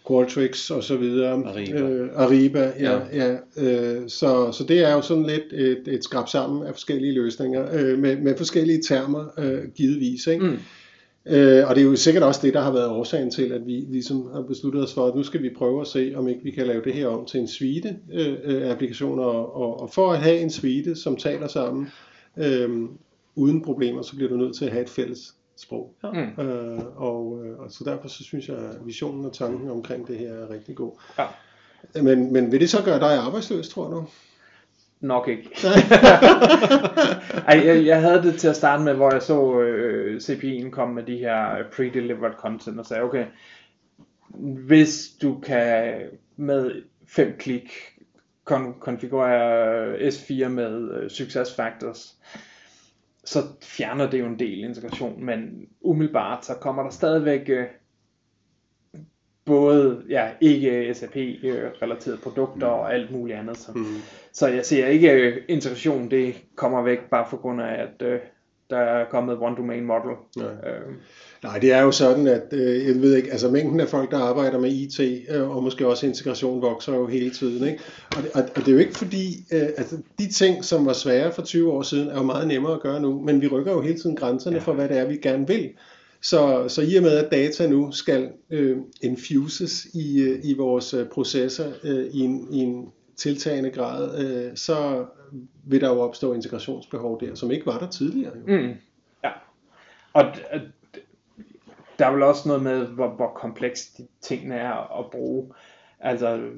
Qualtrics 0.08 0.70
og 0.70 0.84
så 0.84 0.96
videre. 0.96 1.44
Ariba. 1.46 1.78
Øh, 1.78 2.10
Ariba, 2.14 2.72
ja. 2.80 2.98
ja. 3.12 3.32
ja 3.32 3.36
øh, 3.56 4.08
så, 4.08 4.52
så 4.52 4.64
det 4.68 4.84
er 4.84 4.92
jo 4.92 5.00
sådan 5.00 5.26
lidt 5.26 5.52
et, 5.52 5.94
et 5.94 6.04
skrab 6.04 6.28
sammen 6.28 6.66
af 6.66 6.72
forskellige 6.74 7.12
løsninger, 7.12 7.66
øh, 7.74 7.98
med, 7.98 8.16
med 8.16 8.36
forskellige 8.36 8.82
termer 8.82 9.24
øh, 9.38 9.62
givetvis. 9.74 10.26
Ikke? 10.26 10.44
Mm. 10.44 10.58
Øh, 11.26 11.68
og 11.68 11.74
det 11.74 11.80
er 11.82 11.86
jo 11.86 11.96
sikkert 11.96 12.22
også 12.22 12.40
det, 12.42 12.54
der 12.54 12.60
har 12.60 12.72
været 12.72 12.88
årsagen 12.88 13.30
til, 13.30 13.52
at 13.52 13.66
vi 13.66 13.72
ligesom 13.72 14.28
har 14.34 14.42
besluttet 14.42 14.82
os 14.82 14.94
for, 14.94 15.06
at 15.06 15.14
nu 15.14 15.22
skal 15.22 15.42
vi 15.42 15.50
prøve 15.56 15.80
at 15.80 15.86
se, 15.86 16.12
om 16.16 16.28
ikke 16.28 16.40
vi 16.44 16.50
kan 16.50 16.66
lave 16.66 16.82
det 16.84 16.94
her 16.94 17.06
om 17.06 17.26
til 17.26 17.40
en 17.40 17.48
suite 17.48 17.96
øh, 18.12 18.34
øh 18.44 18.70
applikationer, 18.70 19.24
og, 19.24 19.80
og 19.80 19.90
for 19.90 20.12
at 20.12 20.18
have 20.18 20.38
en 20.38 20.50
suite, 20.50 20.94
som 20.94 21.16
taler 21.16 21.48
sammen 21.48 21.88
øh, 22.36 22.70
uden 23.34 23.62
problemer, 23.62 24.02
så 24.02 24.16
bliver 24.16 24.30
du 24.30 24.36
nødt 24.36 24.56
til 24.56 24.64
at 24.64 24.72
have 24.72 24.82
et 24.82 24.90
fælles 24.90 25.34
sprog. 25.56 25.94
Ja. 26.04 26.10
Mm. 26.10 26.48
Øh, 26.48 26.80
og, 26.96 27.44
øh, 27.44 27.58
og 27.58 27.70
så 27.70 27.84
derfor 27.84 28.08
så 28.08 28.24
synes 28.24 28.48
jeg, 28.48 28.56
at 28.56 28.86
visionen 28.86 29.24
og 29.24 29.32
tanken 29.32 29.70
omkring 29.70 30.08
det 30.08 30.18
her 30.18 30.32
er 30.32 30.50
rigtig 30.50 30.76
god. 30.76 30.92
Ja. 31.18 31.24
Men, 32.02 32.32
men 32.32 32.52
vil 32.52 32.60
det 32.60 32.70
så 32.70 32.84
gøre 32.84 33.00
dig 33.00 33.18
arbejdsløs, 33.18 33.68
tror 33.68 33.90
du? 33.90 34.06
Nok 35.00 35.28
ikke. 35.28 35.42
Ej, 37.48 37.66
jeg, 37.66 37.86
jeg 37.86 38.00
havde 38.00 38.22
det 38.22 38.38
til 38.38 38.48
at 38.48 38.56
starte 38.56 38.82
med, 38.82 38.94
hvor 38.94 39.12
jeg 39.12 39.22
så 39.22 39.60
øh, 39.60 40.16
CPI'en 40.16 40.70
komme 40.70 40.94
med 40.94 41.02
de 41.02 41.16
her 41.16 41.62
pre-delivered 41.72 42.36
content 42.36 42.78
og 42.78 42.86
sagde, 42.86 43.02
okay, 43.02 43.26
hvis 44.66 45.08
du 45.22 45.40
kan 45.40 45.94
med 46.36 46.82
fem 47.08 47.36
klik 47.38 47.72
kon- 48.50 48.78
konfigurere 48.78 49.96
S4 49.96 50.48
med 50.48 50.90
øh, 50.90 51.10
success 51.10 51.54
factors, 51.54 52.16
så 53.24 53.38
fjerner 53.62 54.10
det 54.10 54.20
jo 54.20 54.26
en 54.26 54.38
del 54.38 54.64
integration, 54.64 55.24
men 55.24 55.68
umiddelbart 55.80 56.44
så 56.44 56.54
kommer 56.54 56.82
der 56.82 56.90
stadigvæk 56.90 57.48
øh, 57.48 57.66
både 59.44 60.02
ja, 60.08 60.30
ikke 60.40 60.94
SAP-relaterede 60.94 62.18
produkter 62.22 62.66
mm. 62.66 62.72
og 62.72 62.94
alt 62.94 63.10
muligt 63.10 63.38
andet. 63.38 63.56
Så, 63.56 63.72
mm. 63.74 63.84
så 64.32 64.48
jeg 64.48 64.64
ser 64.64 64.86
ikke 64.86 65.12
øh, 65.12 65.42
integration, 65.48 66.10
det 66.10 66.44
kommer 66.56 66.82
væk 66.82 66.98
bare 67.10 67.26
for 67.30 67.36
grund 67.36 67.62
af, 67.62 67.82
at 67.82 68.02
øh, 68.02 68.20
der 68.70 68.76
er 68.76 69.04
kommet 69.10 69.38
one 69.40 69.56
domain 69.56 69.84
model. 69.84 70.16
Nej. 70.36 70.46
Øh. 70.46 70.94
Nej, 71.42 71.58
det 71.58 71.72
er 71.72 71.82
jo 71.82 71.90
sådan, 71.90 72.26
at 72.26 72.42
øh, 72.52 72.86
jeg 72.86 73.02
ved 73.02 73.16
ikke, 73.16 73.32
altså 73.32 73.50
mængden 73.50 73.80
af 73.80 73.88
folk, 73.88 74.10
der 74.10 74.18
arbejder 74.18 74.60
med 74.60 74.72
IT, 74.72 75.00
øh, 75.30 75.56
og 75.56 75.62
måske 75.62 75.86
også 75.86 76.06
integration, 76.06 76.62
vokser 76.62 76.94
jo 76.94 77.06
hele 77.06 77.30
tiden. 77.30 77.68
Ikke? 77.68 77.82
Og, 78.16 78.22
det, 78.22 78.30
og, 78.34 78.42
og 78.42 78.56
det 78.56 78.68
er 78.68 78.72
jo 78.72 78.78
ikke 78.78 78.98
fordi, 78.98 79.44
øh, 79.52 79.62
altså 79.62 79.96
de 80.18 80.32
ting, 80.32 80.64
som 80.64 80.86
var 80.86 80.92
svære 80.92 81.32
for 81.32 81.42
20 81.42 81.72
år 81.72 81.82
siden, 81.82 82.08
er 82.08 82.14
jo 82.14 82.22
meget 82.22 82.48
nemmere 82.48 82.72
at 82.72 82.80
gøre 82.80 83.00
nu, 83.00 83.20
men 83.20 83.40
vi 83.40 83.48
rykker 83.48 83.72
jo 83.72 83.80
hele 83.80 83.98
tiden 83.98 84.16
grænserne 84.16 84.56
ja. 84.56 84.62
for, 84.62 84.72
hvad 84.72 84.88
det 84.88 84.98
er, 84.98 85.04
vi 85.04 85.16
gerne 85.16 85.46
vil. 85.46 85.70
Så, 86.22 86.64
så 86.68 86.82
i 86.82 86.96
og 86.96 87.02
med, 87.02 87.10
at 87.10 87.32
data 87.32 87.66
nu 87.66 87.92
skal 87.92 88.28
øh, 88.50 88.76
infuses 89.02 89.86
i, 89.94 90.22
øh, 90.22 90.40
i 90.44 90.54
vores 90.54 90.94
øh, 90.94 91.06
processer 91.06 91.72
øh, 91.82 92.06
i, 92.06 92.20
en, 92.20 92.48
i 92.50 92.58
en 92.58 92.86
tiltagende 93.16 93.70
grad, 93.70 94.24
øh, 94.24 94.56
så 94.56 95.06
vil 95.64 95.80
der 95.80 95.88
jo 95.88 96.00
opstå 96.00 96.32
integrationsbehov 96.32 97.20
der, 97.20 97.34
som 97.34 97.50
ikke 97.50 97.66
var 97.66 97.78
der 97.78 97.90
tidligere. 97.90 98.32
Jo. 98.36 98.56
Mm. 98.56 98.74
Ja. 99.24 99.30
Og 100.12 100.24
der 101.98 102.06
er 102.06 102.12
vel 102.12 102.22
også 102.22 102.48
noget 102.48 102.62
med, 102.62 102.86
hvor, 102.86 103.08
hvor 103.08 103.28
kompleks 103.28 103.86
de 103.86 104.06
tingene 104.20 104.54
er 104.54 104.98
at 104.98 105.10
bruge. 105.10 105.52
Altså, 106.00 106.50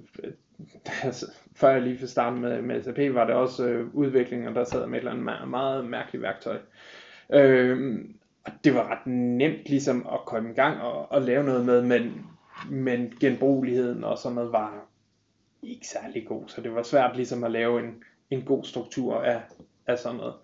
altså, 1.02 1.26
før 1.54 1.70
jeg 1.70 1.82
lige 1.82 1.98
fik 1.98 2.08
starte 2.08 2.36
med, 2.36 2.62
med 2.62 2.82
SAP, 2.82 3.14
var 3.14 3.26
det 3.26 3.34
også 3.34 3.66
øh, 3.66 3.94
udviklingen, 3.94 4.54
der 4.54 4.64
sad 4.64 4.86
med 4.86 4.94
et 4.94 4.98
eller 4.98 5.10
andet 5.10 5.24
meget, 5.24 5.48
meget 5.48 5.84
mærkeligt 5.84 6.22
værktøj. 6.22 6.58
Øh, 7.30 7.98
og 8.44 8.52
det 8.64 8.74
var 8.74 8.90
ret 8.90 9.06
nemt 9.06 9.68
ligesom 9.68 10.06
at 10.12 10.20
komme 10.26 10.50
i 10.50 10.54
gang 10.54 10.80
og, 10.80 11.12
og 11.12 11.22
lave 11.22 11.44
noget 11.44 11.66
med, 11.66 11.82
men, 11.82 12.26
men 12.70 13.12
genbrugeligheden 13.20 14.04
og 14.04 14.18
sådan 14.18 14.34
noget 14.34 14.52
var 14.52 14.86
ikke 15.62 15.86
særlig 15.86 16.26
god, 16.26 16.48
så 16.48 16.60
det 16.60 16.74
var 16.74 16.82
svært 16.82 17.16
ligesom 17.16 17.44
at 17.44 17.50
lave 17.50 17.80
en, 17.80 18.02
en 18.30 18.42
god 18.42 18.64
struktur 18.64 19.14
af, 19.14 19.42
af 19.86 19.98
sådan 19.98 20.16
noget. 20.16 20.34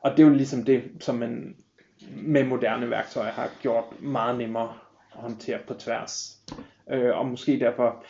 Og 0.00 0.10
det 0.10 0.20
er 0.20 0.26
jo 0.28 0.34
ligesom 0.34 0.64
det, 0.64 0.82
som 1.00 1.14
man 1.14 1.56
med 2.10 2.44
moderne 2.44 2.90
værktøjer 2.90 3.32
har 3.32 3.50
gjort 3.62 3.84
meget 4.02 4.38
nemmere 4.38 4.74
at 5.12 5.20
håndtere 5.20 5.58
på 5.68 5.74
tværs. 5.74 6.40
Øh, 6.90 7.18
og 7.18 7.26
måske 7.26 7.60
derfor 7.60 8.04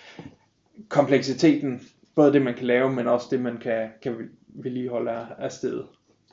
kompleksiteten, 0.88 1.80
både 2.14 2.32
det 2.32 2.42
man 2.42 2.54
kan 2.54 2.66
lave, 2.66 2.92
men 2.92 3.06
også 3.06 3.26
det 3.30 3.40
man 3.40 3.58
kan, 3.58 3.88
kan 4.02 4.30
vedligeholde 4.48 5.10
af, 5.38 5.52
stedet. 5.52 5.86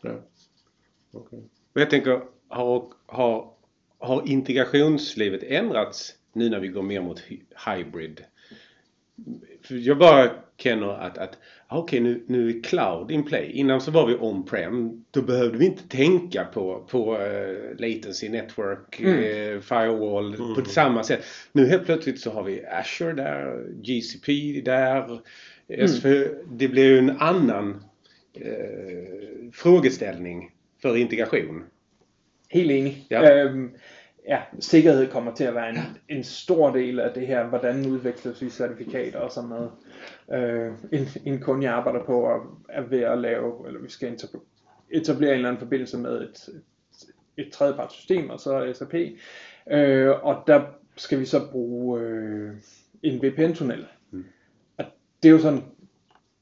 Ja. 0.04 0.10
Okay. 1.14 1.38
Och 1.76 1.82
jag 1.82 1.90
tänker, 1.90 2.22
har, 2.52 2.94
har, 3.10 3.54
har 4.02 4.24
integrationslivet 4.28 5.44
ändrats 5.44 6.16
nu 6.34 6.50
när 6.50 6.60
vi 6.60 6.68
går 6.68 6.82
mer 6.82 7.02
mot 7.02 7.20
hy- 7.20 7.46
hybrid? 7.66 8.22
För 9.64 9.76
jag 9.76 9.98
bara 9.98 10.30
känner 10.58 10.88
att, 10.88 11.18
att 11.18 11.38
ah, 11.68 11.78
okej 11.78 12.00
nu, 12.00 12.24
nu 12.28 12.50
är 12.50 12.64
cloud 12.64 13.12
in 13.12 13.24
play. 13.24 13.52
Innan 13.52 13.82
så 13.82 13.92
var 13.92 14.08
vi 14.08 14.16
on-prem. 14.16 15.06
Då 15.12 15.22
behövde 15.22 15.58
vi 15.58 15.66
inte 15.66 15.88
tänka 15.88 16.46
på, 16.46 16.88
på 16.90 17.18
uh, 17.18 17.76
latency, 17.78 18.30
network, 18.30 19.00
Mm. 19.00 19.14
eh, 19.20 19.62
firewall 19.62 20.36
på 20.56 20.66
samma 20.70 21.04
sätt. 21.04 21.24
Nu 21.52 21.66
helt 21.66 21.86
plötsligt 21.86 22.20
så 22.20 22.32
har 22.32 22.44
vi 22.44 22.66
Azure 22.66 23.14
där, 23.14 23.66
GCP 23.84 24.62
där. 24.66 25.20
SV, 25.88 26.08
Det 26.52 26.68
blir 26.68 26.86
ju 26.86 26.98
en 26.98 27.18
annan 27.20 27.84
eh, 28.34 29.52
frågeställning 29.54 30.52
för 30.82 30.98
integration. 30.98 31.64
Helt 32.50 32.72
enig. 32.72 33.06
Ja. 33.10 33.32
Øhm, 33.32 33.72
ja, 34.28 34.42
sikkerhed 34.60 35.12
kommer 35.12 35.36
til 35.36 35.44
at 35.44 35.56
være 35.56 35.70
en, 35.70 35.78
en 36.10 36.24
stor 36.24 36.72
del 36.72 37.00
af 37.00 37.14
det 37.14 37.28
her, 37.28 37.48
hvordan 37.48 37.86
udveksler 37.86 38.34
vi 38.40 38.50
certifikater 38.50 39.20
og 39.20 39.32
sådan 39.32 39.50
noget. 39.50 39.72
Øh, 40.34 40.72
en, 40.92 41.08
en 41.26 41.40
kunde, 41.40 41.64
jeg 41.64 41.74
arbejder 41.74 42.06
på, 42.06 42.26
er, 42.26 42.60
er 42.70 42.82
ved 42.82 43.02
at 43.02 43.18
lave, 43.18 43.68
eller 43.68 43.82
vi 43.82 43.90
skal 43.90 44.20
etablere, 44.90 45.32
en 45.32 45.36
eller 45.36 45.50
anden 45.50 45.60
forbindelse 45.60 45.98
med 45.98 46.22
et, 46.22 46.50
et, 47.38 47.46
et 47.46 47.52
tredjeparts 47.54 47.94
system, 47.94 48.30
og 48.30 48.40
så 48.40 48.74
SAP. 48.74 48.94
Øh, 49.72 50.10
og 50.24 50.44
der 50.48 50.62
skal 50.96 51.20
vi 51.20 51.26
så 51.26 51.52
bruge 51.52 52.02
øh, 52.02 52.54
en 53.04 53.24
VPN-tunnel. 53.24 53.86
Mm. 54.12 54.26
Og 54.78 54.86
det 55.24 55.30
er 55.30 55.34
jo 55.34 55.40
sådan 55.40 55.64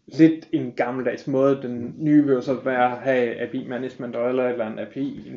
lidt 0.08 0.48
en 0.52 0.72
gammeldags 0.72 1.28
måde. 1.28 1.60
Den 1.62 1.96
nye 1.98 2.24
vil 2.24 2.34
jo 2.34 2.41
så 2.41 2.54
være 2.54 2.91
at 2.91 2.98
have 2.98 3.36
API 3.41 3.68
management 3.68 4.15
eller 4.15 4.44
et 4.46 4.52
eller 4.52 4.65
andet 4.65 4.80
API, 4.80 5.32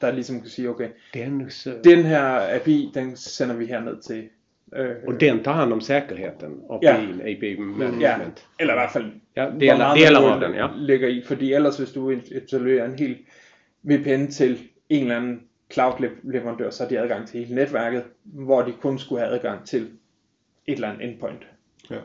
der 0.00 0.12
ligesom 0.12 0.40
kan 0.40 0.50
sige, 0.50 0.68
okay, 0.70 0.88
Den, 1.14 1.50
så, 1.50 1.74
den 1.84 1.98
her 2.04 2.54
API, 2.56 2.90
den 2.94 3.16
sender 3.16 3.54
vi 3.56 3.66
herned 3.66 3.96
til. 4.02 4.28
Øh, 4.76 4.90
och 5.06 5.20
den 5.20 5.42
tar 5.44 5.52
hand 5.52 5.72
om 5.72 5.80
säkerheten, 5.80 6.60
API, 6.70 6.86
Ja. 6.86 6.96
API 7.22 7.50
ja, 7.50 7.60
management. 7.60 8.46
eller 8.60 8.74
i 8.74 8.76
hvert 8.76 8.92
fald 8.92 9.12
Ja, 9.36 9.48
hvor 9.50 9.60
delar, 9.60 9.76
meget 9.76 9.98
delar 10.06 10.20
man 10.20 10.42
av 10.42 10.48
den, 10.48 10.54
ja. 10.56 10.68
ligger 10.76 11.08
i, 11.08 11.22
fordi 11.26 11.52
ellers 11.52 11.78
hvis 11.78 11.90
du 11.92 12.10
etablerer 12.10 12.84
en 12.84 12.98
hel 12.98 13.16
VPN 13.82 14.26
til 14.30 14.58
en 14.88 15.02
eller 15.02 15.16
anden 15.16 15.40
cloud 15.72 16.08
leverandør, 16.22 16.70
så 16.70 16.82
har 16.82 16.88
de 16.88 16.98
adgang 16.98 17.28
til 17.28 17.40
hele 17.40 17.54
netværket, 17.54 18.02
hvor 18.24 18.62
de 18.62 18.72
kun 18.80 18.98
skulle 18.98 19.20
have 19.20 19.34
adgang 19.34 19.66
til 19.66 19.82
et 20.66 20.74
eller 20.74 20.88
andet 20.90 21.08
endpoint. 21.08 21.42
Ja. 21.90 21.96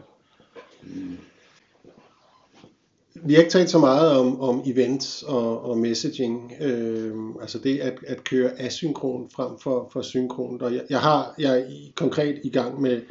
Vi 3.26 3.34
har 3.34 3.42
ikke 3.42 3.52
talt 3.52 3.70
så 3.70 3.80
meget 3.80 4.12
om, 4.12 4.42
om 4.42 4.62
events 4.66 5.24
og, 5.24 5.62
og 5.62 5.78
messaging, 5.78 6.54
øh, 6.62 7.16
altså 7.42 7.60
det 7.60 7.80
at, 7.80 8.00
at 8.08 8.24
køre 8.24 8.62
asynkron 8.62 9.30
frem 9.30 9.60
for, 9.60 9.90
for 9.94 10.02
synkron. 10.02 10.62
Og 10.62 10.74
jeg, 10.74 10.84
jeg, 10.90 11.00
har, 11.00 11.36
jeg 11.40 11.60
er 11.60 11.66
i, 11.66 11.94
konkret 11.96 12.40
i 12.44 12.50
gang 12.50 12.82
med 12.82 13.02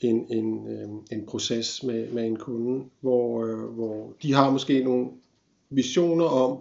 en, 0.00 0.26
en, 0.30 0.68
øh, 0.68 0.88
en 1.18 1.26
proces 1.26 1.82
med, 1.82 2.08
med 2.10 2.26
en 2.26 2.36
kunde, 2.36 2.84
hvor, 3.00 3.44
øh, 3.44 3.58
hvor 3.58 4.12
de 4.22 4.34
har 4.34 4.50
måske 4.50 4.84
nogle 4.84 5.06
visioner 5.70 6.24
om 6.24 6.58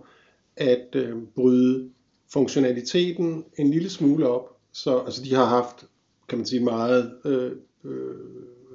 at 0.57 0.87
øh, 0.95 1.17
bryde 1.35 1.89
funktionaliteten 2.33 3.45
en 3.57 3.71
lille 3.71 3.89
smule 3.89 4.27
op. 4.27 4.57
Så 4.73 4.97
altså 4.99 5.23
de 5.23 5.33
har 5.35 5.45
haft, 5.45 5.85
kan 6.29 6.37
man 6.37 6.47
sige, 6.47 6.63
meget 6.63 7.11
øh, 7.25 7.51
øh, 7.83 8.15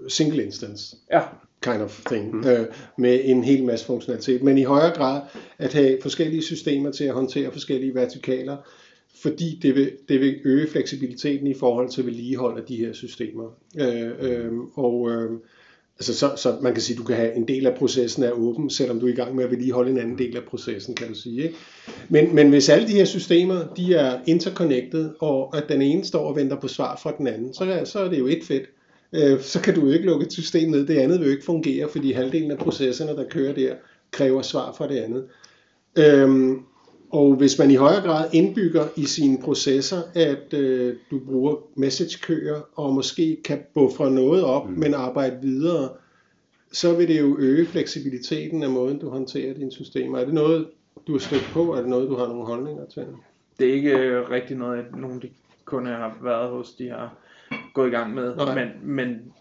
single 0.08 0.44
instance 0.44 0.96
Ja, 1.10 1.22
kind 1.70 1.82
of 1.82 2.00
thing, 2.06 2.34
mm. 2.34 2.48
øh, 2.48 2.66
med 2.98 3.20
en 3.24 3.44
hel 3.44 3.64
masse 3.64 3.86
funktionalitet, 3.86 4.42
men 4.42 4.58
i 4.58 4.62
højere 4.62 4.94
grad 4.94 5.20
at 5.58 5.72
have 5.72 5.98
forskellige 6.02 6.42
systemer 6.42 6.90
til 6.90 7.04
at 7.04 7.14
håndtere 7.14 7.52
forskellige 7.52 7.94
vertikaler, 7.94 8.56
fordi 9.22 9.58
det 9.62 9.74
vil, 9.74 9.92
det 10.08 10.20
vil 10.20 10.40
øge 10.44 10.68
fleksibiliteten 10.68 11.46
i 11.46 11.54
forhold 11.54 11.90
til 11.90 12.06
vedligehold 12.06 12.58
af 12.58 12.64
de 12.64 12.76
her 12.76 12.92
systemer. 12.92 13.58
Øh, 13.80 14.10
øh, 14.20 14.52
og 14.74 15.10
øh, 15.10 15.30
altså 15.98 16.14
så, 16.14 16.32
så 16.36 16.56
man 16.62 16.72
kan 16.72 16.82
sige, 16.82 16.94
at 16.94 16.98
du 16.98 17.04
kan 17.04 17.16
have 17.16 17.34
en 17.34 17.48
del 17.48 17.66
af 17.66 17.74
processen 17.74 18.22
er 18.22 18.30
åben, 18.30 18.70
selvom 18.70 19.00
du 19.00 19.06
er 19.06 19.12
i 19.12 19.14
gang 19.14 19.34
med 19.34 19.44
at 19.44 19.50
vedligeholde 19.50 19.90
en 19.90 19.98
anden 19.98 20.18
del 20.18 20.36
af 20.36 20.42
processen, 20.42 20.94
kan 20.94 21.08
du 21.08 21.14
sige. 21.14 21.42
Ikke? 21.42 21.54
Men, 22.08 22.34
men 22.34 22.48
hvis 22.48 22.68
alle 22.68 22.88
de 22.88 22.92
her 22.92 23.04
systemer, 23.04 23.74
de 23.76 23.94
er 23.94 24.20
interconnected, 24.26 25.10
og 25.20 25.56
at 25.56 25.64
den 25.68 25.82
ene 25.82 26.04
står 26.04 26.28
og 26.28 26.36
venter 26.36 26.60
på 26.60 26.68
svar 26.68 27.00
fra 27.02 27.12
den 27.18 27.26
anden, 27.26 27.54
så, 27.54 27.80
så 27.84 27.98
er 27.98 28.08
det 28.08 28.18
jo 28.18 28.26
et 28.26 28.44
fedt 28.44 28.64
øh, 29.16 29.40
så 29.40 29.60
kan 29.62 29.74
du 29.74 29.80
jo 29.80 29.92
ikke 29.92 30.06
lukke 30.06 30.26
et 30.26 30.32
system 30.32 30.70
ned. 30.70 30.86
Det 30.86 30.98
andet 30.98 31.20
vil 31.20 31.26
jo 31.26 31.32
ikke 31.32 31.44
fungere, 31.44 31.88
fordi 31.88 32.12
halvdelen 32.12 32.50
af 32.50 32.58
processerne, 32.58 33.16
der 33.16 33.28
kører 33.28 33.54
der, 33.54 33.74
kræver 34.10 34.42
svar 34.42 34.72
fra 34.72 34.88
det 34.88 34.96
andet. 34.96 35.26
Øhm, 35.98 36.62
og 37.10 37.34
hvis 37.34 37.58
man 37.58 37.70
i 37.70 37.74
højere 37.74 38.02
grad 38.02 38.28
indbygger 38.32 38.84
i 38.96 39.04
sine 39.04 39.38
processer, 39.42 40.02
at 40.14 40.54
øh, 40.54 40.94
du 41.10 41.18
bruger 41.18 41.56
messagekøer, 41.74 42.60
og 42.74 42.94
måske 42.94 43.36
kan 43.44 43.58
buffre 43.74 44.10
noget 44.10 44.44
op, 44.44 44.68
mm. 44.68 44.78
men 44.78 44.94
arbejde 44.94 45.36
videre, 45.42 45.88
så 46.72 46.94
vil 46.94 47.08
det 47.08 47.20
jo 47.20 47.36
øge 47.38 47.66
fleksibiliteten 47.66 48.62
af 48.62 48.70
måden, 48.70 48.98
du 48.98 49.08
håndterer 49.08 49.54
dine 49.54 49.72
systemer. 49.72 50.18
Er 50.18 50.24
det 50.24 50.34
noget, 50.34 50.66
du 51.06 51.12
har 51.12 51.18
stødt 51.18 51.50
på? 51.52 51.72
Er 51.72 51.80
det 51.80 51.88
noget, 51.88 52.08
du 52.08 52.16
har 52.16 52.26
nogle 52.26 52.46
holdninger 52.46 52.86
til? 52.86 53.06
det 53.58 53.68
er 53.68 53.72
ikke 53.72 53.90
øh, 53.90 54.30
rigtig 54.30 54.56
noget, 54.56 54.78
at 54.78 54.96
nogen 54.96 55.14
af 55.14 55.20
de 55.20 55.30
kunder, 55.64 55.90
jeg 55.90 56.00
har 56.00 56.18
været 56.22 56.50
hos, 56.50 56.74
de 56.74 56.88
har 56.88 57.14
gået 57.74 57.88
i 57.88 57.90
gang 57.90 58.14
med. 58.14 58.36
Nej. 58.36 58.54
Men, 58.54 58.96
men 58.96 59.32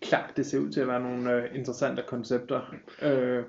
klart, 0.00 0.30
det 0.36 0.46
ser 0.46 0.58
ud 0.58 0.70
til 0.70 0.80
at 0.80 0.88
være 0.88 1.00
nogle 1.00 1.32
øh, 1.32 1.44
interessante 1.54 2.02
koncepter. 2.06 2.74
Øh, 3.02 3.42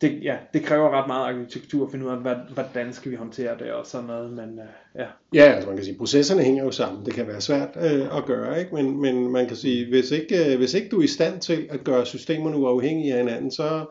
det, 0.00 0.18
ja, 0.22 0.36
det 0.54 0.62
kræver 0.62 0.90
ret 0.90 1.06
meget 1.06 1.34
arkitektur 1.34 1.86
at 1.86 1.90
finde 1.90 2.06
ud 2.06 2.10
af, 2.10 2.16
hvad, 2.16 2.36
hvordan 2.54 2.92
skal 2.92 3.10
vi 3.10 3.16
håndtere 3.16 3.58
det 3.58 3.72
og 3.72 3.86
sådan 3.86 4.06
noget. 4.06 4.32
Men 4.32 4.58
øh, 4.58 4.64
ja, 4.94 5.06
Ja, 5.34 5.42
altså 5.42 5.68
man 5.68 5.76
kan 5.76 5.84
sige, 5.84 5.98
processerne 5.98 6.42
hænger 6.42 6.64
jo 6.64 6.70
sammen. 6.70 7.06
Det 7.06 7.14
kan 7.14 7.26
være 7.26 7.40
svært 7.40 7.68
øh, 7.76 8.16
at 8.16 8.24
gøre, 8.26 8.60
ikke? 8.60 8.74
Men, 8.74 9.00
men 9.00 9.32
man 9.32 9.46
kan 9.46 9.56
sige, 9.56 9.88
hvis 9.88 10.10
ikke, 10.10 10.52
øh, 10.52 10.58
hvis 10.58 10.74
ikke 10.74 10.88
du 10.88 10.98
er 10.98 11.04
i 11.04 11.06
stand 11.06 11.40
til 11.40 11.68
at 11.70 11.84
gøre 11.84 12.06
systemerne 12.06 12.56
uafhængige 12.56 13.12
af 13.12 13.18
hinanden, 13.18 13.50
så 13.50 13.86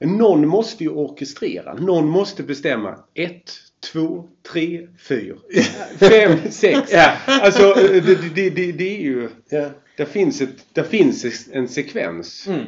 Någon 0.00 0.46
måste 0.46 0.84
ju 0.84 0.98
orkestrera. 0.98 1.74
Någon 1.74 2.08
måste 2.08 2.42
bestämma. 2.42 2.94
Ett, 3.14 3.69
två, 3.82 4.28
tre, 4.42 4.88
fyra, 4.98 5.36
fem, 5.98 6.50
sex. 6.50 6.92
Ja. 6.92 7.10
Alltså 7.26 7.72
det, 7.76 8.00
det, 8.00 8.34
det, 8.34 8.50
det, 8.50 8.72
det 8.72 8.96
är 8.96 9.02
ju... 9.02 9.28
ja, 9.52 9.70
Det 9.98 10.06
finns, 10.06 10.40
ett, 10.40 10.66
det 10.76 10.84
finns 10.84 11.48
en 11.52 11.68
sekvens. 11.68 12.48
Mm. 12.48 12.64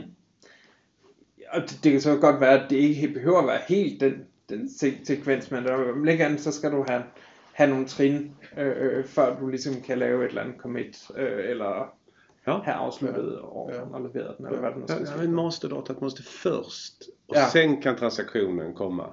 Og 1.53 1.63
det, 1.63 1.79
det 1.85 1.91
kan 1.93 2.01
så 2.01 2.17
godt 2.17 2.41
være, 2.41 2.65
at 2.65 2.71
det 2.71 2.77
ikke 2.77 3.09
behøver 3.09 3.39
at 3.39 3.47
være 3.47 3.61
helt 3.69 4.01
den, 4.01 4.13
den 4.49 4.71
se- 4.79 4.99
sekvens, 5.05 5.51
men 5.51 5.65
der, 5.65 5.75
om 5.93 6.09
ikke 6.09 6.25
andet, 6.25 6.41
så 6.41 6.53
skal 6.53 6.71
du 6.73 6.85
have, 6.89 7.03
have 7.53 7.71
nogle 7.71 7.87
trin, 7.87 8.31
øh, 8.59 8.73
øh, 8.99 9.05
før 9.05 9.39
du 9.41 9.49
ligesom 9.49 9.75
kan 9.87 9.99
lave 9.99 10.25
et 10.25 10.29
eller 10.29 10.43
andet 10.43 10.57
commit, 10.59 10.97
øh, 11.17 11.51
eller 11.51 11.95
Ja. 12.47 12.59
have 12.59 12.75
afsluttet 12.77 13.39
og, 13.39 13.71
Ja. 13.75 13.81
og 13.81 14.01
leveret 14.01 14.35
den, 14.39 14.47
eller 14.47 14.61
hvad 14.61 14.71
det 14.71 14.79
nu 14.79 14.87
skal 14.89 14.99
Ja, 15.01 15.07
ske. 15.07 15.19
men 15.27 15.35
masterdatat 15.35 16.01
måste 16.01 16.23
först 16.23 17.03
och 17.29 17.37
Ja. 17.37 17.49
sen 17.53 17.83
kan 17.83 17.97
transaktionen 17.97 18.75
komma. 18.75 19.05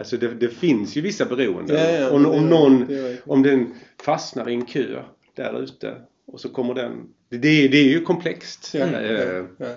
Alltså 0.00 0.16
det, 0.16 0.34
det 0.40 0.48
finns 0.48 0.96
ju 0.96 1.00
vissa 1.00 1.24
beroenden. 1.24 1.76
Ja, 1.76 1.90
ja, 1.90 2.10
om, 2.10 2.26
om 2.26 2.48
någon, 2.48 2.86
om 3.26 3.42
den 3.42 3.74
fastnar 4.02 4.48
i 4.48 4.54
en 4.54 4.64
kö 4.64 5.02
där 5.36 5.62
ute 5.62 5.94
och 6.26 6.40
så 6.40 6.48
kommer 6.48 6.74
den. 6.74 7.08
Det, 7.30 7.38
det, 7.68 7.78
är 7.78 7.88
ju 7.88 8.00
komplext. 8.00 8.74
Ja, 8.74 8.86
Eh, 8.86 9.12
ja, 9.12 9.42
ja. 9.58 9.74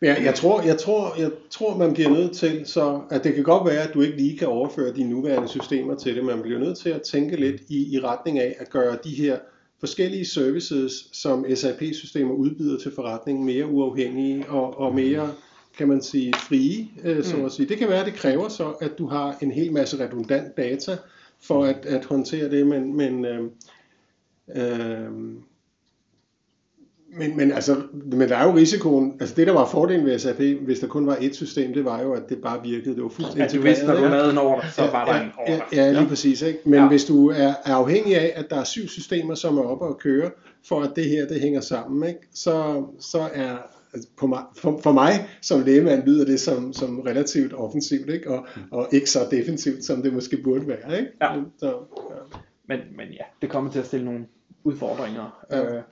Men 0.00 0.10
jeg, 0.10 0.24
jeg, 0.24 0.34
tror, 0.34 0.62
jeg, 0.62 0.78
tror, 0.78 1.14
jeg 1.18 1.30
tror, 1.50 1.76
man 1.76 1.94
bliver 1.94 2.10
nødt 2.10 2.32
til, 2.32 2.66
så 2.66 3.00
at 3.10 3.24
det 3.24 3.34
kan 3.34 3.44
godt 3.44 3.66
være, 3.66 3.82
at 3.82 3.94
du 3.94 4.00
ikke 4.00 4.16
lige 4.16 4.38
kan 4.38 4.48
overføre 4.48 4.92
de 4.94 5.04
nuværende 5.04 5.48
systemer 5.48 5.94
til 5.94 6.16
det, 6.16 6.24
man 6.24 6.42
bliver 6.42 6.58
nødt 6.58 6.78
til 6.78 6.90
at 6.90 7.02
tænke 7.02 7.36
lidt 7.36 7.62
i, 7.68 7.94
i 7.94 8.00
retning 8.00 8.38
af 8.38 8.56
at 8.58 8.70
gøre 8.70 8.98
de 9.04 9.10
her 9.10 9.38
forskellige 9.80 10.26
services, 10.26 10.92
som 11.12 11.46
SAP-systemer 11.54 12.34
udbyder 12.34 12.78
til 12.78 12.92
forretningen, 12.94 13.46
mere 13.46 13.66
uafhængige 13.66 14.44
og, 14.48 14.80
og 14.80 14.94
mere, 14.94 15.32
kan 15.78 15.88
man 15.88 16.02
sige, 16.02 16.32
frie, 16.34 16.88
øh, 17.04 17.24
så 17.24 17.44
at 17.44 17.52
sige. 17.52 17.68
Det 17.68 17.78
kan 17.78 17.88
være, 17.88 18.00
at 18.00 18.06
det 18.06 18.14
kræver 18.14 18.48
så, 18.48 18.68
at 18.68 18.98
du 18.98 19.06
har 19.06 19.36
en 19.40 19.50
hel 19.50 19.72
masse 19.72 20.04
redundant 20.04 20.56
data 20.56 20.96
for 21.40 21.64
at, 21.64 21.86
at 21.86 22.04
håndtere 22.04 22.50
det, 22.50 22.66
men, 22.66 22.96
men 22.96 23.24
øh, 23.24 23.42
øh, 24.56 25.10
men, 27.18 27.36
men, 27.36 27.52
altså, 27.52 27.82
men 27.92 28.28
der 28.28 28.36
er 28.36 28.44
jo 28.44 28.56
risikoen, 28.56 29.16
altså 29.20 29.34
det 29.34 29.46
der 29.46 29.52
var 29.52 29.66
fordelen 29.66 30.06
ved 30.06 30.18
SAP, 30.18 30.40
hvis 30.40 30.78
der 30.78 30.86
kun 30.86 31.06
var 31.06 31.16
et 31.20 31.34
system, 31.34 31.72
det 31.74 31.84
var 31.84 32.02
jo, 32.02 32.12
at 32.12 32.22
det 32.28 32.38
bare 32.42 32.62
virkede, 32.62 32.94
det 32.94 33.02
var 33.02 33.08
fuldt 33.08 33.36
Ja, 33.36 33.46
du 33.46 33.60
vidste, 33.62 33.86
når 33.86 33.94
du 33.94 34.00
lavede 34.00 34.30
en 34.30 34.38
ordre, 34.38 34.70
så 34.70 34.82
var 34.82 35.04
der 35.04 35.16
ja, 35.16 35.22
en 35.22 35.30
ordre. 35.38 35.52
Ja, 35.72 35.84
ja, 35.84 35.90
lige 35.90 36.02
Ja. 36.02 36.08
præcis. 36.08 36.42
Ikke? 36.42 36.58
Men 36.64 36.80
ja. 36.80 36.88
hvis 36.88 37.04
du 37.04 37.28
er, 37.28 37.54
er 37.64 37.74
afhængig 37.74 38.16
af, 38.16 38.32
at 38.36 38.50
der 38.50 38.56
er 38.56 38.64
syv 38.64 38.88
systemer, 38.88 39.34
som 39.34 39.58
er 39.58 39.62
oppe 39.62 39.84
og 39.84 39.98
køre, 39.98 40.30
for 40.68 40.80
at 40.80 40.90
det 40.96 41.04
her 41.04 41.26
det 41.26 41.40
hænger 41.40 41.60
sammen, 41.60 42.08
ikke? 42.08 42.20
Så, 42.34 42.84
så 43.00 43.28
er 43.34 43.56
altså 43.96 44.08
på 44.18 44.26
mig, 44.26 44.42
for, 44.56 44.80
for 44.82 44.92
mig 44.92 45.12
som 45.42 45.62
lægemand 45.62 46.02
lyder 46.02 46.24
det 46.24 46.40
som, 46.40 46.72
som 46.72 47.00
relativt 47.00 47.52
offensivt, 47.54 48.10
ikke? 48.10 48.30
Og, 48.30 48.46
og 48.70 48.88
ikke 48.92 49.10
så 49.10 49.18
defensivt, 49.30 49.84
som 49.84 50.02
det 50.02 50.12
måske 50.12 50.36
burde 50.36 50.68
være. 50.68 50.98
Ikke? 50.98 51.12
Ja. 51.22 51.42
Så, 51.58 51.66
ja. 52.10 52.38
Men, 52.66 52.80
men 52.96 53.08
ja, 53.08 53.24
det 53.42 53.50
kommer 53.50 53.70
til 53.70 53.78
at 53.78 53.86
stille 53.86 54.04
nogle 54.04 54.26
udfordringer. 54.64 55.46
Ja. 55.50 55.76
Øh, 55.76 55.82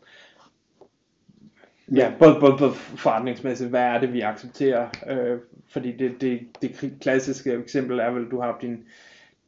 ja, 1.94 2.12
både, 2.18 2.36
både, 2.40 2.57
både 2.59 2.72
forretningsmæssigt, 2.74 3.70
hvad 3.70 3.82
er 3.82 4.00
det, 4.00 4.12
vi 4.12 4.20
accepterer? 4.20 4.88
Øh, 5.11 5.38
fordi 5.68 5.96
det, 5.96 6.20
det, 6.20 6.40
det 6.62 6.92
klassiske 7.00 7.52
eksempel 7.52 7.98
er 7.98 8.11
vel, 8.11 8.30
du 8.30 8.40
har 8.40 8.59
din, 8.61 8.78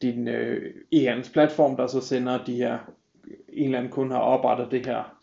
din 0.03 0.29
øh, 0.29 0.75
e-handelsplatform, 0.93 1.77
der 1.77 1.87
så 1.87 2.01
sender 2.01 2.45
de 2.45 2.55
her, 2.55 2.79
en 3.49 3.65
eller 3.65 3.79
anden 3.79 3.93
kunde 3.93 4.13
har 4.13 4.21
oprettet 4.21 4.71
det 4.71 4.87
her, 4.87 5.17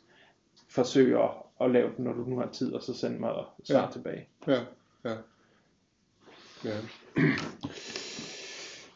forsøger 0.70 1.20
at 1.20 1.43
lave 1.60 1.90
det, 1.90 2.00
når 2.00 2.14
du 2.14 2.24
nu 2.28 2.38
har 2.38 2.50
tid, 2.54 2.74
og 2.74 2.82
så 2.84 2.94
sende 2.94 3.20
mig 3.20 3.32
svar 3.64 3.82
Ja. 3.82 3.88
tilbage. 3.92 4.28
Ja, 4.48 4.60
ja. 5.06 5.16
Ja, 6.66 6.78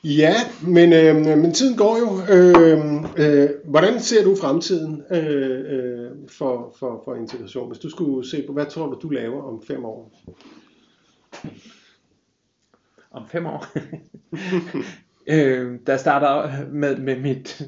ja 0.04 0.34
men, 0.68 0.94
øh, 0.94 1.16
men 1.38 1.54
tiden 1.54 1.78
går 1.78 1.98
jo. 1.98 2.34
Øh, 2.36 3.04
øh, 3.18 3.50
hvordan 3.66 4.00
ser 4.00 4.24
du 4.24 4.36
fremtiden 4.36 5.04
øh, 5.12 5.66
øh, 5.80 6.12
for, 6.30 6.76
for, 6.80 7.02
for 7.06 7.16
integration? 7.16 7.68
Hvis 7.68 7.80
du 7.80 7.90
skulle 7.90 8.30
se 8.30 8.44
på, 8.48 8.54
hvad 8.54 8.66
tror 8.66 8.88
du, 8.88 9.00
du 9.02 9.10
laver 9.10 9.44
om 9.44 9.64
fem 9.68 9.86
år? 9.86 10.12
om 13.12 13.28
fem 13.30 13.46
år. 13.46 13.66
øh, 15.34 15.80
jeg 15.88 16.00
starter 16.00 16.66
med, 16.72 16.98
med 16.98 17.20
mit 17.20 17.62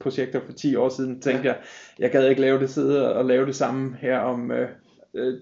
projekter 0.00 0.40
for 0.46 0.52
10 0.52 0.76
år 0.76 0.88
siden, 0.88 1.20
tænkte 1.20 1.48
jeg, 1.48 1.58
jeg 1.98 2.10
gad 2.10 2.28
ikke 2.28 2.40
lave 2.40 2.60
det 2.60 2.70
sidde 2.70 3.14
og 3.14 3.24
lave 3.24 3.46
det 3.46 3.56
samme 3.56 3.96
her 4.00 4.18
om 4.18 4.50
øh, 4.50 4.68
øh, 5.14 5.34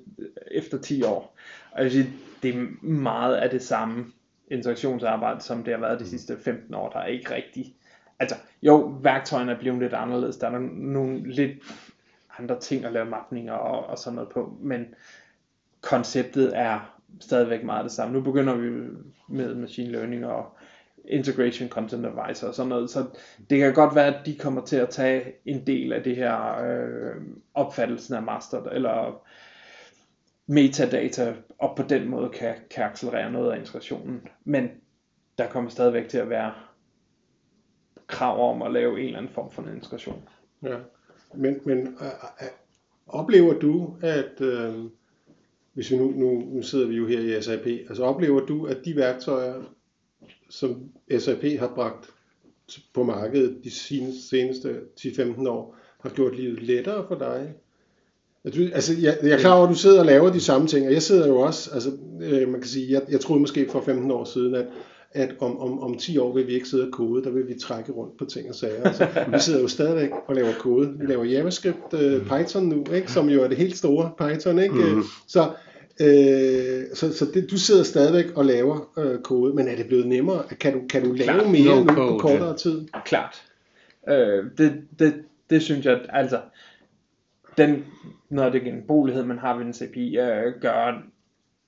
efter 0.50 0.78
10 0.78 1.02
år. 1.02 1.36
Og 1.70 1.78
jeg 1.78 1.84
vil 1.84 1.92
sige, 1.92 2.12
det 2.42 2.54
er 2.54 2.86
meget 2.86 3.34
af 3.34 3.50
det 3.50 3.62
samme 3.62 4.04
interaktionsarbejde, 4.50 5.40
som 5.40 5.64
det 5.64 5.72
har 5.74 5.80
været 5.80 6.00
de 6.00 6.08
sidste 6.08 6.36
15 6.38 6.74
år. 6.74 6.90
Der 6.90 6.98
er 6.98 7.06
ikke 7.06 7.34
rigtig... 7.34 7.74
Altså, 8.18 8.36
jo, 8.62 8.76
værktøjerne 9.02 9.52
er 9.52 9.58
blevet 9.58 9.80
lidt 9.80 9.92
anderledes. 9.92 10.36
Der 10.36 10.46
er 10.46 10.58
nogle 10.72 11.32
lidt 11.32 11.52
andre 12.38 12.60
ting 12.60 12.84
at 12.84 12.92
lave 12.92 13.06
mapninger 13.06 13.52
og, 13.52 13.86
og 13.86 13.98
sådan 13.98 14.14
noget 14.14 14.30
på, 14.30 14.56
men 14.60 14.86
konceptet 15.80 16.58
er 16.58 16.98
stadigvæk 17.20 17.64
meget 17.64 17.84
det 17.84 17.92
samme. 17.92 18.14
Nu 18.14 18.20
begynder 18.20 18.54
vi 18.54 18.70
med 19.28 19.54
machine 19.54 19.92
learning 19.92 20.26
og 20.26 20.56
integration 21.04 21.68
content 21.68 22.06
advisor 22.06 22.48
og 22.48 22.54
sådan 22.54 22.68
noget, 22.68 22.90
så 22.90 23.04
det 23.50 23.58
kan 23.58 23.74
godt 23.74 23.94
være, 23.94 24.16
at 24.16 24.26
de 24.26 24.36
kommer 24.36 24.64
til 24.64 24.76
at 24.76 24.88
tage 24.88 25.32
en 25.44 25.66
del 25.66 25.92
af 25.92 26.02
det 26.02 26.16
her 26.16 26.62
øh, 26.64 27.22
opfattelsen 27.54 28.14
af 28.14 28.22
master, 28.22 28.62
eller 28.62 29.22
metadata, 30.46 31.34
og 31.58 31.76
på 31.76 31.82
den 31.82 32.08
måde 32.08 32.28
kan, 32.28 32.54
kan 32.70 32.84
accelerere 32.84 33.32
noget 33.32 33.52
af 33.52 33.58
integrationen. 33.58 34.28
Men 34.44 34.70
der 35.38 35.48
kommer 35.48 35.70
stadigvæk 35.70 36.08
til 36.08 36.18
at 36.18 36.30
være 36.30 36.52
krav 38.06 38.50
om 38.50 38.62
at 38.62 38.72
lave 38.72 39.00
en 39.00 39.06
eller 39.06 39.18
anden 39.18 39.32
form 39.32 39.50
for 39.50 39.62
en 39.62 39.74
integration. 39.74 40.28
Ja. 40.62 40.76
Men, 41.34 41.60
men 41.64 41.78
øh, 41.78 42.06
øh, 42.42 42.48
oplever 43.06 43.58
du, 43.58 43.96
at 44.02 44.40
øh, 44.40 44.74
hvis 45.72 45.90
vi 45.90 45.96
nu, 45.96 46.10
nu, 46.10 46.40
nu 46.40 46.62
sidder 46.62 46.88
vi 46.88 46.94
jo 46.94 47.06
her 47.06 47.38
i 47.38 47.42
SAP, 47.42 47.66
altså 47.66 48.04
oplever 48.04 48.46
du, 48.46 48.66
at 48.66 48.78
de 48.84 48.96
værktøjer, 48.96 49.62
som 50.52 50.76
SAP 51.18 51.44
har 51.58 51.72
bragt 51.74 52.10
på 52.94 53.02
markedet 53.02 53.56
de 53.64 53.70
seneste, 53.70 54.28
seneste 54.28 54.80
10-15 55.00 55.48
år, 55.48 55.76
har 56.00 56.10
gjort 56.10 56.36
livet 56.36 56.62
lettere 56.62 57.04
for 57.08 57.14
dig? 57.14 57.52
Altså, 58.74 58.92
jeg, 59.00 59.18
jeg 59.22 59.30
er 59.30 59.38
klar 59.38 59.54
over, 59.54 59.66
at 59.66 59.70
du 59.70 59.78
sidder 59.78 60.00
og 60.00 60.06
laver 60.06 60.32
de 60.32 60.40
samme 60.40 60.66
ting, 60.66 60.86
og 60.86 60.92
jeg 60.92 61.02
sidder 61.02 61.26
jo 61.26 61.38
også, 61.38 61.70
altså, 61.74 61.90
øh, 62.20 62.48
man 62.48 62.60
kan 62.60 62.70
sige, 62.70 62.92
jeg, 62.92 63.02
jeg 63.10 63.20
troede 63.20 63.40
måske 63.40 63.68
for 63.70 63.80
15 63.80 64.10
år 64.10 64.24
siden, 64.24 64.54
at, 64.54 64.66
at 65.12 65.34
om, 65.40 65.58
om, 65.58 65.78
om 65.80 65.98
10 65.98 66.18
år 66.18 66.34
vil 66.34 66.46
vi 66.46 66.54
ikke 66.54 66.68
sidde 66.68 66.84
og 66.84 66.92
kode, 66.92 67.24
der 67.24 67.30
vil 67.30 67.48
vi 67.48 67.54
trække 67.54 67.92
rundt 67.92 68.16
på 68.18 68.24
ting 68.24 68.48
og 68.48 68.54
sager. 68.54 68.82
Altså, 68.84 69.06
vi 69.32 69.38
sidder 69.38 69.60
jo 69.60 69.68
stadigvæk 69.68 70.10
og 70.26 70.34
laver 70.34 70.52
kode. 70.58 70.94
Vi 70.98 71.06
laver 71.06 71.24
JavaScript, 71.24 71.94
øh, 71.94 72.26
Python 72.26 72.64
nu, 72.64 72.84
ikke, 72.94 73.12
som 73.12 73.28
jo 73.28 73.42
er 73.42 73.48
det 73.48 73.56
helt 73.56 73.76
store 73.76 74.10
Python. 74.18 74.58
Ikke? 74.58 74.74
Mhm. 74.74 75.02
Så, 75.28 75.50
øh, 76.02 76.84
så, 76.94 77.16
så 77.16 77.26
det, 77.34 77.50
du 77.50 77.58
sidder 77.58 77.82
stadigvæk 77.82 78.36
og 78.36 78.44
laver 78.44 78.98
øh, 78.98 79.22
kode, 79.22 79.54
men 79.54 79.68
er 79.68 79.76
det 79.76 79.86
blevet 79.86 80.06
nemmere? 80.06 80.42
Kan 80.60 80.72
du, 80.72 80.80
kan 80.90 81.04
du 81.04 81.12
lave 81.12 81.24
Klart, 81.24 81.50
mere 81.50 81.84
no 81.84 81.84
nu 81.84 81.94
på 81.94 82.18
kortere 82.18 82.56
tid? 82.56 82.88
Klart. 83.04 83.42
Øh, 84.08 84.44
det, 84.58 84.82
det, 84.98 85.24
det 85.50 85.62
synes 85.62 85.86
jeg, 85.86 86.00
altså, 86.08 86.40
den, 87.56 87.84
af 88.38 88.52
det 88.52 88.62
genbolighed, 88.62 89.24
man 89.24 89.38
har 89.38 89.56
ved 89.56 89.66
en 89.66 89.74
CPI, 89.74 90.18
øh, 90.18 90.60
gør 90.60 91.02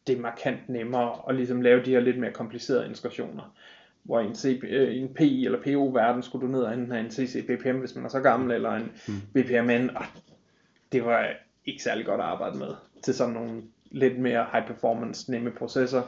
det 0.06 0.20
markant 0.20 0.68
nemmere 0.68 1.18
at 1.28 1.34
ligesom 1.34 1.60
lave 1.60 1.84
de 1.84 1.90
her 1.90 2.00
lidt 2.00 2.18
mere 2.18 2.32
komplicerede 2.32 2.86
integrationer. 2.86 3.54
Hvor 4.02 4.20
i 4.20 4.26
en, 4.26 4.34
CP, 4.34 4.64
øh, 4.64 4.96
en 4.96 5.08
PI 5.14 5.44
eller 5.44 5.62
PO-verden 5.62 6.22
skulle 6.22 6.46
du 6.46 6.52
ned 6.52 6.60
og 6.60 6.74
enten 6.74 6.90
have 6.90 7.04
en 7.04 7.10
CC 7.10 7.46
BPM, 7.46 7.76
hvis 7.76 7.94
man 7.94 8.04
er 8.04 8.08
så 8.08 8.20
gammel, 8.20 8.50
eller 8.50 8.72
en 8.72 8.92
BPMN, 9.34 9.96
og 9.96 10.04
det 10.92 11.04
var 11.04 11.28
ikke 11.66 11.82
særlig 11.82 12.06
godt 12.06 12.20
at 12.20 12.26
arbejde 12.26 12.58
med 12.58 12.68
til 13.02 13.14
sådan 13.14 13.34
nogle 13.34 13.62
lidt 13.94 14.18
mere 14.18 14.46
high 14.52 14.66
performance 14.66 15.30
nemme 15.30 15.50
processer, 15.50 16.02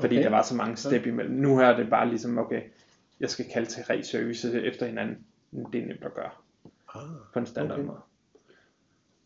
fordi 0.00 0.14
Okay. 0.16 0.24
der 0.24 0.30
var 0.30 0.42
så 0.42 0.54
mange 0.54 0.76
step 0.76 1.06
imellem. 1.06 1.34
Nu 1.34 1.58
her 1.58 1.66
er 1.66 1.76
det 1.76 1.90
bare 1.90 2.08
ligesom, 2.08 2.38
okay, 2.38 2.60
jeg 3.20 3.30
skal 3.30 3.44
kalde 3.52 3.68
til 3.70 3.82
re 3.90 4.02
service 4.04 4.62
efter 4.62 4.86
hinanden. 4.86 5.16
Det 5.72 5.82
er 5.82 5.86
nemt 5.86 6.04
at 6.04 6.14
gøre 6.14 6.30
Ah, 6.94 7.02
på 7.32 7.38
en 7.38 7.46
standard 7.46 7.78
Okay. 7.78 7.86
måde. 7.86 7.98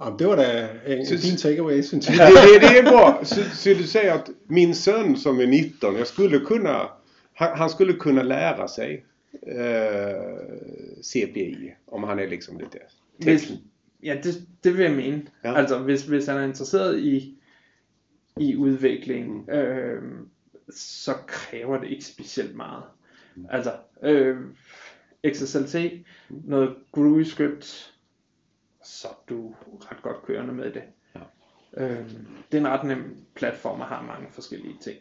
Jamen, 0.05 0.19
det 0.19 0.27
var 0.27 0.37
da 0.37 0.69
en, 0.87 1.07
Så- 1.07 1.19
fin 1.29 1.37
takeaway, 1.37 1.83
synes 1.83 2.09
jeg. 2.09 2.17
det, 2.19 2.63
det, 2.63 2.71
det 2.71 2.79
är 2.79 2.91
bra. 2.93 3.25
Så, 3.25 3.41
så 3.55 3.69
du 3.71 3.83
säger 3.83 4.13
att 4.15 4.31
min 4.47 4.75
son 4.75 5.17
som 5.17 5.41
är 5.41 5.47
19, 5.47 5.97
jag 5.97 6.07
skulle 6.07 6.41
kunna, 6.41 6.89
han, 7.33 7.59
han 7.59 7.71
skulle 7.71 7.93
kunna 7.93 8.23
lära 8.23 8.69
sig 8.69 9.05
eh, 9.47 11.03
CPI 11.03 11.73
om 11.87 12.03
han 12.05 12.19
är 12.19 12.27
liksom 12.29 12.59
lite 12.59 12.79
Hvis, 13.17 13.43
teknisk. 13.43 13.63
ja, 14.03 14.15
det, 14.23 14.35
det 14.65 14.77
vil 14.77 14.83
jeg 14.85 14.93
mene. 14.95 15.23
Ja. 15.45 15.55
Altså, 15.55 15.79
hvis, 15.79 16.03
hvis 16.03 16.27
han 16.27 16.39
er 16.39 16.45
interesseret 16.45 16.99
i, 16.99 17.39
i 18.37 18.57
udvikling, 18.57 19.45
Mm. 19.45 19.53
øh, 19.53 20.03
så 20.71 21.13
kræver 21.27 21.81
det 21.81 21.89
ikke 21.91 22.05
specielt 22.05 22.57
meget. 22.57 22.83
Altså, 23.51 23.73
øh, 24.03 24.37
XSLT, 25.33 25.77
noget 26.31 26.77
GUI 26.93 27.25
script, 27.25 27.95
så 28.85 29.09
er 29.09 29.23
du 29.29 29.55
ret 29.81 30.03
godt 30.03 30.23
kørende 30.27 30.55
med 30.55 30.73
det. 30.73 30.83
Ja. 31.15 31.21
Øh, 31.77 32.11
det 32.53 32.57
er 32.57 32.61
en 32.61 32.69
ret 32.69 32.87
nem 32.87 33.17
platform 33.35 33.81
og 33.81 33.87
har 33.87 34.03
mange 34.03 34.27
forskellige 34.31 34.77
ting. 34.83 34.99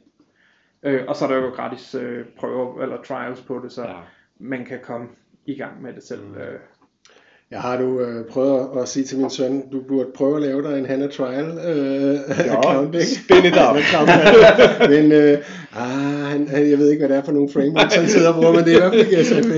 Øh, 0.84 1.06
og 1.08 1.16
så 1.16 1.26
er 1.26 1.30
der 1.30 1.38
jo 1.38 1.50
gratis 1.50 1.96
øh, 1.96 2.26
prøver 2.38 2.82
eller 2.84 3.04
trials 3.04 3.42
på 3.42 3.60
det, 3.64 3.72
så 3.72 3.82
Ja. 3.88 4.02
man 4.40 4.66
kan 4.66 4.80
komme 4.84 5.10
i 5.46 5.56
gang 5.56 5.82
med 5.82 5.94
det 5.94 6.04
selv. 6.04 6.28
Mm. 6.28 6.36
Øh, 6.36 6.60
Jeg 7.52 7.62
har 7.62 7.78
du 7.78 8.00
øh, 8.00 8.26
prøvet 8.26 8.82
at, 8.82 8.88
sige 8.90 9.06
til 9.06 9.20
min 9.20 9.30
søn, 9.30 9.70
du 9.70 9.82
burde 9.88 10.10
prøve 10.16 10.36
at 10.36 10.42
lave 10.42 10.62
dig 10.64 10.80
en 10.80 10.86
Hannah 10.86 11.10
Trial 11.12 11.46
øh, 11.66 12.20
Ja, 12.30 12.58
account, 12.58 12.96
ikke? 12.96 13.08
spin 13.08 13.46
it 13.46 13.54
up. 13.68 13.76
men 14.94 15.12
øh, 15.12 15.38
ah, 15.76 16.32
han, 16.32 16.48
han, 16.48 16.70
jeg 16.70 16.78
ved 16.78 16.90
ikke, 16.90 17.02
hvad 17.02 17.10
det 17.10 17.18
er 17.18 17.24
for 17.24 17.32
nogle 17.32 17.50
frameworks, 17.54 17.96
han 17.96 18.08
sidder 18.08 18.30
og 18.30 18.36
bruger, 18.36 18.52
men 18.54 18.64
det 18.66 18.74
er 18.74 18.78
i 18.78 18.80
hvert 18.80 18.94
fald 18.94 19.08
ikke 19.08 19.26
SAP. 19.26 19.46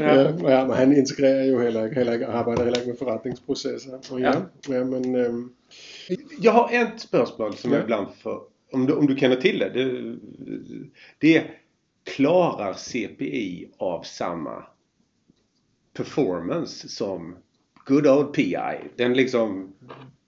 ja. 0.00 0.14
Ja, 0.14 0.58
ja, 0.58 0.66
men 0.66 0.76
han 0.76 0.96
integrerer 0.96 1.44
jo 1.44 1.60
heller 1.60 1.84
ikke, 1.84 1.96
heller 1.96 2.12
ikke 2.12 2.26
arbejder 2.26 2.62
heller 2.62 2.78
ikke 2.78 2.90
med 2.90 2.98
forretningsprocesser. 2.98 3.90
Og 4.10 4.20
ja, 4.20 4.32
ja. 4.68 4.74
ja 4.74 4.84
men 4.84 5.14
øh, 5.16 5.34
Jag 6.42 6.52
har 6.52 6.68
ett 6.68 7.00
spörsmål 7.00 7.56
som 7.56 7.70
Ja. 7.70 7.76
jag 7.76 7.84
ibland 7.84 8.06
får, 8.22 8.42
om 8.72 8.86
du, 8.86 8.92
om 8.94 9.06
du 9.06 9.16
känner 9.16 9.36
till 9.36 9.58
det. 9.58 9.68
Det, 9.74 10.16
det 11.20 11.36
är, 11.36 11.44
klarar 12.04 12.74
CPI 12.74 13.68
av 13.78 14.02
samma 14.02 14.64
performance 15.96 16.88
som 16.88 17.36
good 17.84 18.06
old 18.06 18.32
PI? 18.34 18.56
Den 18.96 19.12
liksom 19.14 19.72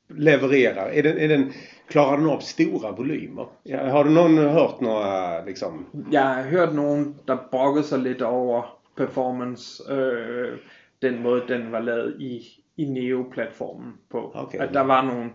levererar, 0.09 0.89
är 0.91 1.03
den, 1.03 1.19
är 1.19 1.29
den, 1.29 1.53
klarar 1.89 2.17
den 2.17 2.27
av 2.27 2.41
stora 2.41 2.93
volymer? 2.93 3.47
Ja, 3.63 3.91
har 3.91 4.05
du 4.05 4.11
någon 4.11 4.39
hört 4.39 4.81
några 4.81 5.45
liksom? 5.45 5.87
Jeg 6.13 6.23
har 6.25 6.43
hørt 6.43 6.75
nogen, 6.75 7.15
der 7.27 7.37
brokkede 7.51 7.85
sig 7.85 7.99
lidt 7.99 8.23
over 8.23 8.63
performance, 8.97 9.93
øh, 9.93 10.59
den 11.03 11.23
måde, 11.23 11.43
den 11.49 11.73
var 11.73 11.81
lavet 11.81 12.17
i, 12.21 12.43
i 12.77 12.85
Neo-platformen 12.85 13.93
på. 14.11 14.33
Okay. 14.35 14.59
At 14.59 14.75
der 14.75 14.81
var 14.83 15.03
nogle, 15.03 15.31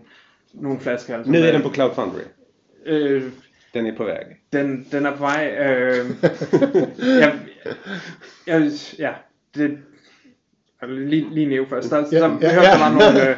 nogle 0.52 0.80
flaskehalse. 0.80 1.30
Nu 1.30 1.38
är 1.38 1.52
den 1.52 1.62
på 1.62 1.70
Cloud 1.72 1.94
Foundry. 1.94 2.20
Øh, 2.86 3.22
Den 3.74 3.86
är 3.86 3.96
på 3.96 4.04
väg. 4.04 4.26
den, 4.52 4.86
den 4.92 5.06
er 5.06 5.16
på 5.16 5.22
vej. 5.22 5.46
Øh, 5.58 6.06
jeg, 7.20 7.38
jeg, 8.46 8.70
ja, 8.98 9.14
det, 9.54 9.78
lige, 10.86 11.34
lige 11.34 11.46
Neo 11.48 11.64
først. 11.64 11.90
Der, 11.90 11.96
Ja, 12.12 12.18
der, 12.18 12.38
ja, 12.40 12.54
ja. 12.54 12.62
der 12.62 12.78
var 12.78 12.92
nogle, 12.92 13.30
øh, 13.30 13.36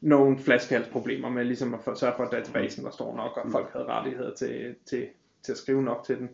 nogle 0.00 0.38
flaskehalsproblemer 0.38 1.28
med 1.28 1.44
ligesom 1.44 1.74
at 1.74 1.98
sørge 1.98 2.14
for, 2.16 2.24
at 2.24 2.32
databasen 2.32 2.84
var 2.84 2.90
stor 2.90 3.16
nok, 3.16 3.36
og 3.44 3.50
folk 3.50 3.72
havde 3.72 3.84
rettigheder 3.86 4.34
til, 4.34 4.74
til, 4.86 5.06
til 5.42 5.52
at 5.52 5.58
skrive 5.58 5.82
nok 5.82 6.04
til 6.06 6.18
den. 6.18 6.30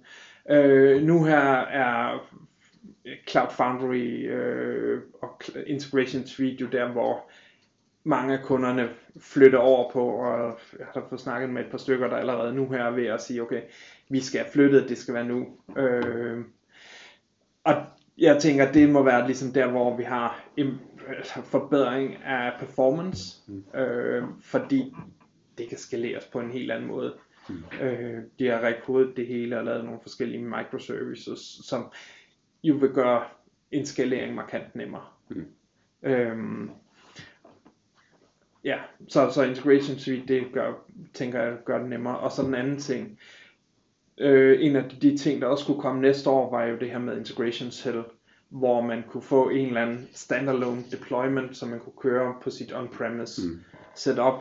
Øh, 0.50 1.02
nu 1.02 1.24
her 1.24 1.40
er 1.60 2.18
Cloud 3.28 3.50
Foundry 3.50 4.28
øh, 4.30 5.00
og 5.22 5.40
Cl- 5.44 5.64
Integration 5.66 6.26
Suite 6.26 6.56
jo 6.60 6.66
der, 6.66 6.88
hvor 6.92 7.30
mange 8.04 8.38
af 8.38 8.44
kunderne 8.44 8.88
flytter 9.20 9.58
over 9.58 9.90
på, 9.92 10.08
og 10.08 10.58
jeg 10.78 10.86
har 10.94 11.06
fået 11.08 11.20
snakket 11.20 11.50
med 11.50 11.64
et 11.64 11.70
par 11.70 11.78
stykker, 11.78 12.08
der 12.08 12.16
allerede 12.16 12.54
nu 12.54 12.68
her 12.68 12.84
er 12.84 12.90
ved 12.90 13.06
at 13.06 13.22
sige, 13.22 13.42
okay, 13.42 13.62
vi 14.10 14.20
skal 14.20 14.40
have 14.40 14.52
flyttet, 14.52 14.88
det 14.88 14.98
skal 14.98 15.14
være 15.14 15.24
nu. 15.24 15.46
Øh, 15.76 16.44
og 17.64 17.74
jeg 18.18 18.42
tænker, 18.42 18.72
det 18.72 18.88
må 18.90 19.02
være 19.02 19.26
ligesom 19.26 19.52
der, 19.52 19.70
hvor 19.70 19.96
vi 19.96 20.02
har 20.02 20.44
en 20.56 20.80
altså 21.16 21.42
forbedring 21.42 22.16
af 22.16 22.52
performance, 22.58 23.36
øh, 23.74 24.22
fordi 24.42 24.94
det 25.58 25.68
kan 25.68 25.78
skaleres 25.78 26.24
på 26.24 26.40
en 26.40 26.50
helt 26.50 26.70
anden 26.70 26.88
måde. 26.88 27.14
Øh, 27.82 28.22
de 28.38 28.46
har 28.46 28.60
rekodet 28.60 29.16
det 29.16 29.26
hele 29.26 29.58
og 29.58 29.64
lavet 29.64 29.84
nogle 29.84 30.00
forskellige 30.02 30.44
microservices, 30.44 31.60
som 31.64 31.92
jo 32.62 32.74
vil 32.74 32.90
gøre 32.90 33.24
en 33.70 33.86
skalering 33.86 34.34
markant 34.34 34.74
nemmere. 34.74 35.04
Mm. 35.28 35.46
Øhm, 36.02 36.70
ja, 38.64 38.78
så, 39.08 39.30
så 39.30 39.42
integration 39.42 39.98
suite, 39.98 40.34
det 40.34 40.46
gør, 40.52 40.72
tænker 41.14 41.42
jeg, 41.42 41.56
gør 41.64 41.78
det 41.78 41.88
nemmere. 41.88 42.18
Og 42.18 42.32
så 42.32 42.42
den 42.42 42.54
anden 42.54 42.78
ting, 42.78 43.18
øh, 44.20 44.58
en 44.66 44.76
af 44.76 44.84
de 45.02 45.16
ting, 45.16 45.40
der 45.40 45.46
også 45.46 45.64
skulle 45.64 45.80
komme 45.80 46.00
næste 46.00 46.30
år, 46.30 46.50
var 46.50 46.64
jo 46.64 46.76
det 46.78 46.90
her 46.90 46.98
med 46.98 47.18
integration 47.18 47.70
cell, 47.70 48.02
hvor 48.48 48.80
man 48.80 49.02
kunne 49.08 49.22
få 49.22 49.48
en 49.48 49.66
eller 49.66 49.82
anden 49.82 50.08
standalone 50.12 50.82
deployment, 50.92 51.56
som 51.56 51.68
man 51.68 51.80
kunne 51.80 51.92
køre 52.02 52.34
på 52.42 52.50
sit 52.50 52.72
on-premise 52.72 53.42
Mm. 53.48 53.60
setup. 53.94 54.34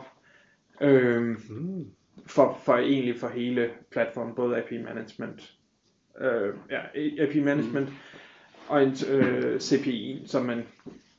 Øhm, 0.80 1.36
Mm. 1.48 1.86
for, 2.26 2.58
for 2.64 2.74
egentlig 2.76 3.20
for 3.20 3.28
hele 3.28 3.70
platformen, 3.90 4.34
både 4.34 4.56
API 4.56 4.78
management, 4.82 5.52
øh, 6.20 6.54
ja, 6.70 6.80
API 7.24 7.40
management 7.40 7.88
og 8.68 8.82
en 8.82 8.96
øh, 9.10 9.60
CPI, 9.60 10.22
så 10.26 10.40
man 10.42 10.62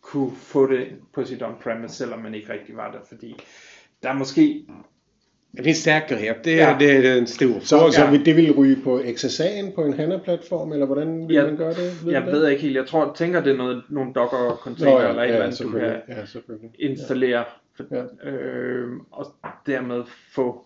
kunne 0.01 0.35
få 0.35 0.67
det 0.71 0.87
på 1.13 1.23
sit 1.25 1.41
on-premise, 1.43 1.95
selvom 1.95 2.19
man 2.19 2.33
ikke 2.35 2.53
rigtig 2.53 2.75
var 2.75 2.91
der, 2.91 2.99
fordi 3.07 3.35
der 4.03 4.09
er 4.09 4.13
måske, 4.13 4.65
Det 5.51 5.63
finns 5.63 5.77
säkerhet. 5.77 6.43
Det, 6.43 6.51
Ja. 6.55 6.75
det 6.79 6.91
är 7.07 7.17
en 7.17 7.27
stor 7.27 7.59
Så, 7.59 7.77
fråga. 7.79 7.91
så 7.91 8.11
vil 8.11 8.25
det 8.25 8.35
vil 8.35 8.51
ryge 8.51 8.75
på 8.83 8.99
XSA'en 8.99 9.71
på 9.75 9.83
en 9.83 9.93
HANA-platform, 9.93 10.71
eller 10.73 10.85
hvordan 10.85 11.27
vil 11.27 11.35
Ja, 11.35 11.45
man 11.45 11.57
gøre 11.57 11.73
det? 11.73 12.11
jeg 12.11 12.25
du 12.25 12.31
ved 12.31 12.43
det? 12.45 12.51
ikke 12.51 12.61
helt, 12.63 12.75
jeg 12.75 12.85
tror, 12.87 13.13
tænker 13.17 13.43
det 13.43 13.53
er 13.53 13.57
noget, 13.57 13.83
nogle 13.89 14.13
docker 14.13 14.59
container 14.63 14.91
Nå, 14.93 14.99
ja, 15.01 15.09
eller 15.09 15.21
et 15.21 15.25
eller 15.27 15.39
ja, 15.39 15.45
andet, 15.45 15.59
du 15.63 15.69
kan. 15.71 15.81
Ja, 16.79 16.87
installere, 16.89 17.43
for, 17.77 17.83
Ja. 17.91 18.29
øh, 18.29 18.87
og 19.11 19.25
dermed 19.67 20.03
få 20.35 20.61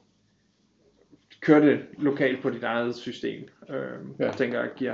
køre 1.41 1.61
det 1.65 1.79
lokalt 1.99 2.41
på 2.41 2.49
dit 2.49 2.63
eget 2.63 2.95
system. 2.95 3.41
Øh, 3.69 3.75
Ja. 4.19 4.25
ja. 4.25 4.31
tænker 4.31 4.59
jeg 4.59 4.69
giver, 4.77 4.93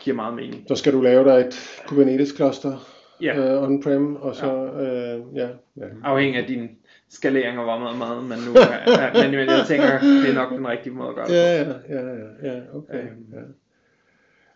giver 0.00 0.16
meget 0.16 0.34
mening. 0.34 0.64
Så 0.68 0.74
skal 0.74 0.92
du 0.92 1.00
lave 1.00 1.24
dig 1.24 1.40
et 1.46 1.80
Kubernetes-cluster 1.86 2.94
Ja. 3.22 3.38
øh, 3.56 3.62
on-prem, 3.62 4.16
og 4.16 4.36
så, 4.36 4.52
øh, 4.64 5.36
ja, 5.36 5.48
ja. 5.76 5.84
afhængig 6.04 6.40
af 6.40 6.46
din 6.46 6.68
skalering 7.10 7.58
og 7.58 7.64
hvor 7.64 7.78
meget 7.78 7.98
mad, 7.98 8.22
men 8.22 8.38
nu 8.48 8.52
er, 8.60 9.20
ja, 9.22 9.30
men, 9.30 9.34
jeg 9.48 9.64
tænker, 9.68 9.98
det 10.00 10.30
er 10.30 10.34
nok 10.34 10.50
den 10.52 10.68
rigtige 10.68 10.92
måde 10.92 11.08
at 11.08 11.14
gøre 11.14 11.26
det 11.28 11.34
Ja, 11.34 11.62
ja, 11.62 11.68
ja, 11.88 12.06
ja, 12.42 12.54
ja, 12.54 12.60
okay. 12.74 12.94
Øhm. 12.94 13.24
Ja. 13.32 13.38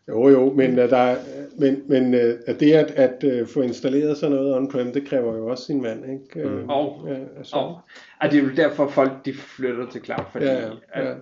Jo, 0.09 0.28
jo, 0.28 0.53
men, 0.53 0.70
uh, 0.78 0.90
der, 0.90 0.96
er- 0.96 1.16
men, 1.59 1.82
men 1.88 2.14
uh, 2.14 2.20
at 2.46 2.61
det 2.61 2.72
at, 2.72 2.90
at 2.90 3.24
uh, 3.42 3.48
få 3.48 3.61
installeret 3.62 4.16
sådan 4.16 4.36
noget 4.36 4.55
on-prem, 4.57 4.92
det 4.92 5.09
kræver 5.09 5.36
jo 5.36 5.46
også 5.46 5.64
sin 5.64 5.82
mand, 5.82 6.05
ikke? 6.05 6.48
Mm. 6.48 6.55
Øh, 6.59 6.68
Og- 6.68 7.05
ja, 7.09 7.14
altså. 7.38 7.57
Og 7.57 7.80
at 8.20 8.32
det 8.32 8.38
er 8.38 8.42
jo 8.42 8.50
derfor 8.57 8.88
folk 8.88 9.12
de 9.24 9.34
flytter 9.34 9.90
til 9.90 10.05
cloud, 10.05 10.24
fordi 10.32 10.44
ja, 10.44 10.53
ja, 10.61 10.70
at 10.92 11.05
ja, 11.07 11.12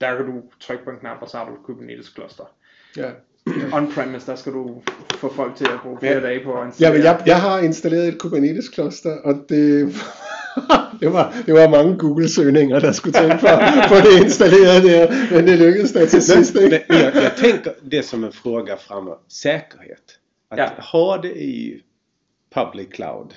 der 0.00 0.16
kan 0.16 0.26
du 0.26 0.42
trykke 0.60 0.84
på 0.84 0.90
en 0.90 0.96
knap, 0.96 1.16
og 1.22 1.28
så 1.28 1.36
har 1.36 1.44
du 1.46 1.52
et 1.52 1.58
Kubernetes 1.64 2.12
cluster. 2.14 2.44
ja. 2.96 3.10
On-premise, 3.76 4.30
der 4.30 4.34
skal 4.36 4.52
du 4.52 4.82
få 5.14 5.32
folk 5.32 5.56
til 5.56 5.64
at 5.64 5.78
bruge 5.82 5.98
flere 6.00 6.12
Ja. 6.14 6.20
dage 6.20 6.44
på 6.44 6.52
at 6.52 6.58
Ja, 6.60 6.66
installere. 6.66 6.92
men 6.98 7.02
jeg, 7.04 7.22
jeg 7.26 7.40
har 7.40 7.58
installeret 7.58 8.08
et 8.08 8.18
Kubernetes 8.18 8.70
cluster, 8.74 9.10
og 9.24 9.34
det, 9.48 9.88
det, 11.00 11.08
var, 11.08 11.34
det 11.46 11.52
var 11.52 11.68
mange 11.68 11.96
Google-søgninger, 11.98 12.78
der 12.80 12.92
skulle 12.92 13.12
til 13.12 13.30
for, 13.38 13.48
for 13.88 13.96
det 13.96 14.24
installeret 14.24 14.82
der, 14.82 15.34
men 15.34 15.46
det 15.46 15.58
lykkedes 15.58 15.92
da 15.92 16.06
til 16.06 16.22
sidst, 16.22 16.56
ikke? 16.56 16.84
men 16.88 16.98
jag, 16.98 17.14
jag 17.14 17.36
tänker 17.36 17.72
det 17.82 18.02
som 18.02 18.24
en 18.24 18.32
fråga 18.32 18.76
framåt. 18.76 19.18
Säkerhet. 19.28 20.18
Att 20.50 20.58
Ja. 20.58 20.68
ha 20.78 21.16
det 21.22 21.36
i 21.42 21.82
public 22.54 22.88
cloud. 22.94 23.34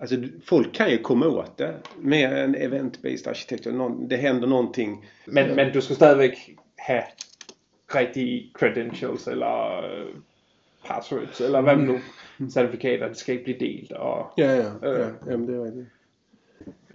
Alltså 0.00 0.16
folk 0.44 0.72
kan 0.74 0.90
ju 0.90 0.98
komma 0.98 1.26
åt 1.26 1.58
det 1.58 1.74
med 2.00 2.44
en 2.44 2.54
event-based 2.56 3.28
arkitektur. 3.28 3.72
Någon, 3.72 4.08
det 4.08 4.16
händer 4.16 4.48
någonting. 4.48 5.06
men, 5.26 5.54
men 5.56 5.72
du 5.72 5.80
skal 5.80 5.96
stadigvæk 5.96 6.56
have 6.76 7.02
rigtige 7.94 8.50
credentials, 8.58 9.26
eller 9.26 9.78
øh, 9.84 10.06
passwords, 10.86 11.40
eller 11.40 11.60
hvad 11.60 11.76
nu, 11.76 11.98
certifikater, 12.50 13.08
det 13.08 13.16
skal 13.16 13.32
ikke 13.34 13.44
blive 13.44 13.58
delt, 13.58 13.92
og 13.92 14.26
Ja, 14.38 14.54
ja, 14.56 14.64
ja, 14.82 14.88
Øh. 14.88 15.06
jamen 15.30 15.48
det 15.48 15.56
er 15.56 15.64
rigtigt. 15.64 15.86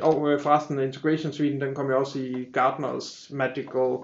Og 0.01 0.31
øh, 0.31 0.39
forresten, 0.39 0.79
Integration 0.79 1.31
Suite, 1.33 1.65
den 1.65 1.75
kom 1.75 1.89
jo 1.89 1.99
også 1.99 2.19
i 2.19 2.47
Gartners 2.53 3.27
Magical 3.33 3.97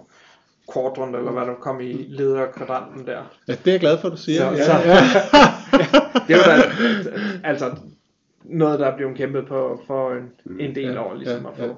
Quadrant, 0.73 1.15
eller 1.15 1.31
hvad 1.31 1.41
der 1.45 1.53
kom 1.61 1.81
i 1.81 1.93
lederkvadranten 2.09 3.05
der. 3.07 3.21
Ja, 3.47 3.53
det 3.53 3.67
er 3.67 3.71
jeg 3.71 3.79
glad 3.79 3.97
for, 3.97 4.07
at 4.07 4.11
du 4.11 4.17
siger. 4.17 4.39
Så- 4.39 4.57
ja, 4.57 4.63
så- 4.65 4.87
ja. 4.89 4.97
Det 6.27 6.35
var 6.37 6.43
da, 6.43 6.61
altså 7.43 7.71
noget, 8.43 8.79
der 8.79 8.85
er 8.87 8.95
blevet 8.97 9.17
kæmpet 9.17 9.47
på 9.47 9.81
for 9.87 10.11
en, 10.11 10.59
en 10.59 10.75
del 10.75 10.83
Ja, 10.93 11.03
år, 11.05 11.13
ligesom 11.13 11.43
ja, 11.43 11.49
at 11.51 11.57
få. 11.57 11.63
ja. 11.65 11.71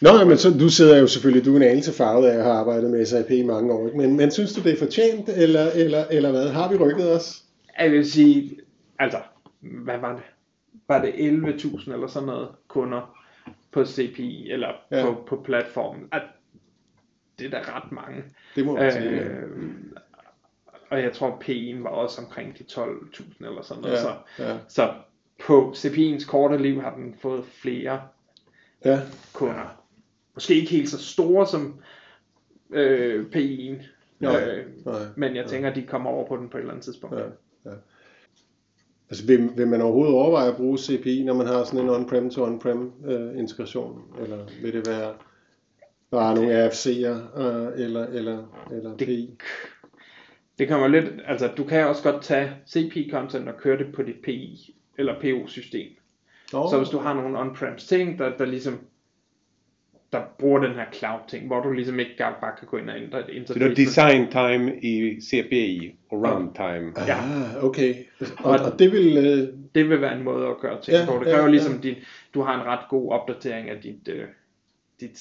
Nå, 0.00 0.18
ja, 0.18 0.24
men 0.24 0.36
så, 0.38 0.50
du 0.58 0.68
sidder 0.68 0.98
jo 0.98 1.06
selvfølgelig, 1.06 1.44
du 1.44 1.52
er 1.52 1.56
en 1.56 1.62
anelse 1.62 1.92
farvet 1.92 2.28
af 2.28 2.36
at 2.36 2.42
have 2.44 2.54
arbejdet 2.56 2.90
med 2.90 3.06
SAP 3.06 3.30
i 3.30 3.42
mange 3.42 3.72
år, 3.72 3.86
ikke? 3.86 3.98
Men, 3.98 4.16
men 4.16 4.30
synes 4.30 4.52
du, 4.54 4.60
det 4.62 4.72
er 4.72 4.78
fortjent, 4.78 5.28
eller, 5.36 5.70
eller, 5.74 6.04
eller 6.10 6.30
hvad? 6.30 6.48
Har 6.48 6.70
vi 6.70 6.76
rykket 6.76 7.12
os? 7.12 7.42
Jeg 7.80 7.90
vil 7.92 8.10
sige, 8.10 8.56
altså, 8.98 9.18
hvad 9.84 9.98
var 10.00 10.12
det? 10.12 10.22
Var 10.88 11.02
det 11.02 11.12
11.000 11.12 11.92
eller 11.92 12.06
sådan 12.06 12.26
noget 12.26 12.48
kunder 12.68 13.18
på 13.72 13.84
CPI, 13.84 14.50
eller 14.50 14.68
Ja. 14.90 14.98
ja. 14.98 15.04
på, 15.04 15.24
på 15.26 15.42
platformen? 15.44 16.08
At, 16.12 16.22
det 17.38 17.46
er 17.46 17.50
da 17.50 17.76
ret 17.76 17.92
mange. 17.92 18.24
Det 18.56 18.66
må 18.66 18.76
man 18.76 18.92
sige. 18.92 19.04
ja. 19.10 19.24
Øh, 19.24 19.72
og 20.90 21.02
jeg 21.02 21.12
tror, 21.12 21.42
P'en 21.44 21.82
var 21.82 21.90
også 21.90 22.22
omkring 22.22 22.58
de 22.58 22.64
12.000 22.70 23.46
eller 23.46 23.62
sådan 23.62 23.82
noget. 23.82 23.98
Så, 23.98 24.14
Ja, 24.38 24.52
ja, 24.52 24.58
så 24.68 24.94
på 25.46 25.72
CPI'ens 25.76 26.26
korte 26.30 26.58
liv 26.58 26.80
har 26.82 26.94
den 26.94 27.14
fået 27.22 27.44
flere 27.44 28.02
ja. 28.84 29.00
kunder. 29.32 29.82
Måske 30.34 30.54
ikke 30.54 30.70
helt 30.70 30.88
så 30.88 30.98
store 30.98 31.46
som 31.46 31.80
øh, 32.70 33.26
P'en, 33.36 33.84
Nej, 34.20 34.48
øh, 34.48 34.66
nej, 34.86 35.00
men 35.16 35.36
jeg 35.36 35.46
tænker, 35.46 35.70
at 35.70 35.76
de 35.76 35.82
kommer 35.82 36.10
over 36.10 36.26
på 36.28 36.36
den 36.36 36.48
på 36.48 36.56
et 36.56 36.60
eller 36.60 36.72
andet 36.72 36.84
tidspunkt. 36.84 37.16
Ja, 37.16 37.24
ja. 37.64 37.70
Altså, 39.10 39.26
vil, 39.26 39.50
vil 39.56 39.66
man 39.68 39.80
overhovedet 39.80 40.14
overveje 40.14 40.48
at 40.50 40.56
bruge 40.56 40.78
CPI, 40.78 41.22
når 41.24 41.34
man 41.34 41.46
har 41.46 41.64
sådan 41.64 41.80
en 41.80 41.90
on-prem 41.90 42.30
to 42.30 42.42
on-prem 42.44 42.92
øh, 43.06 43.38
integration? 43.38 44.02
Eller 44.22 44.38
vil 44.62 44.72
det 44.72 44.86
være 44.88 45.14
bare 46.10 46.34
nogle 46.34 46.66
RFC'er, 46.68 47.40
øh, 47.40 47.84
eller, 47.84 48.06
eller, 48.06 48.66
eller 48.72 48.96
Det- 48.96 49.06
PI? 49.06 49.30
Det 50.58 50.68
kommer 50.68 50.88
lidt, 50.88 51.04
altså 51.26 51.50
du 51.56 51.64
kan 51.64 51.86
også 51.86 52.02
godt 52.02 52.22
tage 52.22 52.50
CP-content 52.66 53.48
og 53.48 53.56
køre 53.58 53.78
det 53.78 53.86
på 53.94 54.02
dit 54.02 54.16
PI 54.24 54.74
eller 54.98 55.20
PO-system. 55.20 55.88
Nå, 56.52 56.70
Så 56.70 56.78
hvis 56.78 56.88
du 56.88 56.98
har 56.98 57.14
nogle 57.14 57.38
on-prems 57.38 57.86
ting, 57.88 58.18
der, 58.18 58.36
der 58.36 58.44
ligesom 58.44 58.78
der 60.14 60.22
bruger 60.38 60.58
den 60.60 60.74
her 60.74 60.84
cloud 60.92 61.20
ting, 61.28 61.46
hvor 61.46 61.62
du 61.62 61.72
ligesom 61.72 61.98
ikke 61.98 62.12
bare 62.18 62.52
kan 62.58 62.68
gå 62.68 62.76
ind 62.76 62.90
og 62.90 62.96
ændre 62.96 63.18
et 63.18 63.24
Så 63.26 63.32
interface. 63.32 63.60
det 63.64 63.70
är 63.70 63.74
design 63.74 64.30
time 64.30 64.80
i 64.80 65.20
CPI 65.20 65.94
och 66.10 66.18
runtime. 66.26 66.92
Ja. 67.06 67.16
Ah, 67.18 67.64
okay. 67.64 67.94
Og, 68.38 68.50
og 68.72 68.78
det 68.78 68.92
vil... 68.92 69.16
Øh, 69.16 69.48
Det 69.74 69.88
vil 69.88 70.00
være 70.00 70.16
en 70.18 70.24
måde 70.24 70.46
at 70.46 70.58
gøre 70.60 70.80
ting 70.82 70.96
Ja, 70.96 71.06
på. 71.06 71.24
Det 71.24 71.30
ja, 71.30 71.34
kræver 71.36 71.48
ligesom, 71.48 71.72
ja. 71.74 71.78
din, 71.88 71.94
du 72.34 72.40
har 72.42 72.54
en 72.60 72.66
ret 72.66 72.88
god 72.90 73.12
opdatering 73.12 73.70
af 73.70 73.76
dit, 73.82 74.08
øh, 74.08 74.24
dit, 75.00 75.18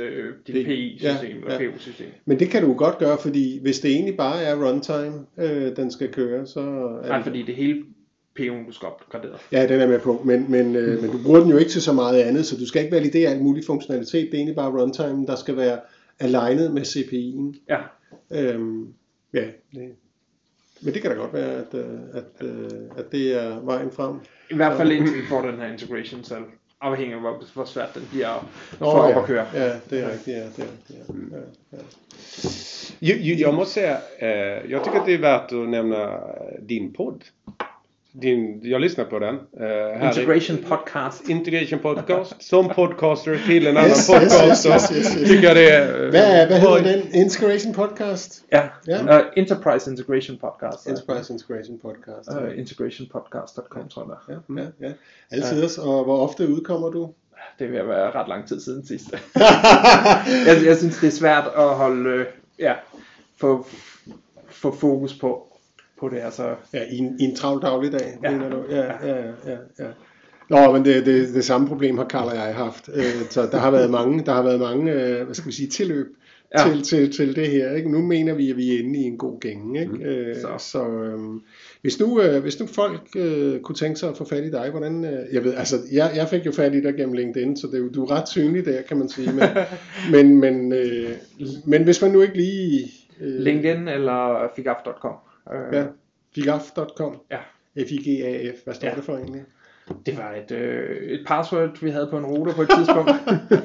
øh, 0.00 0.34
dit 0.46 0.54
Det- 0.54 0.66
PI-system 0.66 1.38
ja, 1.48 1.54
og 1.54 1.62
ja. 1.62 1.70
PO-system. 1.70 2.06
men 2.24 2.38
det 2.38 2.48
kan 2.50 2.62
du 2.62 2.74
godt 2.74 2.98
gøre, 2.98 3.18
fordi 3.20 3.58
hvis 3.62 3.80
det 3.80 3.90
egentlig 3.90 4.16
bare 4.16 4.42
er 4.42 4.54
runtime, 4.68 5.26
øh, 5.38 5.76
den 5.76 5.90
skal 5.90 6.08
køre, 6.12 6.46
så... 6.46 6.60
Er 6.60 7.06
Nej, 7.08 7.16
det- 7.16 7.24
fordi 7.24 7.42
det 7.42 7.52
er 7.52 7.56
hele 7.56 7.82
PO'en, 8.40 8.66
du 8.66 8.72
skal 8.72 8.86
opgradere. 8.86 9.38
Ja, 9.52 9.66
den 9.66 9.80
er 9.80 9.86
med 9.86 9.98
på, 9.98 10.22
men, 10.24 10.46
men, 10.48 10.76
øh, 10.76 11.02
men 11.02 11.10
du 11.10 11.18
bruger 11.22 11.40
den 11.40 11.50
jo 11.50 11.56
ikke 11.56 11.70
til 11.70 11.82
så 11.82 11.92
meget 11.92 12.22
andet, 12.22 12.46
så 12.46 12.56
du 12.56 12.66
skal 12.66 12.82
ikke 12.82 12.96
validere 12.96 13.30
alt 13.30 13.42
mulig 13.42 13.64
funktionalitet. 13.66 14.26
Det 14.26 14.34
er 14.34 14.38
egentlig 14.38 14.56
bare 14.56 14.70
runtime, 14.70 15.26
der 15.26 15.36
skal 15.36 15.56
være 15.56 15.78
alignet 16.20 16.72
med 16.74 16.82
CPI'en. 16.82 17.64
Ja, 17.68 17.78
Øhm, 18.32 18.94
ja, 19.34 19.44
det. 19.74 19.94
Men 20.82 20.94
det 20.94 21.02
kan 21.02 21.10
da 21.10 21.16
godt 21.16 21.32
være, 21.32 21.52
at, 21.52 21.74
øh, 21.74 22.00
at, 22.14 22.46
øh, 22.46 22.70
at 22.96 23.12
det 23.12 23.42
er 23.42 23.60
vejen 23.60 23.90
frem. 23.90 24.16
I 24.50 24.54
hvert 24.54 24.76
fald 24.76 24.92
indtil 24.92 25.14
vi 25.14 25.26
får 25.28 25.42
den 25.42 25.56
her 25.60 25.72
integration 25.72 26.24
selv. 26.24 26.44
Afhængig 26.80 27.14
af, 27.14 27.20
hvor, 27.20 27.44
hvor 27.54 27.64
svært 27.64 27.94
den 27.94 28.02
bliver 28.10 28.48
få 28.70 28.84
Nå, 28.84 28.90
op 28.90 29.10
ja. 29.10 29.20
at 29.20 29.26
køre. 29.26 29.46
Ja, 29.54 29.72
det 29.90 30.00
er 30.00 30.10
rigtigt. 30.12 30.36
Ja, 30.36 30.44
det 30.44 30.58
er 30.58 30.72
rigtigt. 30.72 30.98
Ja. 30.98 31.36
Ja, 31.36 31.78
ja. 31.78 31.82
Jag, 33.02 33.38
jag 33.40 33.54
måste 33.54 33.74
säga, 33.74 33.96
eh, 34.18 34.70
jag 34.70 34.84
tycker 34.84 35.04
det 35.06 35.14
är 35.14 35.18
värt 35.18 35.52
att 35.52 35.68
nämna 35.68 36.20
din 36.68 36.92
podd. 36.92 37.24
Din, 38.12 38.60
jag 38.62 38.80
lyssnar 38.80 39.04
på 39.04 39.18
den. 39.18 39.34
Eh, 39.34 39.40
här 39.60 40.00
är- 40.00 40.06
Integration 40.06 40.56
podcast. 40.68 41.28
Integration 41.28 41.78
Podcast. 41.78 42.42
Som 42.42 42.68
podcaster 42.68 43.40
till 43.46 43.66
en 43.66 43.76
annan 43.76 43.88
Yes, 43.90 44.06
podcast. 44.06 44.44
yes, 44.46 44.66
yes, 44.66 44.92
yes, 44.92 45.16
yes. 45.16 45.28
Tycker 45.28 45.46
jag 45.48 45.56
det 45.56 45.70
är... 45.70 46.04
eh, 46.04 46.10
Hvad, 46.10 46.46
hvad 46.46 46.60
bra- 46.62 46.76
hedder 46.76 46.92
den? 46.96 47.14
Integration 47.14 47.74
Podcast? 47.74 48.44
Ja, 48.50 48.62
Ja. 48.86 49.20
Uh, 49.20 49.26
Enterprise 49.36 49.90
Integration 49.90 50.36
Podcast. 50.38 50.88
Enterprise 50.88 51.32
Integration 51.32 51.78
Podcast. 51.78 52.28
Uh, 52.30 52.58
integrationpodcast.com, 52.58 53.88
tror 53.88 54.18
jeg. 54.28 54.36
Ja, 54.48 54.62
ja, 54.62 54.68
ja. 54.88 54.92
Altid. 55.30 55.78
Og 55.78 56.04
hvor 56.04 56.18
ofte 56.22 56.48
udkommer 56.48 56.88
du? 56.90 57.10
Det 57.58 57.64
at 57.76 57.88
være 57.88 58.10
ret 58.10 58.28
lang 58.28 58.48
tid 58.48 58.60
siden 58.60 58.86
sidst. 58.86 59.06
jeg, 60.46 60.56
jeg 60.66 60.76
synes, 60.76 60.96
det 60.98 61.06
er 61.06 61.10
svært 61.10 61.44
at 61.56 61.68
holde, 61.68 62.10
øh, 62.10 62.26
ja, 62.58 62.72
få, 63.36 63.66
få 64.48 64.70
fokus 64.76 65.14
på, 65.14 65.49
på 66.00 66.08
det. 66.08 66.18
Altså, 66.24 66.54
Ja, 66.74 66.80
i 66.90 66.98
en, 66.98 67.16
i 67.20 67.24
en 67.24 67.36
travl 67.36 67.62
dagligdag, 67.62 68.18
Ja. 68.24 68.30
mener 68.30 68.50
du? 68.50 68.56
Ja, 68.70 68.84
ja, 69.06 69.16
ja, 69.46 69.56
ja. 69.78 69.86
Nå, 70.48 70.72
men 70.72 70.84
det, 70.84 71.06
det, 71.06 71.34
det 71.34 71.44
samme 71.44 71.68
problem 71.68 71.98
har 71.98 72.04
Karl 72.04 72.28
og 72.28 72.34
jeg 72.34 72.54
haft. 72.54 72.88
Øh, 72.94 73.04
Så 73.30 73.48
der 73.52 73.58
har 73.58 73.70
været 73.70 73.90
mange, 73.90 74.24
der 74.26 74.32
har 74.32 74.42
været 74.42 74.60
mange 74.60 74.92
øh, 74.92 75.24
hvad 75.24 75.34
skal 75.34 75.46
vi 75.48 75.52
sige, 75.52 75.68
tilløb 75.68 76.06
Ja. 76.58 76.70
til, 76.70 76.82
til, 76.82 77.12
til 77.12 77.36
det 77.36 77.48
her. 77.48 77.72
Ikke? 77.72 77.90
Nu 77.90 77.98
mener 78.02 78.34
vi, 78.34 78.50
at 78.50 78.56
vi 78.56 78.74
er 78.74 78.78
inde 78.78 78.98
i 78.98 79.02
en 79.02 79.18
god 79.18 79.40
gænge. 79.40 79.80
Ikke? 79.80 80.04
Øh, 80.04 80.36
Så. 80.36 80.48
så 80.58 80.88
øhm, 80.88 81.40
hvis, 81.82 82.00
nu, 82.00 82.20
øh, 82.22 82.42
hvis 82.42 82.60
nu 82.60 82.66
folk 82.66 83.00
øh, 83.16 83.60
kunne 83.60 83.76
tænke 83.76 83.98
sig 83.98 84.08
at 84.08 84.16
få 84.16 84.24
fat 84.24 84.44
i 84.44 84.50
dig, 84.50 84.70
hvordan... 84.70 85.04
Øh, 85.04 85.34
jeg 85.34 85.44
ved, 85.44 85.54
altså, 85.54 85.76
jeg, 85.92 86.10
jeg 86.16 86.28
fik 86.28 86.46
jo 86.46 86.52
fat 86.52 86.74
i 86.74 86.80
dig 86.82 86.94
gennem 86.94 87.12
LinkedIn, 87.12 87.56
så 87.56 87.66
det 87.66 87.84
er 87.84 87.88
du 87.92 88.04
er 88.04 88.10
ret 88.10 88.28
synlig 88.28 88.64
der, 88.64 88.82
kan 88.82 88.96
man 88.96 89.08
sige. 89.08 89.32
Men, 89.32 89.48
men, 90.12 90.40
men, 90.40 90.72
øh, 90.72 91.08
men 91.66 91.84
hvis 91.84 92.02
man 92.02 92.10
nu 92.10 92.20
ikke 92.22 92.36
lige... 92.36 92.90
Øh, 93.20 93.40
LinkedIn 93.40 93.88
eller 93.88 94.48
figaf.com. 94.56 95.14
Uh, 95.52 95.74
Ja, 95.76 95.84
figaf.com. 96.34 97.16
Ja. 97.30 97.38
F-I-G-A-F. 97.84 98.64
Hvad 98.64 98.74
står 98.74 98.88
Ja. 98.88 98.94
det 98.94 99.04
for 99.04 99.16
egentlig? 99.16 99.42
Det 100.06 100.16
var 100.18 100.34
et, 100.44 100.50
øh, 100.56 100.96
et 101.10 101.24
password, 101.26 101.80
vi 101.82 101.90
havde 101.90 102.08
på 102.10 102.18
en 102.18 102.26
router 102.26 102.52
på 102.54 102.62
et 102.62 102.68
tidspunkt. 102.76 103.10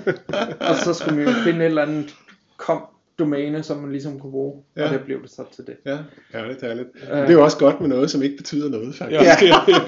og 0.69 0.75
så 0.75 0.93
skulle 0.93 1.17
vi 1.17 1.23
jo 1.23 1.29
finde 1.43 1.59
et 1.59 1.65
eller 1.65 1.81
andet 1.81 2.15
kom 2.57 2.81
domæne, 3.19 3.63
som 3.63 3.77
man 3.77 3.91
ligesom 3.91 4.19
kunne 4.19 4.31
bruge. 4.31 4.63
Ja. 4.77 4.87
Og 4.87 4.93
det 4.93 5.01
blev 5.05 5.21
det 5.21 5.29
så 5.31 5.43
til 5.55 5.65
det. 5.67 5.75
Ja, 5.85 5.97
ærligt, 6.39 6.63
ærligt. 6.63 6.87
Øh. 7.11 7.17
Det 7.17 7.29
er 7.29 7.33
jo 7.33 7.43
også 7.43 7.57
godt 7.57 7.81
med 7.81 7.89
noget, 7.89 8.11
som 8.11 8.23
ikke 8.23 8.37
betyder 8.37 8.69
noget, 8.69 8.95
faktisk. 8.95 9.21
Ja. 9.21 9.35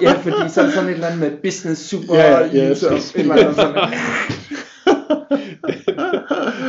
Ja, 0.00 0.12
fordi 0.12 0.48
så 0.48 0.62
er 0.62 0.70
sådan 0.70 0.88
et 0.88 0.94
eller 0.94 1.06
andet 1.06 1.30
med 1.32 1.38
business 1.42 1.82
super 1.88 2.14
Ja, 2.14 2.38
ja, 2.46 2.70
yes. 2.70 2.82
et 2.82 3.20
eller 3.20 3.34
andet 3.34 3.54
sådan. 3.54 3.90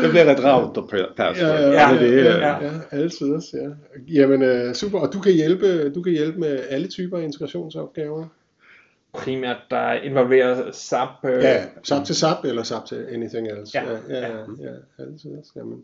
Det 0.04 0.12
blir 0.12 0.30
ett 0.30 0.44
router-password. 0.44 1.50
Ja, 1.50 1.62
ja, 1.62 1.72
Ja, 1.72 1.94
ja, 1.94 2.00
det, 2.00 2.26
ja. 2.26 2.38
ja, 2.38 2.64
ja, 2.64 2.72
altid 2.92 3.32
også, 3.34 3.58
ja. 3.58 3.70
Jamen, 4.22 4.42
øh, 4.42 4.74
super. 4.74 5.00
Og 5.00 5.14
du 5.14 5.20
kan 5.20 5.34
hjælpe, 5.34 5.90
du 5.90 6.02
kan 6.02 6.14
hjælpe 6.14 6.40
med 6.40 6.60
alle 6.70 6.88
typer 6.88 7.18
af 7.18 7.24
integrationsopgaver. 7.24 8.26
Primært, 9.14 9.58
der 9.70 9.94
involverer 9.94 10.72
SAP. 10.72 11.10
Øh, 11.26 11.44
Ja, 11.44 11.64
SAP 11.84 12.06
til 12.06 12.16
SAP 12.16 12.46
eller 12.46 12.64
SAP 12.64 12.86
til 12.86 13.06
anything 13.12 13.48
else. 13.48 13.78
Ja, 13.78 13.84
ja, 13.92 14.20
ja, 14.20 14.28
ja. 14.28 14.70
ja, 15.00 15.04
altid. 15.04 15.30
Jamen. 15.56 15.82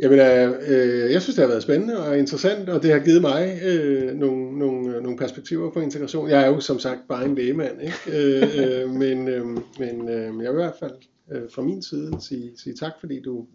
Jamen, 0.00 0.18
øh, 0.18 0.52
øh, 0.68 1.12
jeg 1.12 1.22
synes, 1.22 1.34
det 1.36 1.42
har 1.42 1.48
været 1.48 1.62
spændende 1.62 2.06
og 2.06 2.18
interessant, 2.18 2.68
og 2.68 2.82
det 2.82 2.92
har 2.92 2.98
givet 2.98 3.20
mig 3.20 3.60
øh, 3.64 4.14
nogle, 4.14 4.58
nogle, 4.58 4.96
øh, 4.96 5.02
nogle 5.02 5.18
perspektiver 5.18 5.70
på 5.70 5.80
integration. 5.80 6.30
Jeg 6.30 6.42
er 6.42 6.46
jo 6.46 6.60
som 6.60 6.78
sagt 6.78 7.00
bare 7.08 7.24
en 7.24 7.34
lægemand, 7.34 7.82
ikke? 7.82 7.96
Øh, 8.12 8.82
øh, 8.82 8.90
men, 8.90 9.28
øh, 9.28 9.46
men 9.78 10.08
øh, 10.08 10.24
jeg 10.24 10.52
vil 10.52 10.60
i 10.60 10.62
hvert 10.62 10.74
fald 10.80 10.92
øh, 11.30 11.42
fra 11.54 11.62
min 11.62 11.82
side 11.82 12.20
sige, 12.20 12.52
sige 12.56 12.74
tak, 12.76 12.92
fordi 13.00 13.22
du 13.22 13.46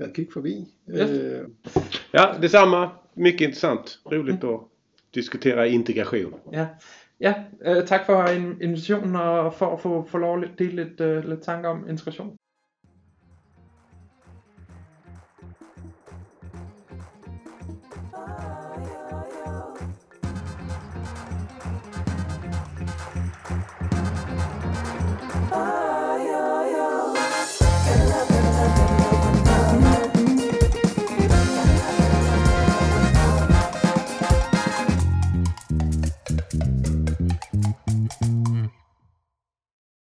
havde 0.00 0.12
kigget 0.12 0.32
forbi. 0.32 0.74
Yes. 0.90 1.10
Øh, 1.10 1.44
Ja, 2.14 2.24
detsamma. 2.42 2.86
Mycket 3.14 3.40
intressant. 3.40 4.00
Roligt 4.06 4.44
att 4.44 4.60
diskutera 5.14 5.64
integration. 5.64 6.34
Ja, 6.52 6.66
ja 7.20 7.34
øh, 7.64 7.86
tak 7.86 8.06
for 8.06 8.24
in- 8.24 8.62
invitationen 8.62 9.16
og 9.16 9.54
for 9.54 9.66
at 9.76 9.80
få, 9.80 10.06
få 10.08 10.18
lov 10.18 10.42
at 10.42 10.50
dele 10.58 10.84
lidt, 10.84 11.00
øh, 11.00 11.28
lidt 11.28 11.42
tanker 11.42 11.68
om 11.68 11.88
integration. 11.88 12.36